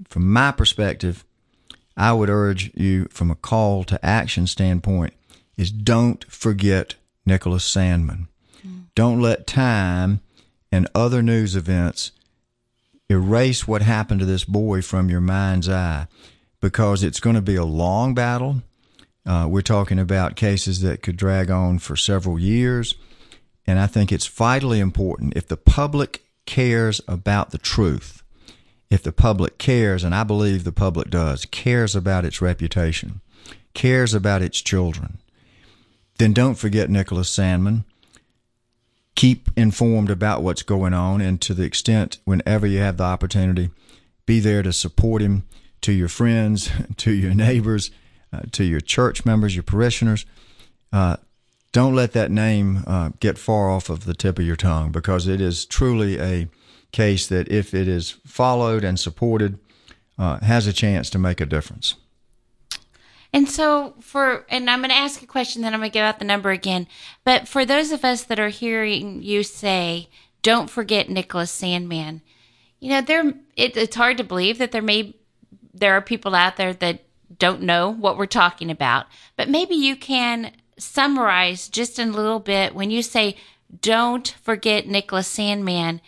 From 0.08 0.32
my 0.32 0.52
perspective, 0.52 1.26
I 1.98 2.14
would 2.14 2.30
urge 2.30 2.72
you 2.76 3.08
from 3.10 3.32
a 3.32 3.36
call 3.36 3.84
to 3.86 4.06
action 4.06 4.46
standpoint 4.48 5.14
is 5.58 5.72
don't 5.72 6.24
forget 6.32 6.96
Nicholas 7.26 7.70
Sandmann. 7.70 8.28
Mm. 8.66 8.84
Don't 8.94 9.20
let 9.20 9.48
time 9.48 10.22
and 10.72 10.88
other 10.94 11.24
news 11.24 11.56
events 11.56 12.12
erase 13.10 13.68
what 13.68 13.82
happened 13.82 14.20
to 14.20 14.26
this 14.26 14.44
boy 14.44 14.82
from 14.82 15.10
your 15.10 15.22
mind's 15.22 15.68
eye 15.68 16.08
because 16.62 17.04
it's 17.04 17.20
going 17.20 17.36
to 17.36 17.42
be 17.42 17.56
a 17.56 17.66
long 17.66 18.14
battle. 18.14 18.62
Uh, 19.26 19.48
we're 19.50 19.62
talking 19.62 20.00
about 20.00 20.36
cases 20.36 20.82
that 20.82 21.02
could 21.02 21.18
drag 21.18 21.50
on 21.50 21.80
for 21.80 21.96
several 21.96 22.40
years. 22.40 22.96
And 23.66 23.80
I 23.80 23.88
think 23.88 24.12
it's 24.12 24.28
vitally 24.28 24.80
important 24.80 25.34
if 25.36 25.48
the 25.48 25.58
public 25.58 26.24
cares 26.46 27.02
about 27.08 27.52
the 27.52 27.58
truth, 27.58 28.17
if 28.90 29.04
the 29.04 29.12
public 29.12 29.58
cares, 29.58 30.04
and 30.04 30.16
I 30.16 30.24
believe 30.24 30.64
the 30.64 30.72
public 30.72 31.10
does, 31.10 31.46
cares 31.46 31.96
about 31.96 32.26
its 32.26 32.42
reputation, 32.42 33.22
cares 33.74 34.14
about 34.14 34.42
its 34.42 34.62
children, 34.62 35.18
then 36.18 36.34
don't 36.34 36.56
forget 36.56 36.90
Nicholas 36.90 37.36
Sandmann. 37.36 37.84
Keep 39.16 39.50
informed 39.56 40.10
about 40.10 40.44
what's 40.44 40.64
going 40.64 40.94
on, 40.94 41.22
and 41.22 41.42
to 41.42 41.54
the 41.54 41.64
extent, 41.64 42.20
whenever 42.24 42.68
you 42.68 42.80
have 42.80 42.98
the 42.98 43.04
opportunity, 43.04 43.72
be 44.26 44.40
there 44.40 44.62
to 44.62 44.72
support 44.72 45.22
him 45.22 45.44
to 45.82 45.92
your 45.92 46.08
friends, 46.08 46.70
to 46.98 47.12
your 47.12 47.34
neighbors, 47.34 47.92
uh, 48.32 48.42
to 48.52 48.64
your 48.64 48.82
church 48.82 49.26
members, 49.26 49.56
your 49.56 49.64
parishioners. 49.64 50.26
Uh, 50.94 51.18
don't 51.72 51.96
let 51.96 52.14
that 52.14 52.32
name 52.32 52.84
uh, 52.88 53.10
get 53.20 53.38
far 53.38 53.70
off 53.70 53.90
of 53.90 54.06
the 54.06 54.14
tip 54.14 54.40
of 54.40 54.46
your 54.46 54.56
tongue 54.56 54.92
because 54.92 55.28
it 55.28 55.42
is 55.42 55.66
truly 55.66 56.20
a 56.20 56.48
case 56.98 57.28
that, 57.28 57.52
if 57.52 57.74
it 57.74 57.88
is 57.88 58.18
followed 58.26 58.84
and 58.84 59.00
supported, 59.00 59.60
uh, 60.18 60.40
has 60.40 60.68
a 60.68 60.74
chance 60.74 61.10
to 61.12 61.20
make 61.20 61.40
a 61.40 61.46
difference. 61.46 61.96
And 63.32 63.48
so, 63.50 63.94
for, 64.00 64.46
and 64.50 64.70
I'm 64.70 64.80
going 64.80 64.90
to 64.90 64.96
ask 65.06 65.22
a 65.22 65.28
question, 65.28 65.62
then 65.62 65.74
I'm 65.74 65.80
going 65.80 65.92
to 65.92 65.94
give 65.94 66.04
out 66.10 66.20
the 66.20 66.26
number 66.26 66.50
again. 66.50 66.88
But 67.24 67.48
for 67.48 67.66
those 67.66 67.92
of 67.92 68.04
us 68.04 68.24
that 68.24 68.40
are 68.40 68.50
hearing 68.50 69.22
you 69.22 69.44
say, 69.44 70.10
don't 70.42 70.70
forget 70.70 71.10
Nicholas 71.10 71.52
Sandmann," 71.52 72.22
you 72.80 72.90
know, 72.90 73.02
there, 73.02 73.34
it, 73.56 73.76
it's 73.76 73.96
hard 73.96 74.18
to 74.18 74.24
believe 74.24 74.58
that 74.58 74.72
there 74.72 74.82
may, 74.82 75.14
there 75.74 75.94
are 75.94 76.02
people 76.02 76.36
out 76.36 76.58
there 76.58 76.74
that 76.74 77.02
don't 77.38 77.62
know 77.62 77.90
what 77.90 78.18
we're 78.18 78.26
talking 78.26 78.72
about. 78.72 79.06
But 79.36 79.50
maybe 79.50 79.76
you 79.76 79.96
can 79.96 80.52
summarize 80.78 81.70
just 81.70 82.00
in 82.00 82.10
a 82.10 82.16
little 82.16 82.40
bit 82.40 82.74
when 82.74 82.92
you 82.92 83.02
say, 83.02 83.36
don't 83.82 84.36
forget 84.42 84.88
Nicholas 84.88 85.28
Sandmann. 85.28 86.00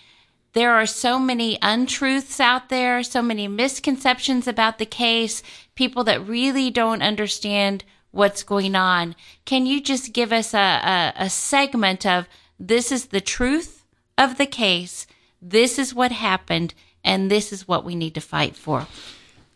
There 0.53 0.73
are 0.73 0.85
so 0.85 1.19
many 1.19 1.59
untruths 1.61 2.39
out 2.39 2.69
there, 2.69 3.03
so 3.03 3.21
many 3.21 3.47
misconceptions 3.47 4.47
about 4.47 4.79
the 4.79 4.85
case, 4.85 5.43
people 5.75 6.03
that 6.05 6.27
really 6.27 6.71
don't 6.71 7.03
understand 7.03 7.83
what's 8.11 8.41
going 8.41 8.75
on. 8.75 9.15
Can 9.45 9.65
you 9.65 9.79
just 9.79 10.13
give 10.13 10.33
us 10.33 10.53
a, 10.53 10.57
a, 10.57 11.13
a 11.25 11.29
segment 11.29 12.05
of 12.05 12.27
this 12.59 12.91
is 12.91 13.07
the 13.07 13.21
truth 13.21 13.85
of 14.17 14.37
the 14.37 14.47
case, 14.47 15.07
this 15.41 15.79
is 15.79 15.93
what 15.93 16.11
happened, 16.11 16.73
and 17.03 17.29
this 17.29 17.53
is 17.53 17.67
what 17.67 17.85
we 17.85 17.95
need 17.95 18.15
to 18.15 18.21
fight 18.21 18.55
for? 18.55 18.87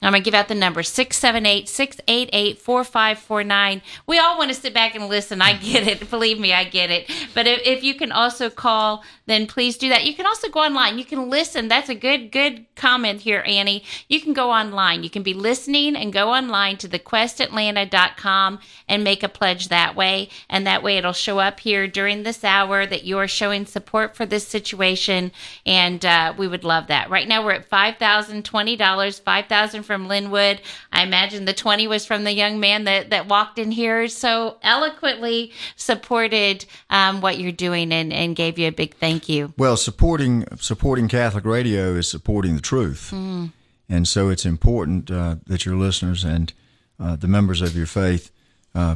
I'm 0.03 0.11
going 0.11 0.21
to 0.21 0.25
give 0.25 0.33
out 0.33 0.49
the 0.49 0.55
number 0.55 0.83
678 0.83 1.69
688 1.69 2.59
4549. 2.59 3.81
We 4.05 4.19
all 4.19 4.37
want 4.37 4.49
to 4.51 4.55
sit 4.55 4.73
back 4.73 4.95
and 4.95 5.07
listen. 5.07 5.41
I 5.41 5.53
get 5.53 5.87
it. 5.87 6.09
Believe 6.09 6.39
me, 6.39 6.53
I 6.53 6.65
get 6.65 6.91
it. 6.91 7.09
But 7.33 7.47
if, 7.47 7.61
if, 7.63 7.83
you 7.83 7.95
can 7.95 8.11
also 8.11 8.49
call, 8.49 9.03
then 9.25 9.47
please 9.47 9.77
do 9.77 9.89
that. 9.89 10.05
You 10.05 10.13
can 10.13 10.25
also 10.25 10.49
go 10.49 10.59
online. 10.59 10.97
You 10.97 11.05
can 11.05 11.29
listen. 11.29 11.69
That's 11.69 11.89
a 11.89 11.95
good, 11.95 12.31
good 12.31 12.65
comment 12.75 13.21
here, 13.21 13.43
Annie. 13.47 13.83
You 14.09 14.19
can 14.19 14.33
go 14.33 14.51
online. 14.51 15.03
You 15.03 15.09
can 15.09 15.23
be 15.23 15.33
listening 15.33 15.95
and 15.95 16.11
go 16.11 16.29
online 16.29 16.77
to 16.77 16.89
thequestatlanta.com 16.89 18.59
and 18.89 19.03
make 19.03 19.23
a 19.23 19.29
pledge 19.29 19.69
that 19.69 19.95
way. 19.95 20.29
And 20.49 20.67
that 20.67 20.83
way 20.83 20.97
it'll 20.97 21.13
show 21.13 21.39
up 21.39 21.61
here 21.61 21.87
during 21.87 22.23
this 22.23 22.43
hour 22.43 22.85
that 22.85 23.05
you 23.05 23.17
are 23.19 23.27
showing 23.27 23.65
support 23.65 24.15
for 24.15 24.25
this 24.25 24.47
situation. 24.47 25.31
And 25.65 26.05
uh, 26.05 26.33
we 26.37 26.47
would 26.47 26.65
love 26.65 26.87
that. 26.87 27.09
Right 27.09 27.27
now 27.27 27.43
we're 27.45 27.53
at 27.53 27.69
$5,020, 27.69 29.21
5000 29.21 29.83
from 29.93 30.07
Lin 30.07 30.31
Wood. 30.31 30.59
I 30.91 31.03
imagine 31.03 31.45
the 31.45 31.53
20 31.53 31.87
was 31.87 32.03
from 32.03 32.23
the 32.23 32.31
young 32.31 32.59
man 32.59 32.85
that, 32.85 33.11
that 33.11 33.27
walked 33.27 33.59
in 33.59 33.69
here 33.69 34.07
so 34.07 34.57
eloquently 34.63 35.51
supported 35.75 36.65
um, 36.89 37.21
what 37.21 37.37
you're 37.37 37.51
doing 37.51 37.93
and, 37.93 38.11
and 38.11 38.35
gave 38.35 38.57
you 38.57 38.67
a 38.67 38.71
big 38.71 38.95
thank 38.95 39.29
you. 39.29 39.53
Well, 39.55 39.77
supporting 39.77 40.45
supporting 40.59 41.07
Catholic 41.07 41.45
radio 41.45 41.93
is 41.93 42.09
supporting 42.09 42.55
the 42.55 42.61
truth. 42.61 43.11
Mm. 43.13 43.51
And 43.87 44.07
so 44.07 44.29
it's 44.29 44.47
important 44.47 45.11
uh, 45.11 45.35
that 45.45 45.63
your 45.63 45.75
listeners 45.75 46.23
and 46.23 46.51
uh, 46.99 47.15
the 47.15 47.27
members 47.27 47.61
of 47.61 47.75
your 47.75 47.85
faith 47.85 48.31
uh, 48.73 48.95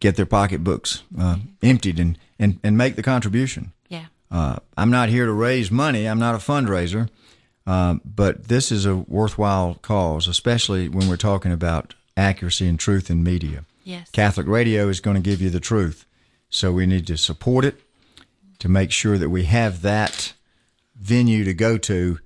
get 0.00 0.16
their 0.16 0.24
pocketbooks 0.24 1.02
uh, 1.18 1.36
emptied 1.62 2.00
and, 2.00 2.16
and, 2.38 2.58
and 2.64 2.78
make 2.78 2.96
the 2.96 3.02
contribution. 3.02 3.72
Yeah. 3.88 4.06
Uh, 4.30 4.60
I'm 4.78 4.90
not 4.90 5.10
here 5.10 5.26
to 5.26 5.32
raise 5.32 5.70
money. 5.70 6.08
I'm 6.08 6.18
not 6.18 6.34
a 6.34 6.38
fundraiser. 6.38 7.10
Uh, 7.68 7.96
but 8.02 8.48
this 8.48 8.72
is 8.72 8.86
a 8.86 8.96
worthwhile 8.96 9.74
cause, 9.82 10.26
especially 10.26 10.88
when 10.88 11.06
we're 11.06 11.18
talking 11.18 11.52
about 11.52 11.94
accuracy 12.16 12.66
and 12.66 12.80
truth 12.80 13.10
in 13.10 13.22
media. 13.22 13.66
Yes. 13.84 14.08
Catholic 14.10 14.46
radio 14.46 14.88
is 14.88 15.00
going 15.00 15.16
to 15.16 15.22
give 15.22 15.42
you 15.42 15.50
the 15.50 15.60
truth. 15.60 16.06
So 16.48 16.72
we 16.72 16.86
need 16.86 17.06
to 17.08 17.18
support 17.18 17.66
it 17.66 17.82
to 18.60 18.70
make 18.70 18.90
sure 18.90 19.18
that 19.18 19.28
we 19.28 19.44
have 19.44 19.82
that 19.82 20.32
venue 20.98 21.44
to 21.44 21.52
go 21.52 21.76
to 21.76 22.18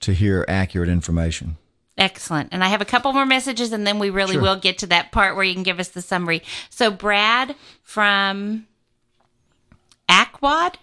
to 0.00 0.12
hear 0.12 0.44
accurate 0.48 0.88
information. 0.88 1.58
Excellent. 1.96 2.48
And 2.50 2.64
I 2.64 2.68
have 2.68 2.80
a 2.80 2.84
couple 2.84 3.12
more 3.12 3.26
messages 3.26 3.72
and 3.72 3.86
then 3.86 4.00
we 4.00 4.10
really 4.10 4.34
sure. 4.34 4.42
will 4.42 4.56
get 4.56 4.78
to 4.78 4.88
that 4.88 5.12
part 5.12 5.36
where 5.36 5.44
you 5.44 5.54
can 5.54 5.62
give 5.62 5.78
us 5.78 5.88
the 5.88 6.02
summary. 6.02 6.42
So 6.70 6.90
Brad 6.90 7.54
from 7.84 8.66
Ackwad? 10.08 10.74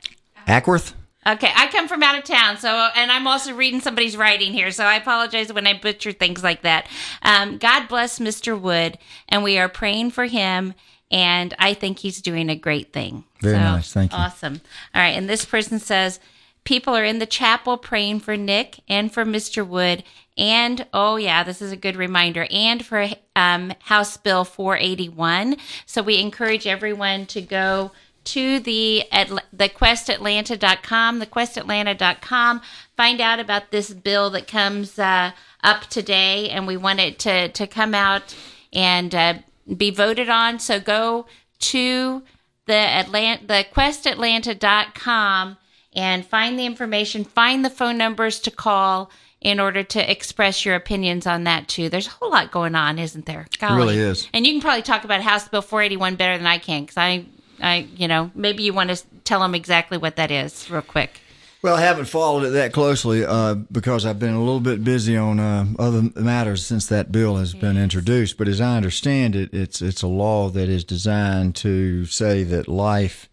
Acworth? 0.48 0.94
Okay, 1.28 1.52
I 1.56 1.68
come 1.68 1.88
from 1.88 2.04
out 2.04 2.18
of 2.18 2.24
town, 2.24 2.58
so 2.58 2.70
and 2.96 3.12
I'm 3.12 3.26
also 3.26 3.54
reading 3.54 3.82
somebody's 3.82 4.16
writing 4.16 4.54
here, 4.54 4.70
so 4.70 4.84
I 4.84 4.96
apologize 4.96 5.52
when 5.52 5.66
I 5.66 5.74
butcher 5.74 6.12
things 6.12 6.44
like 6.44 6.62
that. 6.62 6.88
Um, 7.24 7.58
God 7.58 7.88
bless 7.88 8.20
Mr. 8.20 8.60
Wood, 8.60 9.00
and 9.28 9.44
we 9.44 9.58
are 9.58 9.68
praying 9.68 10.12
for 10.12 10.26
him, 10.26 10.76
and 11.10 11.56
I 11.58 11.74
think 11.74 11.98
he's 11.98 12.22
doing 12.22 12.50
a 12.50 12.56
great 12.56 12.94
thing. 12.94 13.24
Very 13.40 13.56
so, 13.56 13.60
nice, 13.60 13.92
thank 13.92 14.12
you. 14.12 14.18
Awesome. 14.20 14.62
All 14.94 15.02
right, 15.02 15.18
and 15.18 15.28
this 15.28 15.46
person 15.46 15.80
says 15.80 16.20
people 16.64 16.96
are 16.96 17.04
in 17.04 17.18
the 17.18 17.26
chapel 17.26 17.78
praying 17.78 18.20
for 18.20 18.38
Nick 18.38 18.82
and 18.88 19.12
for 19.12 19.26
Mr. 19.26 19.66
Wood, 19.66 20.04
and 20.38 20.86
oh 20.94 21.16
yeah, 21.16 21.44
this 21.44 21.60
is 21.60 21.72
a 21.72 21.78
good 21.78 21.96
reminder, 21.96 22.46
and 22.52 22.86
for 22.86 23.08
um, 23.36 23.74
House 23.80 24.16
Bill 24.16 24.46
481. 24.46 25.58
So 25.88 26.04
we 26.04 26.20
encourage 26.20 26.68
everyone 26.68 27.26
to 27.28 27.42
go 27.42 27.94
to 28.26 28.60
the 28.60 29.10
at 29.12 29.30
thequestatlanta.com, 29.56 31.22
thequestatlanta.com. 31.22 32.62
Find 32.98 33.22
out 33.22 33.40
about 33.40 33.72
this 33.72 33.94
bill 33.94 34.30
that 34.32 34.48
comes 34.48 35.00
uh, 35.00 35.32
up 35.64 35.84
today, 35.84 36.50
and 36.50 36.68
we 36.68 36.76
want 36.78 37.00
it 37.00 37.20
to 37.20 37.50
to 37.50 37.68
come 37.68 37.94
out 37.94 38.36
and 38.74 39.16
uh, 39.16 39.36
be 39.78 39.92
voted 39.92 40.30
on. 40.30 40.60
So 40.60 40.80
go 40.80 41.28
to 41.60 42.24
the 42.66 42.74
Atlanta, 42.74 43.46
thequestatlanta.com 43.46 45.58
and 45.96 46.26
find 46.26 46.60
the 46.60 46.66
information, 46.66 47.24
find 47.24 47.64
the 47.64 47.70
phone 47.70 47.98
numbers 47.98 48.40
to 48.42 48.52
call 48.52 49.10
in 49.42 49.60
order 49.60 49.84
to 49.84 50.12
express 50.12 50.66
your 50.66 50.76
opinions 50.76 51.28
on 51.28 51.46
that 51.46 51.68
too. 51.68 51.90
There's 51.90 52.08
a 52.08 52.12
whole 52.12 52.32
lot 52.32 52.52
going 52.52 52.76
on, 52.76 53.00
isn't 53.00 53.26
there? 53.26 53.48
Golly. 53.60 53.74
It 53.74 53.78
really 53.78 54.00
is. 54.00 54.28
And 54.34 54.46
you 54.46 54.54
can 54.54 54.62
probably 54.62 54.82
talk 54.82 55.04
about 55.04 55.22
House 55.22 55.48
Bill 55.48 55.62
481 55.62 56.16
better 56.16 56.38
than 56.38 56.48
I 56.48 56.58
can 56.58 56.82
because 56.82 56.98
I 56.98 57.26
I, 57.62 57.88
you 57.96 58.08
know, 58.08 58.32
maybe 58.36 58.64
you 58.64 58.74
want 58.74 58.90
to 58.90 59.04
tell 59.24 59.40
them 59.40 59.56
exactly 59.56 59.98
what 59.98 60.16
that 60.16 60.32
is, 60.32 60.70
real 60.70 60.82
quick. 60.82 61.20
Well, 61.62 61.78
I 61.78 61.82
haven't 61.82 62.06
followed 62.06 62.44
it 62.44 62.52
that 62.52 62.74
closely 62.74 63.26
uh, 63.26 63.56
because 63.56 64.06
I've 64.06 64.20
been 64.20 64.36
a 64.36 64.40
little 64.40 64.60
bit 64.60 64.84
busy 64.84 65.18
on 65.18 65.40
uh, 65.40 65.66
other 65.80 66.04
matters 66.16 66.64
since 66.64 66.86
that 66.88 67.12
bill 67.12 67.38
has 67.38 67.56
yes. 67.56 67.62
been 67.62 67.76
introduced. 67.76 68.38
But 68.38 68.48
as 68.48 68.62
I 68.62 68.78
understand 68.78 69.36
it, 69.36 69.52
it's 69.52 69.82
it's 69.82 70.04
a 70.04 70.08
law 70.08 70.50
that 70.50 70.70
is 70.70 70.84
designed 70.84 71.56
to 71.56 72.06
say 72.06 72.44
that 72.44 72.68
life, 72.68 73.30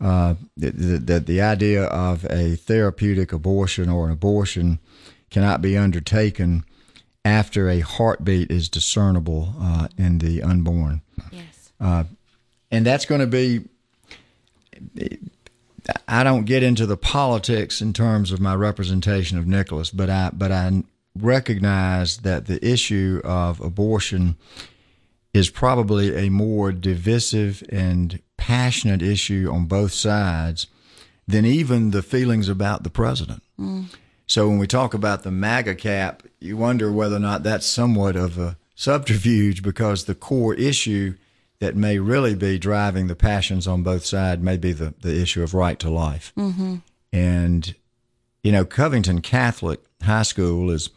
uh, 0.00 0.34
that, 0.56 1.06
that 1.06 1.26
the 1.26 1.40
idea 1.40 1.84
of 1.84 2.24
a 2.28 2.56
therapeutic 2.56 3.32
abortion 3.32 3.88
or 3.88 4.06
an 4.06 4.12
abortion 4.12 4.80
cannot 5.30 5.62
be 5.62 5.76
undertaken 5.76 6.64
after 7.24 7.68
a 7.68 7.80
heartbeat 7.80 8.50
is 8.50 8.68
discernible 8.68 9.54
uh, 9.60 9.86
in 9.96 10.18
the 10.18 10.42
unborn. 10.42 11.02
Yes. 11.30 11.72
And 12.70 12.86
that's 12.86 13.04
going 13.04 13.20
to 13.20 13.26
be. 13.26 13.64
I 16.06 16.22
don't 16.22 16.44
get 16.44 16.62
into 16.62 16.86
the 16.86 16.96
politics 16.96 17.80
in 17.80 17.92
terms 17.92 18.32
of 18.32 18.40
my 18.40 18.54
representation 18.54 19.38
of 19.38 19.46
Nicholas, 19.46 19.90
but 19.90 20.10
I 20.10 20.30
but 20.32 20.52
I 20.52 20.82
recognize 21.16 22.18
that 22.18 22.46
the 22.46 22.64
issue 22.66 23.20
of 23.24 23.60
abortion 23.60 24.36
is 25.32 25.50
probably 25.50 26.16
a 26.16 26.30
more 26.30 26.72
divisive 26.72 27.62
and 27.70 28.20
passionate 28.36 29.02
issue 29.02 29.48
on 29.52 29.66
both 29.66 29.92
sides 29.92 30.66
than 31.26 31.44
even 31.44 31.90
the 31.92 32.02
feelings 32.02 32.48
about 32.48 32.82
the 32.82 32.90
president. 32.90 33.42
Mm. 33.58 33.86
So 34.26 34.48
when 34.48 34.58
we 34.58 34.66
talk 34.66 34.94
about 34.94 35.22
the 35.22 35.30
MAGA 35.30 35.76
cap, 35.76 36.22
you 36.40 36.56
wonder 36.56 36.90
whether 36.92 37.16
or 37.16 37.20
not 37.20 37.42
that's 37.42 37.66
somewhat 37.66 38.16
of 38.16 38.38
a 38.38 38.56
subterfuge 38.74 39.62
because 39.62 40.04
the 40.04 40.14
core 40.14 40.54
issue 40.54 41.14
that 41.60 41.76
may 41.76 41.98
really 41.98 42.34
be 42.34 42.58
driving 42.58 43.06
the 43.06 43.14
passions 43.14 43.66
on 43.66 43.82
both 43.82 44.04
sides 44.04 44.42
may 44.42 44.56
be 44.56 44.72
the, 44.72 44.94
the 45.00 45.20
issue 45.20 45.42
of 45.42 45.54
right 45.54 45.78
to 45.78 45.90
life. 45.90 46.32
Mm-hmm. 46.36 46.76
And, 47.12 47.74
you 48.42 48.50
know, 48.50 48.64
Covington 48.64 49.20
Catholic 49.20 49.80
High 50.02 50.22
School 50.22 50.70
is 50.70 50.90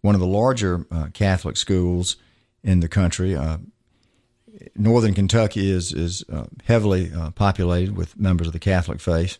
one 0.00 0.14
of 0.14 0.20
the 0.20 0.26
larger 0.26 0.86
uh, 0.90 1.08
Catholic 1.12 1.56
schools 1.56 2.16
in 2.62 2.80
the 2.80 2.88
country. 2.88 3.34
Uh, 3.34 3.58
Northern 4.76 5.14
Kentucky 5.14 5.70
is 5.70 5.92
is 5.92 6.24
uh, 6.32 6.46
heavily 6.64 7.12
uh, 7.12 7.30
populated 7.32 7.96
with 7.96 8.18
members 8.18 8.46
of 8.46 8.52
the 8.52 8.58
Catholic 8.58 9.00
faith. 9.00 9.38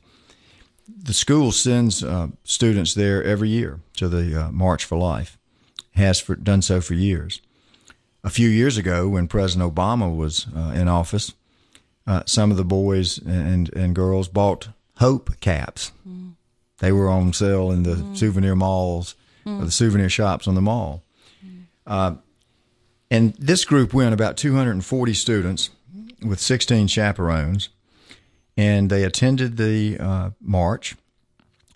The 0.89 1.15
school 1.15 1.53
sends 1.53 2.03
uh, 2.03 2.29
students 2.43 2.95
there 2.95 3.23
every 3.23 3.49
year 3.49 3.81
to 3.97 4.09
the 4.09 4.45
uh, 4.45 4.51
March 4.51 4.85
for 4.85 4.99
Life. 4.99 5.39
Has 5.93 6.19
for, 6.21 6.35
done 6.35 6.61
so 6.61 6.81
for 6.81 6.95
years. 6.95 7.41
A 8.25 8.31
few 8.31 8.49
years 8.49 8.79
ago, 8.79 9.09
when 9.09 9.29
President 9.29 9.73
Obama 9.75 10.15
was 10.15 10.47
uh, 10.57 10.73
in 10.75 10.89
office, 10.89 11.35
uh, 12.07 12.23
some 12.27 12.51
of 12.51 12.57
the 12.57 12.65
boys 12.65 13.19
and 13.19 13.73
and 13.75 13.95
girls 13.95 14.29
bought 14.29 14.69
Hope 14.97 15.39
caps. 15.41 15.93
Mm. 16.09 16.35
They 16.79 16.91
were 16.91 17.09
on 17.09 17.33
sale 17.33 17.71
in 17.71 17.83
the 17.83 17.97
mm. 17.97 18.17
souvenir 18.17 18.57
malls, 18.57 19.15
mm. 19.45 19.61
or 19.61 19.65
the 19.65 19.71
souvenir 19.71 20.09
shops 20.09 20.49
on 20.49 20.55
the 20.55 20.63
mall. 20.63 21.03
And 23.11 23.35
this 23.39 23.65
group 23.65 23.95
went 23.95 24.13
about 24.13 24.37
240 24.37 25.15
students 25.15 25.71
with 26.25 26.41
16 26.41 26.89
chaperones, 26.89 27.69
and 28.57 28.91
they 28.91 29.05
attended 29.05 29.57
the 29.57 29.99
uh, 30.01 30.31
march. 30.41 30.97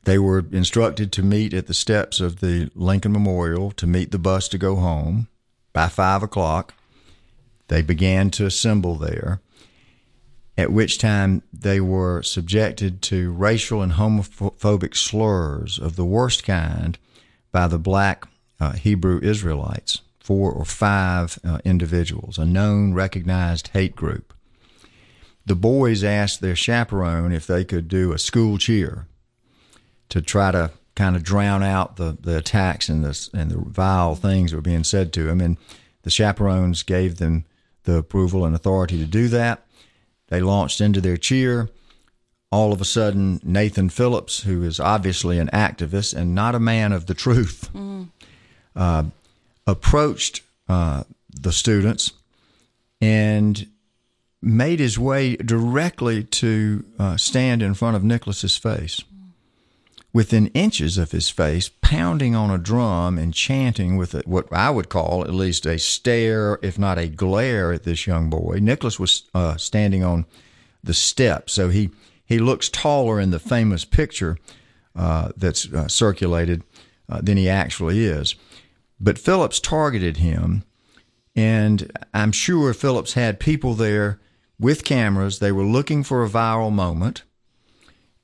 They 0.05 0.19
were 0.19 0.45
instructed 0.51 1.13
to 1.13 1.23
meet 1.23 1.53
at 1.55 1.67
the 1.67 1.75
steps 1.75 2.19
of 2.19 2.41
the 2.41 2.71
Lincoln 2.75 3.13
Memorial 3.13 3.71
to 3.73 3.87
meet 3.87 4.11
the 4.11 4.19
bus 4.19 4.49
to 4.49 4.59
go 4.59 4.77
home 4.77 5.29
by 5.79 5.87
five 5.87 6.25
o'clock. 6.25 6.75
They 7.69 7.83
began 7.83 8.31
to 8.31 8.47
assemble 8.47 8.97
there, 8.97 9.41
at 10.57 10.73
which 10.73 10.99
time 10.99 11.45
they 11.53 11.81
were 11.81 12.21
subjected 12.21 13.01
to 13.03 13.31
racial 13.31 13.81
and 13.81 13.93
homophobic 13.93 14.97
slurs 14.97 15.79
of 15.79 15.95
the 15.95 16.05
worst 16.05 16.43
kind 16.43 16.99
by 17.53 17.69
the 17.69 17.79
black 17.79 18.27
uh, 18.59 18.73
Hebrew 18.73 19.21
Israelites 19.23 20.01
four 20.19 20.51
or 20.51 20.65
five 20.65 21.39
uh, 21.45 21.61
individuals, 21.65 22.39
a 22.39 22.45
known, 22.45 22.93
recognized 22.93 23.69
hate 23.69 23.95
group. 23.95 24.35
The 25.47 25.55
boys 25.55 26.03
asked 26.03 26.41
their 26.41 26.57
chaperone 26.57 27.31
if 27.31 27.47
they 27.47 27.65
could 27.65 27.87
do 27.87 28.13
a 28.13 28.19
school 28.19 28.59
cheer 28.59 29.07
to 30.09 30.21
try 30.21 30.51
to 30.51 30.73
kind 30.99 31.15
of 31.15 31.23
drown 31.23 31.63
out 31.63 31.95
the, 31.95 32.19
the 32.21 32.37
attacks 32.37 32.89
and 32.89 33.05
the, 33.05 33.31
and 33.33 33.53
the 33.53 33.59
vile 33.59 34.17
things 34.17 34.51
that 34.51 34.57
were 34.57 34.63
being 34.63 34.83
said 34.83 35.13
to 35.13 35.29
him. 35.29 35.41
And 35.41 35.57
the 36.03 36.11
chaperones 36.11 36.83
gave 36.83 37.19
them 37.19 37.45
the 37.85 37.99
approval 37.99 38.45
and 38.45 38.55
authority 38.55 38.99
to 38.99 39.07
do 39.07 39.29
that. 39.29 39.65
They 40.27 40.41
launched 40.41 40.81
into 40.81 41.01
their 41.01 41.17
cheer. 41.17 41.71
All 42.51 42.73
of 42.73 42.81
a 42.81 42.85
sudden, 42.85 43.41
Nathan 43.45 43.91
Phillips, 43.91 44.43
who 44.43 44.65
is 44.65 44.81
obviously 44.81 45.39
an 45.39 45.49
activist 45.53 46.17
and 46.17 46.35
not 46.35 46.57
a 46.57 46.61
man 46.61 46.93
of 46.93 47.07
the 47.07 47.15
truth, 47.15 47.71
mm. 47.73 48.09
uh, 48.75 49.05
approached 49.69 50.43
uh, 50.69 51.05
the 51.31 51.53
students 51.53 52.13
and 53.01 53.69
made 54.43 54.81
his 54.81 54.99
way 54.99 55.37
directly 55.37 56.25
to 56.25 56.85
uh, 56.99 57.17
stand 57.17 57.63
in 57.63 57.75
front 57.75 57.97
of 57.97 58.03
Nicholas's 58.03 58.57
face. 58.57 59.05
Within 60.13 60.47
inches 60.49 60.97
of 60.97 61.13
his 61.13 61.29
face, 61.29 61.71
pounding 61.83 62.35
on 62.35 62.51
a 62.51 62.59
drum 62.59 63.19
and 63.19 63.35
chanting 63.35 63.97
with 63.97 64.15
a, 64.15 64.23
what 64.25 64.51
I 64.53 64.71
would 64.71 64.89
call 64.89 65.23
at 65.23 65.35
least 65.35 65.67
a 65.67 65.79
stare, 65.79 66.59
if 66.63 66.79
not 66.79 66.99
a 66.99 67.09
glare, 67.09 67.73
at 67.73 67.85
this 67.85 68.07
young 68.07 68.31
boy. 68.31 68.59
Nicholas 68.61 68.99
was 68.99 69.29
uh, 69.35 69.57
standing 69.59 70.03
on 70.03 70.25
the 70.83 70.95
step, 70.95 71.51
so 71.51 71.69
he, 71.69 71.91
he 72.25 72.39
looks 72.39 72.71
taller 72.71 73.21
in 73.21 73.31
the 73.31 73.39
famous 73.39 73.85
picture 73.85 74.39
uh, 74.97 75.31
that's 75.37 75.71
uh, 75.73 75.89
circulated 75.89 76.65
uh, 77.09 77.21
than 77.21 77.37
he 77.37 77.49
actually 77.49 78.05
is. 78.05 78.35
But 78.99 79.19
Phillips 79.19 79.61
targeted 79.61 80.17
him, 80.17 80.65
and 81.37 81.93
I'm 82.15 82.33
sure 82.33 82.73
Phillips 82.75 83.13
had 83.13 83.39
people 83.39 83.75
there 83.75 84.21
with 84.59 84.85
cameras. 84.85 85.39
They 85.39 85.53
were 85.53 85.65
looking 85.65 86.03
for 86.03 86.25
a 86.25 86.29
viral 86.29 86.73
moment, 86.73 87.23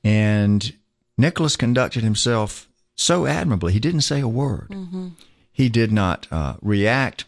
and 0.03 0.73
Nicholas 1.17 1.55
conducted 1.55 2.03
himself 2.03 2.67
so 2.95 3.25
admirably. 3.25 3.73
He 3.73 3.79
didn't 3.79 4.01
say 4.01 4.21
a 4.21 4.27
word. 4.27 4.69
Mm-hmm. 4.69 5.09
He 5.51 5.69
did 5.69 5.91
not 5.91 6.27
uh, 6.31 6.55
react 6.61 7.25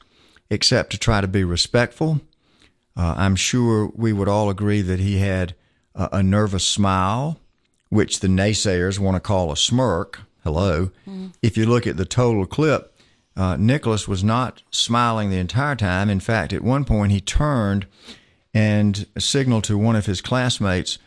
except 0.50 0.92
to 0.92 0.98
try 0.98 1.22
to 1.22 1.28
be 1.28 1.44
respectful. 1.44 2.22
Uh, 2.96 3.16
I'm 3.18 3.36
sure 3.36 3.92
we 3.96 4.14
would 4.14 4.28
all 4.28 4.50
agree 4.50 4.82
that 4.82 5.00
he 5.00 5.20
had 5.20 5.56
a, 5.94 6.10
a 6.14 6.24
nervous 6.24 6.66
smile, 6.66 7.40
which 7.90 8.20
the 8.20 8.28
naysayers 8.28 9.00
want 9.00 9.16
to 9.16 9.22
call 9.22 9.52
a 9.52 9.58
smirk. 9.58 10.22
Hello. 10.44 10.92
Mm. 11.08 11.34
If 11.42 11.58
you 11.58 11.66
look 11.66 11.86
at 11.86 11.98
the 11.98 12.06
total 12.06 12.46
clip, 12.46 12.94
uh, 13.36 13.56
Nicholas 13.58 14.08
was 14.08 14.24
not 14.24 14.64
smiling 14.72 15.30
the 15.30 15.38
entire 15.38 15.76
time. 15.76 16.10
In 16.10 16.20
fact, 16.20 16.54
at 16.54 16.64
one 16.64 16.86
point 16.86 17.12
he 17.12 17.22
turned 17.22 17.86
and 18.54 19.06
signaled 19.18 19.64
to 19.66 19.78
one 19.78 19.96
of 19.96 20.08
his 20.08 20.22
classmates 20.22 20.98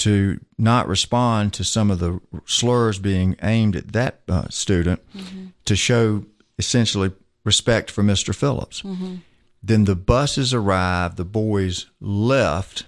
to 0.00 0.40
not 0.56 0.88
respond 0.88 1.52
to 1.52 1.62
some 1.62 1.90
of 1.90 1.98
the 1.98 2.20
slurs 2.46 2.98
being 2.98 3.36
aimed 3.42 3.76
at 3.76 3.92
that 3.92 4.20
uh, 4.28 4.48
student 4.48 5.00
mm-hmm. 5.14 5.48
to 5.66 5.76
show 5.76 6.24
essentially 6.58 7.12
respect 7.44 7.90
for 7.90 8.02
Mr. 8.02 8.34
Phillips. 8.34 8.80
Mm-hmm. 8.80 9.16
Then 9.62 9.84
the 9.84 9.94
buses 9.94 10.54
arrived, 10.54 11.18
the 11.18 11.24
boys 11.24 11.86
left, 12.00 12.86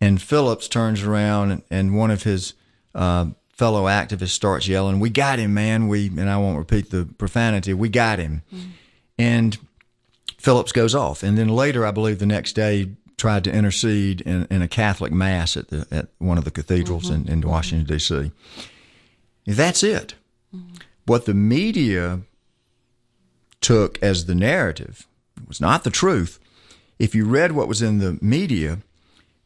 and 0.00 0.20
Phillips 0.20 0.66
turns 0.66 1.02
around 1.02 1.50
and, 1.50 1.62
and 1.70 1.96
one 1.96 2.10
of 2.10 2.22
his 2.22 2.54
uh, 2.94 3.26
fellow 3.52 3.84
activists 3.84 4.28
starts 4.28 4.66
yelling, 4.66 5.00
"We 5.00 5.10
got 5.10 5.38
him, 5.38 5.52
man! 5.52 5.88
We 5.88 6.06
and 6.06 6.30
I 6.30 6.38
won't 6.38 6.56
repeat 6.56 6.90
the 6.90 7.04
profanity. 7.18 7.74
We 7.74 7.90
got 7.90 8.18
him." 8.18 8.42
Mm-hmm. 8.52 8.70
And 9.18 9.58
Phillips 10.38 10.72
goes 10.72 10.94
off, 10.94 11.22
and 11.22 11.36
then 11.36 11.48
later, 11.48 11.84
I 11.84 11.90
believe 11.90 12.18
the 12.18 12.26
next 12.26 12.54
day, 12.54 12.92
tried 13.18 13.44
to 13.44 13.52
intercede 13.52 14.22
in, 14.22 14.46
in 14.50 14.62
a 14.62 14.68
Catholic 14.68 15.12
mass 15.12 15.56
at 15.56 15.68
the 15.68 15.86
at 15.90 16.08
one 16.18 16.38
of 16.38 16.44
the 16.44 16.50
cathedrals 16.50 17.10
mm-hmm. 17.10 17.28
in, 17.28 17.42
in, 17.42 17.48
Washington 17.48 17.86
D.C. 17.86 18.30
That's 19.46 19.82
it. 19.82 20.14
Mm-hmm. 20.54 20.76
What 21.04 21.26
the 21.26 21.34
media 21.34 22.20
took 23.60 24.00
as 24.02 24.26
the 24.26 24.34
narrative 24.34 25.06
was 25.46 25.60
not 25.60 25.84
the 25.84 25.90
truth. 25.90 26.38
If 26.98 27.14
you 27.14 27.26
read 27.26 27.52
what 27.52 27.68
was 27.68 27.82
in 27.82 27.98
the 27.98 28.18
media, 28.20 28.78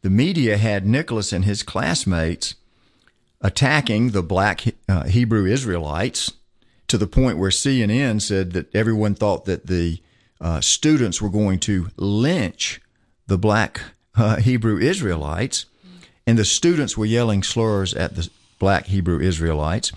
the 0.02 0.10
media 0.10 0.56
had 0.58 0.86
Nicholas 0.86 1.32
and 1.32 1.44
his 1.44 1.62
classmates 1.62 2.54
attacking 3.40 4.10
the 4.10 4.22
black 4.22 4.64
uh, 4.88 5.04
Hebrew 5.04 5.46
Israelites 5.46 6.32
to 6.88 6.98
the 6.98 7.06
point 7.06 7.38
where 7.38 7.50
CNN 7.50 8.20
said 8.20 8.52
that 8.52 8.74
everyone 8.74 9.14
thought 9.14 9.46
that 9.46 9.66
the 9.66 10.00
uh, 10.40 10.60
students 10.60 11.22
were 11.22 11.30
going 11.30 11.58
to 11.60 11.88
lynch 11.96 12.81
the 13.32 13.38
black 13.38 13.80
uh, 14.14 14.36
Hebrew 14.36 14.76
Israelites, 14.76 15.64
and 16.26 16.36
the 16.36 16.44
students 16.44 16.98
were 16.98 17.06
yelling 17.06 17.42
slurs 17.42 17.94
at 17.94 18.14
the 18.14 18.28
black 18.58 18.88
Hebrew 18.88 19.20
Israelites, 19.20 19.90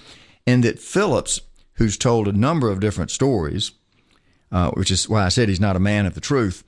and 0.47 0.63
that 0.63 0.79
Phillips, 0.79 1.41
who's 1.73 1.97
told 1.97 2.29
a 2.29 2.31
number 2.31 2.69
of 2.69 2.79
different 2.79 3.11
stories, 3.11 3.73
uh, 4.53 4.71
which 4.71 4.89
is 4.89 5.09
why 5.09 5.25
I 5.25 5.27
said 5.27 5.49
he's 5.49 5.59
not 5.59 5.75
a 5.75 5.81
man 5.81 6.05
of 6.05 6.13
the 6.13 6.21
truth, 6.21 6.63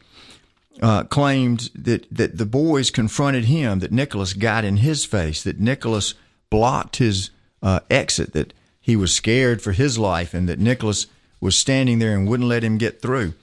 uh, 0.82 1.06
claimed 1.06 1.70
that, 1.74 2.06
that 2.12 2.38
the 2.38 2.46
boys 2.46 2.92
confronted 2.92 3.46
him, 3.46 3.80
that 3.80 3.94
Nicholas 3.94 4.34
got 4.34 4.66
in 4.66 4.78
his 4.78 5.06
face, 5.06 5.44
that 5.44 5.62
Nicholas 5.62 6.16
blocked 6.50 6.98
his 6.98 7.30
uh, 7.64 7.80
exit, 7.90 8.34
that 8.34 8.54
he 8.82 8.98
was 8.98 9.16
scared 9.16 9.62
for 9.62 9.72
his 9.72 9.98
life, 9.98 10.34
and 10.34 10.50
that 10.50 10.60
Nicholas 10.60 11.08
was 11.40 11.56
standing 11.56 12.00
there 12.00 12.14
and 12.14 12.28
wouldn't 12.28 12.50
let 12.50 12.66
him 12.66 12.78
get 12.78 13.02
through. 13.02 13.36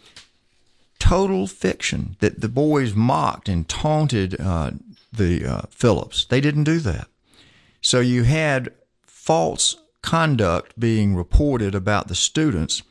Total 0.98 1.46
fiction 1.46 2.16
that 2.20 2.40
the 2.40 2.48
boys 2.48 2.94
mocked 2.94 3.48
and 3.48 3.68
taunted 3.68 4.40
uh, 4.40 4.70
the 5.12 5.44
uh, 5.44 5.62
Phillips. 5.70 6.24
They 6.24 6.40
didn't 6.40 6.64
do 6.64 6.78
that. 6.80 7.08
So 7.80 8.00
you 8.00 8.22
had 8.22 8.72
false 9.06 9.76
conduct 10.02 10.78
being 10.78 11.14
reported 11.14 11.74
about 11.74 12.08
the 12.08 12.14
students 12.14 12.82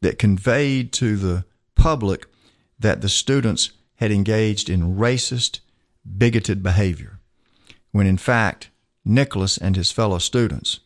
that 0.00 0.18
conveyed 0.18 0.92
to 0.92 1.16
the 1.16 1.44
public 1.74 2.26
that 2.78 3.00
the 3.00 3.08
students 3.08 3.72
had 3.96 4.12
engaged 4.12 4.70
in 4.70 4.96
racist, 4.96 5.60
bigoted 6.16 6.62
behavior, 6.62 7.18
when 7.90 8.06
in 8.06 8.16
fact 8.16 8.70
Nicholas 9.04 9.58
and 9.58 9.74
his 9.74 9.90
fellow 9.90 10.18
students 10.18 10.80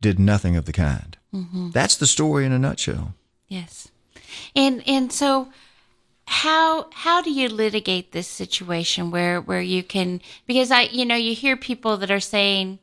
did 0.00 0.18
nothing 0.18 0.56
of 0.56 0.64
the 0.64 0.72
kind. 0.72 1.16
Mm-hmm. 1.32 1.70
That's 1.70 1.96
the 1.96 2.06
story 2.06 2.44
in 2.44 2.52
a 2.52 2.58
nutshell. 2.58 3.14
Yes. 3.48 3.88
And 4.54 4.82
and 4.86 5.12
so 5.12 5.48
how 6.26 6.86
how 6.92 7.22
do 7.22 7.30
you 7.30 7.48
litigate 7.48 8.12
this 8.12 8.26
situation 8.28 9.10
where 9.10 9.40
where 9.40 9.60
you 9.60 9.82
can 9.82 10.20
because 10.46 10.70
I 10.70 10.82
you 10.82 11.04
know 11.04 11.14
you 11.14 11.34
hear 11.34 11.56
people 11.56 11.96
that 11.98 12.10
are 12.10 12.20
saying 12.20 12.78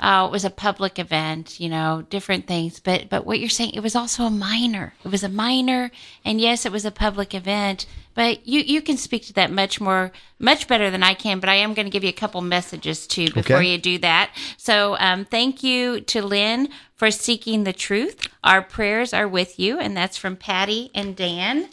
oh 0.00 0.26
it 0.26 0.32
was 0.32 0.44
a 0.44 0.50
public 0.50 0.98
event 0.98 1.60
you 1.60 1.68
know 1.68 2.04
different 2.10 2.48
things 2.48 2.80
but 2.80 3.08
but 3.08 3.24
what 3.24 3.38
you're 3.38 3.48
saying 3.48 3.70
it 3.74 3.82
was 3.82 3.94
also 3.94 4.24
a 4.24 4.30
minor 4.30 4.92
it 5.04 5.08
was 5.10 5.22
a 5.22 5.28
minor 5.28 5.92
and 6.24 6.40
yes 6.40 6.66
it 6.66 6.72
was 6.72 6.84
a 6.84 6.90
public 6.90 7.32
event 7.32 7.86
but 8.14 8.44
you 8.44 8.60
you 8.60 8.82
can 8.82 8.96
speak 8.96 9.24
to 9.24 9.32
that 9.32 9.52
much 9.52 9.80
more 9.80 10.10
much 10.40 10.66
better 10.66 10.90
than 10.90 11.04
I 11.04 11.14
can 11.14 11.38
but 11.38 11.48
I 11.48 11.54
am 11.54 11.74
going 11.74 11.86
to 11.86 11.92
give 11.92 12.02
you 12.02 12.10
a 12.10 12.12
couple 12.12 12.40
messages 12.40 13.06
too 13.06 13.30
before 13.30 13.58
Okay. 13.58 13.70
you 13.72 13.78
do 13.78 13.98
that. 13.98 14.30
So 14.56 14.96
um, 14.98 15.24
thank 15.24 15.62
you 15.62 16.00
to 16.00 16.22
Lin 16.22 16.70
for 16.96 17.10
seeking 17.12 17.62
the 17.62 17.72
truth. 17.72 18.26
Our 18.42 18.62
prayers 18.62 19.14
are 19.14 19.28
with 19.28 19.60
you 19.60 19.78
and 19.78 19.96
that's 19.96 20.16
from 20.16 20.34
Patty 20.36 20.90
and 20.92 21.14
Dan 21.14 21.68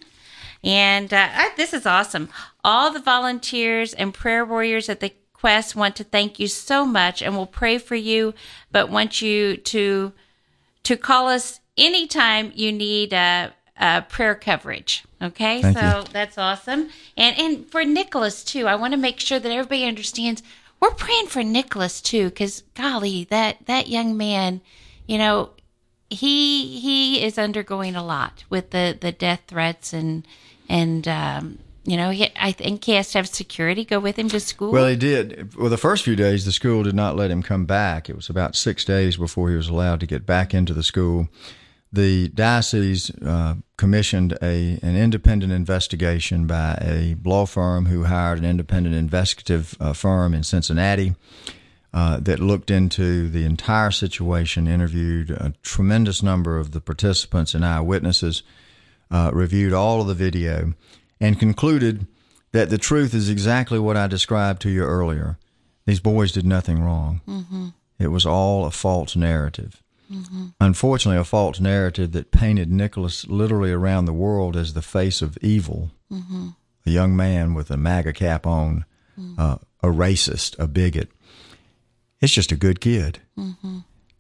and 0.64 1.14
uh, 1.14 1.30
I- 1.32 1.54
this 1.58 1.74
is 1.74 1.86
awesome. 1.86 2.30
All 2.64 2.92
the 2.92 3.00
volunteers 3.00 3.94
and 3.94 4.14
prayer 4.14 4.46
warriors 4.46 4.90
at 4.90 5.00
the 5.00 5.14
Quest 5.34 5.76
want 5.76 5.96
to 5.96 6.04
thank 6.04 6.40
you 6.40 6.48
so 6.48 6.86
much 6.86 7.24
and 7.24 7.36
will 7.36 7.48
pray 7.48 7.80
for 7.80 7.96
you, 7.96 8.36
but 8.72 8.90
want 8.92 9.22
you 9.24 9.58
to 9.58 10.14
to 10.84 10.96
call 10.98 11.28
us 11.28 11.60
anytime 11.78 12.52
you 12.54 12.72
need 12.72 13.12
uh, 13.12 13.50
uh, 13.80 14.02
prayer 14.02 14.36
coverage. 14.36 15.04
Okay, 15.20 15.62
Thank 15.62 15.78
so 15.78 16.00
you. 16.00 16.06
that's 16.14 16.38
awesome. 16.38 16.90
And 17.18 17.38
and 17.40 17.66
for 17.72 17.84
Nicholas 17.84 18.44
too, 18.44 18.68
I 18.68 18.76
want 18.76 18.94
to 18.94 19.00
make 19.00 19.20
sure 19.20 19.40
that 19.40 19.52
everybody 19.52 19.86
understands 19.86 20.44
we're 20.80 20.92
praying 20.92 21.28
for 21.28 21.44
Nicholas 21.44 22.02
too, 22.02 22.26
because 22.30 22.64
golly, 22.76 23.24
that 23.26 23.66
that 23.66 23.88
young 23.88 24.18
man, 24.18 24.62
you 25.08 25.18
know, 25.18 25.52
he 26.10 26.80
he 26.80 27.24
is 27.24 27.38
undergoing 27.38 27.96
a 27.96 28.04
lot 28.06 28.44
with 28.50 28.72
the 28.72 28.98
the 29.00 29.12
death 29.12 29.42
threats 29.48 29.94
and 29.94 30.28
and 30.72 31.08
um, 31.08 31.60
you 31.84 31.98
know 31.98 32.10
he, 32.10 32.30
I 32.40 32.54
think 32.54 32.86
he 32.86 32.94
has 32.94 33.12
to 33.12 33.20
have 33.20 33.28
security 33.28 33.84
go 33.84 34.00
with 34.00 34.18
him 34.18 34.30
to 34.30 34.40
school. 34.40 34.72
Well, 34.72 34.88
he 34.88 34.96
did. 34.96 35.56
Well, 35.56 35.70
the 35.70 35.78
first 35.78 36.04
few 36.04 36.16
days, 36.16 36.46
the 36.46 36.52
school 36.52 36.84
did 36.84 36.96
not 36.96 37.16
let 37.16 37.30
him 37.30 37.44
come 37.44 37.66
back. 37.66 38.10
It 38.10 38.16
was 38.16 38.30
about 38.30 38.56
six 38.56 38.86
days 38.86 39.18
before 39.18 39.50
he 39.50 39.56
was 39.56 39.68
allowed 39.68 40.00
to 40.00 40.08
get 40.08 40.26
back 40.26 40.54
into 40.54 40.74
the 40.74 40.84
school. 40.84 41.28
The 41.94 42.30
diocese 42.30 43.12
uh, 43.22 43.56
commissioned 43.76 44.38
a 44.42 44.80
an 44.82 44.96
independent 44.96 45.52
investigation 45.52 46.48
by 46.48 46.78
a 46.82 47.18
law 47.24 47.46
firm 47.46 47.88
who 47.88 48.06
hired 48.06 48.40
an 48.40 48.46
independent 48.46 48.96
investigative 48.96 49.76
uh, 49.80 49.92
firm 49.92 50.34
in 50.34 50.44
Cincinnati 50.44 51.16
uh, 51.94 52.22
that 52.22 52.40
looked 52.40 52.72
into 52.72 53.28
the 53.28 53.44
entire 53.44 53.92
situation, 53.92 54.68
interviewed 54.68 55.32
a 55.32 55.54
tremendous 55.64 56.24
number 56.24 56.58
of 56.58 56.72
the 56.72 56.80
participants 56.80 57.54
and 57.54 57.66
eyewitnesses, 57.66 58.44
uh, 59.12 59.32
reviewed 59.34 59.74
all 59.74 60.02
of 60.02 60.08
the 60.08 60.14
video, 60.14 60.74
and 61.20 61.40
concluded 61.40 62.08
that 62.52 62.70
the 62.70 62.78
truth 62.78 63.14
is 63.14 63.30
exactly 63.30 63.78
what 63.80 63.98
I 63.98 64.08
described 64.08 64.62
to 64.64 64.70
you 64.70 64.84
earlier. 64.84 65.38
These 65.86 66.00
boys 66.00 66.32
did 66.32 66.46
nothing 66.46 66.82
wrong. 66.82 67.22
It 68.00 68.08
was 68.08 68.26
all 68.26 68.66
a 68.66 68.72
false 68.72 69.16
narrative. 69.16 69.84
Unfortunately, 70.60 71.20
a 71.20 71.24
false 71.24 71.60
narrative 71.60 72.12
that 72.12 72.32
painted 72.32 72.70
Nicholas 72.72 73.28
literally 73.28 73.72
around 73.72 74.06
the 74.06 74.14
world 74.14 74.58
as 74.58 74.74
the 74.74 74.82
face 74.82 75.22
of 75.22 75.38
evil, 75.42 75.92
a 76.86 76.90
young 76.90 77.16
man 77.16 77.54
with 77.54 77.72
a 77.72 77.78
MAGA 77.78 78.14
cap 78.14 78.46
on, 78.46 78.86
uh, 79.38 79.58
a 79.84 79.88
racist, 79.88 80.58
a 80.60 80.68
bigot. 80.68 81.10
It's 82.20 82.34
just 82.34 82.52
a 82.52 82.58
good 82.58 82.82
kid. 82.82 83.20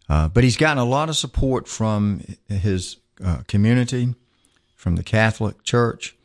Uh, 0.09 0.27
but 0.29 0.43
he's 0.43 0.57
gotten 0.57 0.77
a 0.77 0.85
lot 0.85 1.09
of 1.09 1.15
support 1.17 1.67
from 1.67 2.21
his 2.47 2.97
uh, 3.23 3.41
community, 3.47 4.15
from 4.81 4.95
the 4.95 5.03
Catholic 5.03 5.61
Church, 5.63 6.15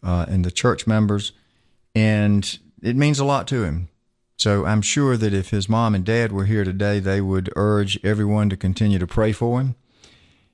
uh, 0.00 0.26
and 0.28 0.44
the 0.44 0.52
church 0.52 0.86
members, 0.86 1.32
and 1.92 2.60
it 2.80 2.94
means 2.94 3.18
a 3.18 3.24
lot 3.24 3.48
to 3.48 3.64
him. 3.64 3.88
So 4.36 4.64
I'm 4.64 4.80
sure 4.80 5.16
that 5.16 5.34
if 5.34 5.50
his 5.50 5.68
mom 5.68 5.92
and 5.92 6.04
dad 6.04 6.30
were 6.30 6.44
here 6.44 6.62
today, 6.62 7.00
they 7.00 7.20
would 7.20 7.52
urge 7.56 7.98
everyone 8.04 8.48
to 8.50 8.56
continue 8.56 9.00
to 9.00 9.06
pray 9.08 9.32
for 9.32 9.58
him 9.60 9.74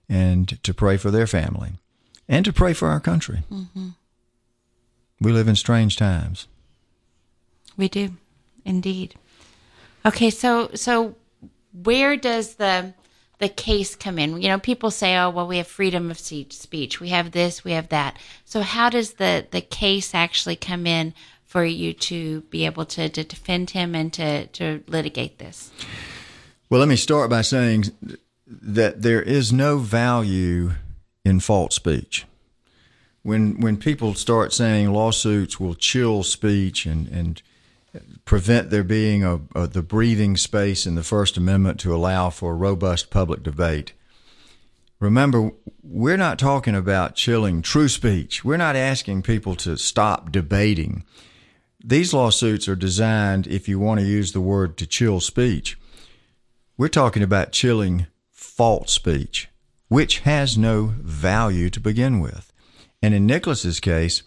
and 0.08 0.62
to 0.62 0.72
pray 0.72 0.96
for 0.96 1.10
their 1.10 1.26
family 1.26 1.72
and 2.26 2.42
to 2.46 2.54
pray 2.54 2.72
for 2.72 2.88
our 2.88 3.00
country. 3.00 3.42
We 5.20 5.30
live 5.30 5.46
in 5.46 5.56
strange 5.56 5.96
times. 5.96 6.46
we 7.76 7.88
do, 7.88 8.12
indeed. 8.64 9.16
Okay, 10.06 10.30
so 10.30 10.70
so 10.74 11.16
where 11.72 12.16
does 12.16 12.54
the 12.54 12.94
the 13.42 13.48
case 13.48 13.96
come 13.96 14.20
in? 14.20 14.40
You 14.40 14.48
know, 14.48 14.58
people 14.58 14.92
say, 14.92 15.16
"Oh, 15.18 15.28
well, 15.28 15.48
we 15.48 15.56
have 15.58 15.66
freedom 15.66 16.10
of 16.12 16.18
speech. 16.18 17.00
We 17.00 17.08
have 17.08 17.32
this, 17.32 17.64
we 17.64 17.72
have 17.72 17.88
that." 17.88 18.16
So 18.44 18.62
how 18.62 18.88
does 18.88 19.14
the 19.14 19.46
the 19.50 19.60
case 19.60 20.14
actually 20.14 20.56
come 20.56 20.86
in 20.86 21.12
for 21.44 21.64
you 21.64 21.92
to 21.92 22.42
be 22.42 22.64
able 22.64 22.86
to, 22.86 23.08
to 23.08 23.24
defend 23.24 23.70
him 23.70 23.94
and 23.94 24.12
to 24.12 24.46
to 24.46 24.84
litigate 24.86 25.38
this? 25.38 25.72
Well, 26.70 26.78
let 26.78 26.88
me 26.88 26.96
start 26.96 27.28
by 27.28 27.42
saying 27.42 27.86
that 28.46 29.02
there 29.02 29.20
is 29.20 29.52
no 29.52 29.78
value 29.78 30.72
in 31.24 31.40
false 31.40 31.74
speech. 31.74 32.24
When 33.22 33.60
when 33.60 33.76
people 33.76 34.14
start 34.14 34.52
saying 34.52 34.92
lawsuits 34.92 35.58
will 35.58 35.74
chill 35.74 36.22
speech 36.22 36.86
and 36.86 37.08
and 37.08 37.42
prevent 38.24 38.70
there 38.70 38.84
being 38.84 39.24
a, 39.24 39.40
a 39.54 39.66
the 39.66 39.82
breathing 39.82 40.36
space 40.36 40.86
in 40.86 40.94
the 40.94 41.02
First 41.02 41.36
Amendment 41.36 41.78
to 41.80 41.94
allow 41.94 42.30
for 42.30 42.56
robust 42.56 43.10
public 43.10 43.42
debate. 43.42 43.92
Remember, 44.98 45.50
we're 45.82 46.16
not 46.16 46.38
talking 46.38 46.76
about 46.76 47.16
chilling 47.16 47.60
true 47.60 47.88
speech. 47.88 48.44
We're 48.44 48.56
not 48.56 48.76
asking 48.76 49.22
people 49.22 49.56
to 49.56 49.76
stop 49.76 50.30
debating. 50.30 51.04
These 51.84 52.14
lawsuits 52.14 52.68
are 52.68 52.76
designed, 52.76 53.48
if 53.48 53.68
you 53.68 53.80
want 53.80 53.98
to 53.98 54.06
use 54.06 54.32
the 54.32 54.40
word 54.40 54.76
to 54.76 54.86
chill 54.86 55.18
speech, 55.18 55.76
we're 56.78 56.86
talking 56.88 57.22
about 57.22 57.50
chilling 57.50 58.06
false 58.30 58.92
speech, 58.92 59.48
which 59.88 60.20
has 60.20 60.56
no 60.56 60.94
value 61.00 61.68
to 61.70 61.80
begin 61.80 62.20
with. 62.20 62.52
And 63.02 63.12
in 63.12 63.26
Nicholas's 63.26 63.80
case, 63.80 64.22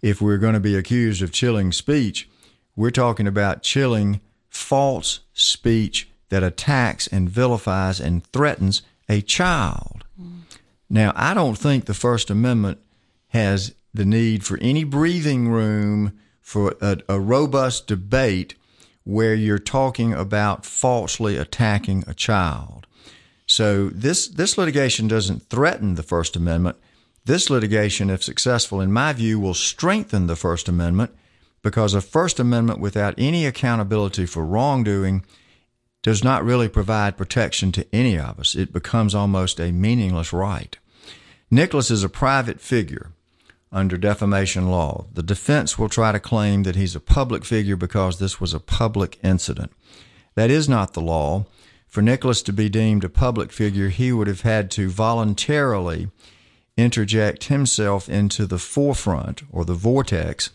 if 0.00 0.22
we're 0.22 0.38
going 0.38 0.54
to 0.54 0.60
be 0.60 0.76
accused 0.76 1.22
of 1.22 1.32
chilling 1.32 1.72
speech, 1.72 2.28
we're 2.76 2.90
talking 2.90 3.26
about 3.26 3.62
chilling 3.62 4.20
false 4.48 5.20
speech 5.32 6.08
that 6.28 6.42
attacks 6.42 7.06
and 7.06 7.28
vilifies 7.28 8.00
and 8.00 8.24
threatens 8.26 8.82
a 9.08 9.20
child. 9.20 10.04
Now, 10.88 11.12
I 11.14 11.34
don't 11.34 11.58
think 11.58 11.84
the 11.84 11.94
First 11.94 12.30
Amendment 12.30 12.78
has 13.28 13.74
the 13.92 14.04
need 14.04 14.44
for 14.44 14.58
any 14.60 14.84
breathing 14.84 15.48
room 15.48 16.18
for 16.40 16.76
a, 16.80 16.98
a 17.08 17.18
robust 17.18 17.86
debate 17.86 18.54
where 19.04 19.34
you're 19.34 19.58
talking 19.58 20.12
about 20.12 20.64
falsely 20.64 21.36
attacking 21.36 22.04
a 22.06 22.14
child. 22.14 22.86
So 23.46 23.88
this 23.90 24.26
this 24.28 24.56
litigation 24.56 25.08
doesn't 25.08 25.48
threaten 25.50 25.94
the 25.94 26.02
First 26.02 26.36
Amendment. 26.36 26.76
This 27.24 27.50
litigation, 27.50 28.10
if 28.10 28.22
successful, 28.22 28.80
in 28.80 28.92
my 28.92 29.12
view, 29.12 29.38
will 29.38 29.54
strengthen 29.54 30.26
the 30.26 30.36
First 30.36 30.68
Amendment 30.68 31.14
because 31.64 31.94
a 31.94 32.00
First 32.02 32.38
Amendment 32.38 32.78
without 32.78 33.14
any 33.16 33.46
accountability 33.46 34.26
for 34.26 34.44
wrongdoing 34.44 35.24
does 36.02 36.22
not 36.22 36.44
really 36.44 36.68
provide 36.68 37.16
protection 37.16 37.72
to 37.72 37.86
any 37.90 38.18
of 38.18 38.38
us. 38.38 38.54
It 38.54 38.70
becomes 38.70 39.14
almost 39.14 39.58
a 39.58 39.72
meaningless 39.72 40.30
right. 40.30 40.76
Nicholas 41.50 41.90
is 41.90 42.04
a 42.04 42.10
private 42.10 42.60
figure 42.60 43.12
under 43.72 43.96
defamation 43.96 44.70
law. 44.70 45.06
The 45.14 45.22
defense 45.22 45.78
will 45.78 45.88
try 45.88 46.12
to 46.12 46.20
claim 46.20 46.64
that 46.64 46.76
he's 46.76 46.94
a 46.94 47.00
public 47.00 47.46
figure 47.46 47.76
because 47.76 48.18
this 48.18 48.38
was 48.38 48.52
a 48.52 48.60
public 48.60 49.18
incident. 49.24 49.72
That 50.34 50.50
is 50.50 50.68
not 50.68 50.92
the 50.92 51.00
law. 51.00 51.46
For 51.88 52.02
Nicholas 52.02 52.42
to 52.42 52.52
be 52.52 52.68
deemed 52.68 53.04
a 53.04 53.08
public 53.08 53.50
figure, 53.50 53.88
he 53.88 54.12
would 54.12 54.26
have 54.26 54.42
had 54.42 54.70
to 54.72 54.90
voluntarily 54.90 56.10
interject 56.76 57.44
himself 57.44 58.06
into 58.06 58.44
the 58.44 58.58
forefront 58.58 59.42
or 59.50 59.64
the 59.64 59.74
vortex 59.74 60.50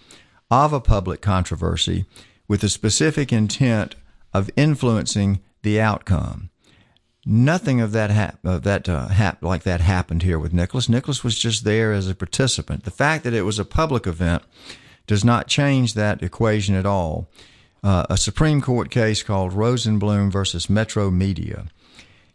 of 0.52 0.74
a 0.74 0.82
public 0.82 1.22
controversy 1.22 2.06
with 2.48 2.62
the 2.62 2.70
specific 2.70 3.32
intent 3.32 3.96
of 4.34 4.50
influencing 4.56 5.40
the 5.62 5.80
outcome. 5.80 6.50
Nothing 7.26 7.82
of 7.82 7.92
that 7.92 8.10
hap- 8.10 8.44
of 8.44 8.64
that 8.64 8.90
uh, 8.90 9.10
hap- 9.10 9.44
like 9.44 9.64
that 9.64 9.82
happened 9.82 10.24
here 10.24 10.40
with 10.40 10.54
Nicholas. 10.54 10.90
Nicholas 10.90 11.24
was 11.24 11.38
just 11.38 11.64
there 11.64 11.92
as 11.94 12.08
a 12.08 12.16
participant. 12.16 12.86
The 12.86 12.92
fact 12.92 13.24
that 13.24 13.34
it 13.34 13.44
was 13.44 13.60
a 13.60 13.66
public 13.66 14.08
event 14.08 14.44
does 15.06 15.24
not 15.24 15.48
change 15.48 15.94
that 15.94 16.24
equation 16.24 16.76
at 16.76 16.86
all. 16.86 17.30
Uh, 17.84 18.06
a 18.10 18.18
Supreme 18.18 18.62
Court 18.62 18.90
case 18.90 19.22
called 19.22 19.54
Rosenbloom 19.54 20.32
versus 20.32 20.68
Metromedia 20.68 21.68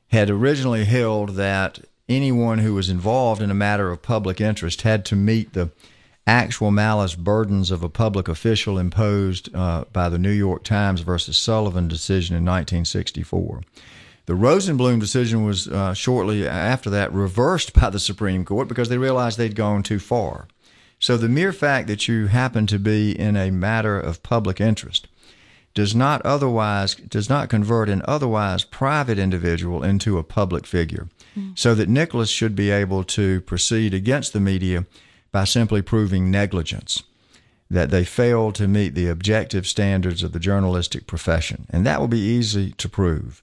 had 0.09 0.31
originally 0.31 0.85
held 0.85 1.31
that 1.31 1.81
anyone 2.09 2.59
who 2.59 2.75
was 2.75 2.89
involved 2.89 3.43
in 3.43 3.51
a 3.51 3.55
matter 3.55 3.91
of 3.91 4.03
public 4.03 4.41
interest 4.41 4.83
had 4.83 5.05
to 5.07 5.17
meet 5.17 5.53
the 5.55 5.71
actual 6.27 6.71
malice 6.71 7.15
burdens 7.15 7.71
of 7.71 7.83
a 7.83 7.89
public 7.89 8.29
official 8.29 8.79
imposed 8.79 9.55
uh, 9.55 9.85
by 9.93 10.09
the 10.09 10.19
New 10.19 10.31
York 10.31 10.65
Times 10.65 11.03
versus 11.03 11.37
Sullivan 11.37 11.89
decision 11.89 12.35
in 12.35 12.45
1964. 12.45 13.63
The 14.27 14.33
Rosenbloom 14.33 15.01
decision 15.01 15.45
was 15.45 15.69
uh, 15.69 15.93
shortly 15.93 16.49
after 16.49 16.89
that 16.91 17.13
reversed 17.13 17.75
by 17.75 17.91
the 17.91 18.01
Supreme 18.01 18.45
Court 18.45 18.69
because 18.69 18.89
they 18.89 18.97
realized 18.97 19.37
they'd 19.37 19.55
gone 19.55 19.83
too 19.83 19.99
far. 19.99 20.49
So 20.99 21.19
the 21.19 21.29
mere 21.29 21.53
fact 21.53 21.89
that 21.89 22.09
you 22.09 22.29
happen 22.29 22.67
to 22.69 22.79
be 22.79 23.19
in 23.19 23.37
a 23.37 23.51
matter 23.51 24.01
of 24.01 24.23
public 24.23 24.61
interest 24.61 25.09
does 25.75 25.95
not 25.95 26.23
otherwise 26.23 26.95
does 26.95 27.29
not 27.29 27.51
convert 27.51 27.89
an 27.89 28.01
otherwise 28.07 28.65
private 28.65 29.19
individual 29.19 29.83
into 29.83 30.17
a 30.17 30.23
public 30.23 30.67
figure. 30.67 31.09
Mm. 31.37 31.59
So 31.59 31.75
that 31.75 31.89
Nicholas 31.89 32.31
should 32.31 32.55
be 32.55 32.71
able 32.71 33.05
to 33.05 33.41
proceed 33.43 33.93
against 33.93 34.33
the 34.33 34.41
media 34.41 34.87
by 35.35 35.43
simply 35.43 35.83
proving 35.83 36.31
negligence 36.31 37.03
that 37.69 37.91
they 37.91 38.05
failed 38.05 38.55
to 38.55 38.69
meet 38.69 38.95
the 38.95 39.09
objective 39.09 39.67
standards 39.67 40.23
of 40.23 40.31
the 40.31 40.39
journalistic 40.39 41.09
profession. 41.09 41.67
And 41.71 41.85
that 41.85 41.99
will 41.99 42.07
be 42.07 42.21
easy 42.21 42.71
to 42.71 42.89
prove, 42.89 43.43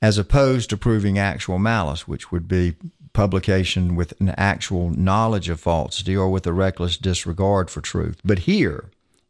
as 0.00 0.18
opposed 0.18 0.70
to 0.70 0.76
proving 0.76 1.18
actual 1.18 1.58
malice, 1.58 2.06
which 2.06 2.30
would 2.30 2.46
be 2.46 2.76
publication 3.12 3.96
with 3.96 4.14
an 4.20 4.28
actual 4.36 4.90
knowledge 4.90 5.48
of 5.48 5.58
falsity 5.58 6.16
or 6.16 6.30
with 6.30 6.46
a 6.46 6.52
reckless 6.52 6.96
disregard 6.96 7.70
for 7.70 7.80
truth. 7.80 8.20
But 8.24 8.40
here, 8.40 8.84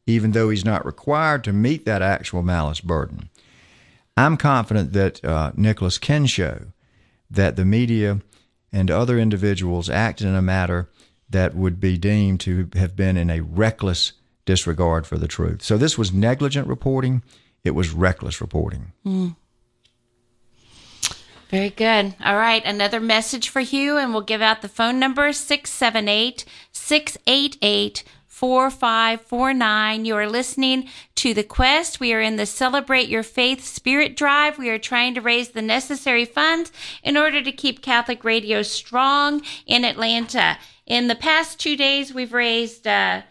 even 0.06 0.32
though 0.32 0.50
he's 0.50 0.66
not 0.66 0.84
required 0.84 1.44
to 1.44 1.52
meet 1.54 1.86
that 1.86 2.02
actual 2.02 2.42
malice 2.42 2.82
burden, 2.82 3.30
I'm 4.18 4.36
confident 4.36 4.92
that 4.92 5.24
uh, 5.24 5.52
Nicholas 5.54 5.96
can 5.96 6.26
show 6.26 6.72
that 7.30 7.56
the 7.56 7.64
media 7.64 8.20
and 8.70 8.90
other 8.90 9.18
individuals 9.18 9.88
acted 9.88 10.26
in 10.26 10.34
a 10.34 10.42
matter 10.42 10.90
that 11.30 11.54
would 11.54 11.80
be 11.80 11.96
deemed 11.96 12.40
to 12.40 12.68
have 12.74 12.96
been 12.96 13.16
in 13.16 13.30
a 13.30 13.40
reckless 13.40 14.12
disregard 14.44 15.06
for 15.06 15.16
the 15.16 15.28
truth. 15.28 15.62
So 15.62 15.76
this 15.76 15.96
was 15.96 16.12
negligent 16.12 16.66
reporting, 16.66 17.22
it 17.64 17.72
was 17.72 17.90
reckless 17.90 18.40
reporting. 18.40 18.92
Mm. 19.04 19.36
Very 21.50 21.70
good. 21.70 22.14
All 22.24 22.36
right, 22.36 22.64
another 22.64 23.00
message 23.00 23.48
for 23.48 23.60
you, 23.60 23.96
and 23.96 24.12
we'll 24.12 24.22
give 24.22 24.40
out 24.40 24.62
the 24.62 24.68
phone 24.68 25.00
number 25.00 25.32
678 25.32 26.44
688 26.70 28.04
4549. 28.40 30.04
You 30.06 30.16
are 30.16 30.26
listening 30.26 30.88
to 31.16 31.34
The 31.34 31.42
Quest. 31.42 32.00
We 32.00 32.14
are 32.14 32.22
in 32.22 32.36
the 32.36 32.46
Celebrate 32.46 33.08
Your 33.08 33.22
Faith 33.22 33.62
Spirit 33.64 34.16
Drive. 34.16 34.56
We 34.56 34.70
are 34.70 34.78
trying 34.78 35.14
to 35.14 35.20
raise 35.20 35.50
the 35.50 35.60
necessary 35.60 36.24
funds 36.24 36.72
in 37.02 37.18
order 37.18 37.42
to 37.42 37.52
keep 37.52 37.82
Catholic 37.82 38.24
radio 38.24 38.62
strong 38.62 39.42
in 39.66 39.84
Atlanta. 39.84 40.56
In 40.90 41.06
the 41.06 41.14
past 41.14 41.58
two 41.60 41.76
days, 41.76 42.12
we've 42.12 42.32
raised 42.32 42.84
uh, 42.84 43.22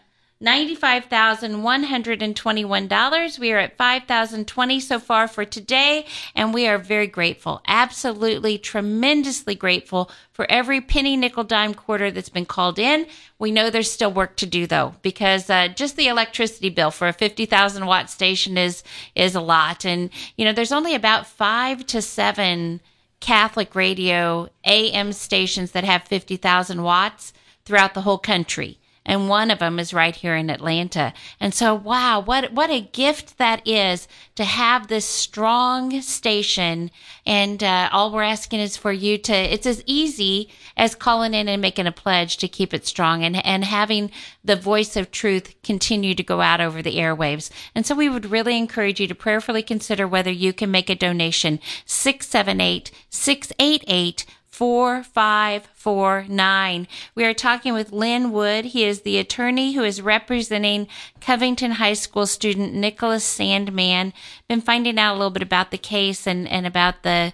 $95,121. 0.42 3.38
We 3.38 3.52
are 3.52 3.58
at 3.58 3.76
5,020 3.76 4.80
so 4.80 4.98
far 4.98 5.28
for 5.28 5.44
today, 5.44 6.06
and 6.34 6.54
we 6.54 6.66
are 6.66 6.78
very 6.78 7.06
grateful. 7.06 7.60
Absolutely 7.66 8.56
tremendously 8.56 9.54
grateful 9.54 10.10
for 10.32 10.50
every 10.50 10.80
penny, 10.80 11.18
nickel, 11.18 11.44
dime, 11.44 11.74
quarter 11.74 12.10
that's 12.10 12.30
been 12.30 12.46
called 12.46 12.78
in. 12.78 13.04
We 13.38 13.50
know 13.50 13.68
there's 13.68 13.92
still 13.92 14.10
work 14.10 14.36
to 14.36 14.46
do 14.46 14.66
though, 14.66 14.94
because 15.02 15.50
uh, 15.50 15.68
just 15.68 15.98
the 15.98 16.08
electricity 16.08 16.70
bill 16.70 16.90
for 16.90 17.08
a 17.08 17.12
50,000 17.12 17.84
watt 17.84 18.08
station 18.08 18.56
is 18.56 18.82
is 19.14 19.34
a 19.34 19.42
lot, 19.42 19.84
and 19.84 20.08
you 20.38 20.46
know 20.46 20.54
there's 20.54 20.72
only 20.72 20.94
about 20.94 21.26
five 21.26 21.84
to 21.88 22.00
seven 22.00 22.80
Catholic 23.20 23.74
radio 23.74 24.48
AM 24.64 25.12
stations 25.12 25.72
that 25.72 25.84
have 25.84 26.04
50,000 26.04 26.82
watts 26.82 27.34
throughout 27.70 27.94
the 27.94 28.00
whole 28.00 28.18
country. 28.18 28.80
And 29.06 29.28
one 29.28 29.52
of 29.52 29.60
them 29.60 29.78
is 29.78 29.94
right 29.94 30.14
here 30.14 30.34
in 30.34 30.50
Atlanta. 30.50 31.14
And 31.38 31.54
so, 31.54 31.72
wow, 31.72 32.18
what, 32.18 32.52
what 32.52 32.68
a 32.68 32.80
gift 32.80 33.38
that 33.38 33.66
is 33.66 34.08
to 34.34 34.44
have 34.44 34.88
this 34.88 35.04
strong 35.04 36.02
station. 36.02 36.90
And 37.24 37.62
uh, 37.62 37.88
all 37.92 38.12
we're 38.12 38.24
asking 38.24 38.58
is 38.58 38.76
for 38.76 38.92
you 38.92 39.18
to, 39.18 39.32
it's 39.32 39.66
as 39.66 39.84
easy 39.86 40.50
as 40.76 40.96
calling 40.96 41.32
in 41.32 41.48
and 41.48 41.62
making 41.62 41.86
a 41.86 41.92
pledge 41.92 42.38
to 42.38 42.48
keep 42.48 42.74
it 42.74 42.86
strong 42.86 43.22
and, 43.22 43.44
and 43.46 43.64
having 43.64 44.10
the 44.44 44.56
voice 44.56 44.96
of 44.96 45.12
truth 45.12 45.54
continue 45.62 46.14
to 46.16 46.24
go 46.24 46.40
out 46.40 46.60
over 46.60 46.82
the 46.82 46.96
airwaves. 46.96 47.50
And 47.74 47.86
so 47.86 47.94
we 47.94 48.08
would 48.08 48.32
really 48.32 48.58
encourage 48.58 48.98
you 48.98 49.06
to 49.06 49.14
prayerfully 49.14 49.62
consider 49.62 50.08
whether 50.08 50.32
you 50.32 50.52
can 50.52 50.72
make 50.72 50.90
a 50.90 50.96
donation 50.96 51.60
678 51.86 52.90
688 53.08 54.26
4549. 54.50 56.88
We 57.14 57.24
are 57.24 57.34
talking 57.34 57.72
with 57.72 57.92
Lin 57.92 58.32
Wood. 58.32 58.64
He 58.66 58.84
is 58.84 59.00
the 59.02 59.18
attorney 59.18 59.72
who 59.72 59.84
is 59.84 60.02
representing 60.02 60.88
Covington 61.20 61.70
High 61.72 61.94
School 61.94 62.26
student 62.26 62.74
Nicholas 62.74 63.24
Sandmann. 63.24 64.12
Been 64.48 64.60
finding 64.60 64.98
out 64.98 65.14
a 65.14 65.16
little 65.16 65.30
bit 65.30 65.42
about 65.42 65.70
the 65.70 65.78
case 65.78 66.26
and, 66.26 66.48
and 66.48 66.66
about 66.66 67.02
the 67.02 67.32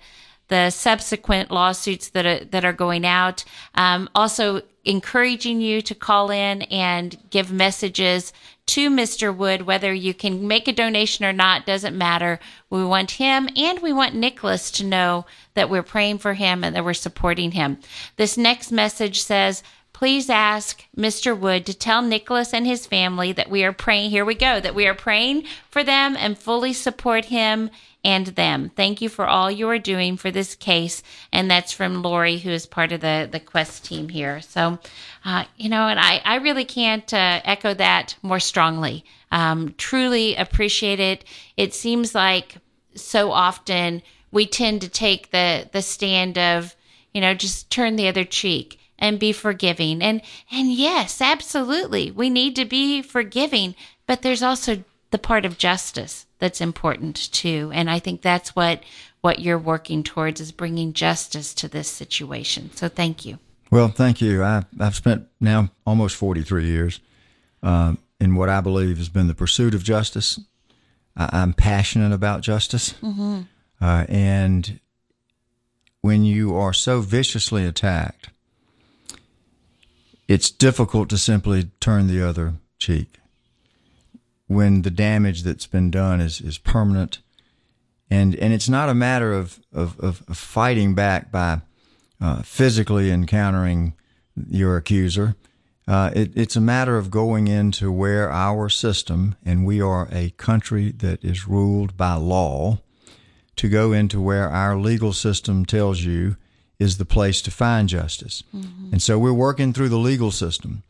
the 0.49 0.71
subsequent 0.71 1.51
lawsuits 1.51 2.11
that 2.11 2.25
are, 2.25 2.45
that 2.45 2.65
are 2.65 2.73
going 2.73 3.05
out. 3.05 3.45
Um, 3.75 4.09
also 4.15 4.63
encouraging 4.87 5.61
you 5.61 5.83
to 5.83 5.95
call 5.95 6.31
in 6.31 6.63
and 6.63 7.19
give 7.31 7.53
messages 7.53 8.33
to 8.67 8.89
Mr. 8.89 9.37
Wood, 9.37 9.63
whether 9.63 9.93
you 9.93 10.15
can 10.15 10.47
make 10.47 10.67
a 10.67 10.73
donation 10.73 11.25
or 11.25 11.33
not, 11.33 11.67
doesn't 11.67 11.97
matter. 11.97 12.41
We 12.71 12.85
want 12.85 13.13
him 13.13 13.49
and 13.57 13.81
we 13.81 13.93
want 13.93 14.15
Nicholas 14.15 14.71
to 14.73 14.85
know 14.85 15.27
that 15.55 15.69
we're 15.69 15.83
praying 15.83 16.19
for 16.19 16.35
him 16.35 16.65
and 16.65 16.75
that 16.75 16.85
we're 16.85 16.95
supporting 16.95 17.53
him. 17.53 17.79
This 18.17 18.37
next 18.37 18.73
message 18.73 19.23
says, 19.23 19.63
please 19.93 20.29
ask 20.29 20.85
Mr. 20.97 21.37
Wood 21.37 21.65
to 21.67 21.75
tell 21.75 22.03
Nicholas 22.03 22.53
and 22.53 22.67
his 22.67 22.87
family 22.87 23.33
that 23.33 23.51
we 23.51 23.65
are 23.65 23.73
praying. 23.73 24.11
Here 24.11 24.25
we 24.25 24.35
go, 24.35 24.61
that 24.61 24.75
we 24.75 24.87
are 24.87 24.95
praying 24.95 25.45
for 25.71 25.83
them 25.83 26.17
and 26.17 26.39
fully 26.39 26.73
support 26.73 27.27
him 27.27 27.71
and 28.07 28.29
them. 28.29 28.71
Thank 28.77 29.03
you 29.03 29.09
for 29.09 29.27
all 29.27 29.51
you 29.51 29.69
are 29.69 29.81
doing 29.81 30.17
for 30.17 30.31
this 30.31 30.55
case. 30.55 31.03
And 31.33 31.51
that's 31.51 31.73
from 31.73 32.03
Lori, 32.03 32.39
who 32.39 32.51
is 32.51 32.65
part 32.65 32.93
of 32.93 33.01
the, 33.01 33.29
the 33.29 33.41
Quest 33.41 33.85
team 33.85 34.09
here. 34.09 34.41
So, 34.43 34.79
uh, 35.25 35.45
you 35.57 35.69
know, 35.69 35.89
and 35.89 35.99
I, 35.99 36.23
I 36.25 36.37
really 36.37 36.65
can't 36.65 37.13
uh, 37.13 37.41
echo 37.45 37.75
that 37.75 38.15
more 38.23 38.39
strongly. 38.39 39.05
Um, 39.33 39.75
truly 39.77 40.37
appreciate 40.37 41.01
it. 41.01 41.25
It 41.57 41.75
seems 41.75 42.15
like 42.15 42.59
so 42.95 43.33
often 43.33 44.03
we 44.31 44.47
tend 44.47 44.83
to 44.83 44.89
take 44.89 45.33
the, 45.33 45.69
the 45.73 45.83
stand 45.83 46.39
of, 46.39 46.77
you 47.13 47.21
know, 47.21 47.35
just 47.35 47.71
turn 47.71 47.97
the 47.97 48.07
other 48.07 48.25
cheek 48.25 48.79
and 49.01 49.19
be 49.19 49.33
forgiving. 49.33 50.01
And, 50.01 50.23
and 50.53 50.73
yes, 50.73 51.21
absolutely. 51.21 52.13
We 52.13 52.31
need 52.31 52.55
to 52.55 52.65
be 52.65 53.03
forgiving, 53.03 53.75
but 54.07 54.23
there's 54.23 54.45
also 54.45 54.85
the 55.11 55.19
part 55.19 55.45
of 55.45 55.59
justice 55.59 56.26
that's 56.39 56.61
important 56.61 57.33
too. 57.33 57.71
And 57.75 57.91
I 57.91 57.99
think 57.99 58.23
that's 58.23 58.55
what 58.55 58.83
what 59.21 59.41
you're 59.41 59.59
working 59.59 60.03
towards 60.03 60.41
is 60.41 60.53
bringing 60.53 60.93
justice 60.93 61.53
to 61.55 61.69
this 61.69 61.89
situation. 61.89 62.71
So 62.75 62.89
thank 62.89 63.25
you. 63.25 63.39
Well, 63.71 63.89
thank 63.89 64.21
you. 64.21 64.45
I, 64.45 64.65
have 64.79 64.95
spent 64.95 65.27
now 65.41 65.71
almost 65.85 66.15
43 66.15 66.65
years 66.67 67.01
uh, 67.63 67.95
in 68.21 68.37
what 68.37 68.49
I 68.49 68.61
believe 68.61 68.99
has 68.99 69.09
been 69.09 69.27
the 69.27 69.35
pursuit 69.35 69.75
of 69.75 69.83
justice. 69.83 70.39
I, 71.17 71.43
am 71.43 71.55
passionate 71.55 72.13
about 72.13 72.43
justice. 72.43 72.93
Mm-hmm. 73.03 73.41
Uh, 73.81 74.05
and 74.09 74.79
when 76.03 76.25
you 76.25 76.55
are 76.55 76.73
so 76.73 77.01
viciously 77.01 77.65
attacked, 77.65 78.31
it's 80.29 80.51
difficult 80.51 81.09
to 81.11 81.19
simply 81.19 81.71
turn 81.81 82.07
the 82.07 82.23
other 82.23 82.55
cheek 82.79 83.19
when 84.47 84.83
the 84.83 84.91
damage 84.91 85.43
that's 85.43 85.67
been 85.67 85.91
done 85.91 86.21
is, 86.21 86.41
is 86.41 86.59
permanent. 86.59 87.21
And, 88.11 88.35
and 88.37 88.53
it's 88.53 88.69
not 88.69 88.89
a 88.89 88.95
matter 88.95 89.33
of, 89.33 89.59
of, 89.73 89.99
of 89.99 90.19
fighting 90.37 90.95
back 90.95 91.33
by 91.33 91.61
uh, 92.21 92.43
physically 92.43 93.11
encountering 93.11 93.95
your 94.49 94.77
accuser. 94.77 95.35
Uh, 95.89 96.11
it, 96.15 96.37
it's 96.37 96.57
a 96.57 96.61
matter 96.61 96.99
of 96.99 97.11
going 97.11 97.49
into 97.49 97.93
where 97.93 98.31
our 98.31 98.69
system, 98.69 99.37
and 99.45 99.65
we 99.65 99.81
are 99.81 100.09
a 100.11 100.31
country 100.31 100.93
that 100.93 101.25
is 101.25 101.47
ruled 101.49 101.97
by 101.97 102.15
law, 102.15 102.79
to 103.57 103.69
go 103.69 103.93
into 103.93 104.21
where 104.21 104.49
our 104.49 104.77
legal 104.77 105.13
system 105.13 105.65
tells 105.65 106.03
you 106.03 106.37
is 106.79 106.99
the 106.99 107.05
place 107.05 107.41
to 107.41 107.51
find 107.51 107.89
justice. 107.89 108.43
Mm-hmm. 108.55 108.93
And 108.93 109.03
so 109.03 109.19
we're 109.19 109.33
working 109.33 109.73
through 109.73 109.89
the 109.89 109.97
legal 109.97 110.31
system. 110.31 110.83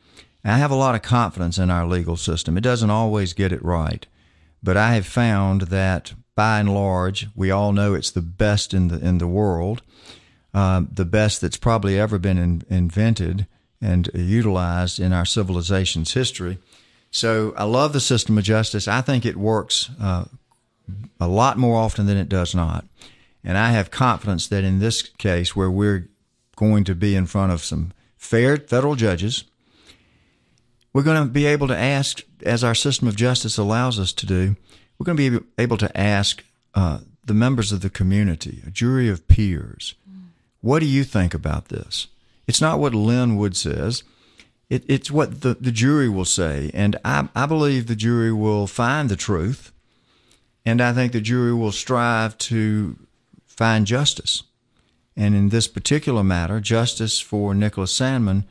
I 0.46 0.58
have 0.58 0.70
a 0.70 0.76
lot 0.76 0.94
of 0.94 1.02
confidence 1.02 1.58
in 1.58 1.70
our 1.70 1.86
legal 1.86 2.16
system. 2.16 2.56
It 2.56 2.62
doesn't 2.62 2.90
always 2.90 3.32
get 3.32 3.52
it 3.52 3.64
right, 3.64 4.06
but 4.62 4.76
I 4.76 4.94
have 4.94 5.06
found 5.06 5.62
that 5.62 6.14
by 6.36 6.60
and 6.60 6.72
large, 6.72 7.26
we 7.34 7.50
all 7.50 7.72
know 7.72 7.94
it's 7.94 8.10
the 8.10 8.22
best 8.22 8.72
in 8.72 8.88
the 8.88 8.98
in 8.98 9.18
the 9.18 9.26
world, 9.26 9.82
uh, 10.54 10.82
the 10.92 11.04
best 11.04 11.40
that's 11.40 11.56
probably 11.56 11.98
ever 11.98 12.18
been 12.18 12.38
in, 12.38 12.62
invented 12.68 13.46
and 13.80 14.08
utilized 14.14 15.00
in 15.00 15.12
our 15.12 15.24
civilization's 15.24 16.12
history. 16.12 16.58
So 17.10 17.52
I 17.56 17.64
love 17.64 17.92
the 17.92 18.00
system 18.00 18.38
of 18.38 18.44
justice. 18.44 18.86
I 18.86 19.00
think 19.00 19.26
it 19.26 19.36
works 19.36 19.90
uh, 20.00 20.26
a 21.18 21.26
lot 21.26 21.56
more 21.56 21.76
often 21.76 22.06
than 22.06 22.18
it 22.18 22.28
does 22.28 22.54
not, 22.54 22.84
and 23.42 23.58
I 23.58 23.70
have 23.70 23.90
confidence 23.90 24.46
that 24.48 24.62
in 24.62 24.78
this 24.78 25.02
case, 25.02 25.56
where 25.56 25.70
we're 25.70 26.08
going 26.54 26.84
to 26.84 26.94
be 26.94 27.16
in 27.16 27.26
front 27.26 27.52
of 27.52 27.64
some 27.64 27.92
fair 28.16 28.56
federal 28.58 28.94
judges 28.94 29.44
we're 30.96 31.02
going 31.02 31.22
to 31.22 31.30
be 31.30 31.44
able 31.44 31.68
to 31.68 31.76
ask, 31.76 32.22
as 32.42 32.64
our 32.64 32.74
system 32.74 33.06
of 33.06 33.16
justice 33.16 33.58
allows 33.58 33.98
us 33.98 34.14
to 34.14 34.24
do, 34.24 34.56
we're 34.98 35.04
going 35.04 35.18
to 35.18 35.40
be 35.40 35.46
able 35.58 35.76
to 35.76 35.94
ask 35.94 36.42
uh, 36.74 37.00
the 37.22 37.34
members 37.34 37.70
of 37.70 37.82
the 37.82 37.90
community, 37.90 38.62
a 38.66 38.70
jury 38.70 39.10
of 39.10 39.28
peers, 39.28 39.94
what 40.62 40.78
do 40.78 40.86
you 40.86 41.04
think 41.04 41.34
about 41.34 41.68
this? 41.68 42.06
It's 42.46 42.62
not 42.62 42.78
what 42.78 42.94
Lin 42.94 43.36
Wood 43.36 43.58
says. 43.58 44.04
it, 44.70 44.84
it's 44.88 45.10
what 45.10 45.42
the, 45.42 45.52
the 45.60 45.70
jury 45.70 46.08
will 46.08 46.24
say. 46.24 46.70
And 46.72 46.96
I, 47.04 47.28
I 47.36 47.44
believe 47.44 47.88
the 47.88 47.94
jury 47.94 48.32
will 48.32 48.66
find 48.66 49.10
the 49.10 49.16
truth. 49.16 49.72
And 50.64 50.80
I 50.80 50.94
think 50.94 51.12
the 51.12 51.20
jury 51.20 51.52
will 51.52 51.72
strive 51.72 52.38
to 52.38 52.96
find 53.44 53.86
justice. 53.86 54.44
And 55.14 55.34
in 55.34 55.50
this 55.50 55.68
particular 55.68 56.24
matter, 56.24 56.58
justice 56.58 57.20
for 57.20 57.54
Nicholas 57.54 57.92
Sandmann 57.92 58.44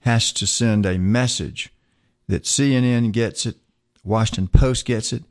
has 0.00 0.30
to 0.32 0.46
send 0.46 0.84
a 0.84 0.98
message 0.98 1.72
that 2.28 2.44
CNN 2.44 3.12
gets 3.12 3.46
it, 3.46 3.56
Washington 4.04 4.48
Post 4.48 4.84
gets 4.84 5.12
it, 5.12 5.24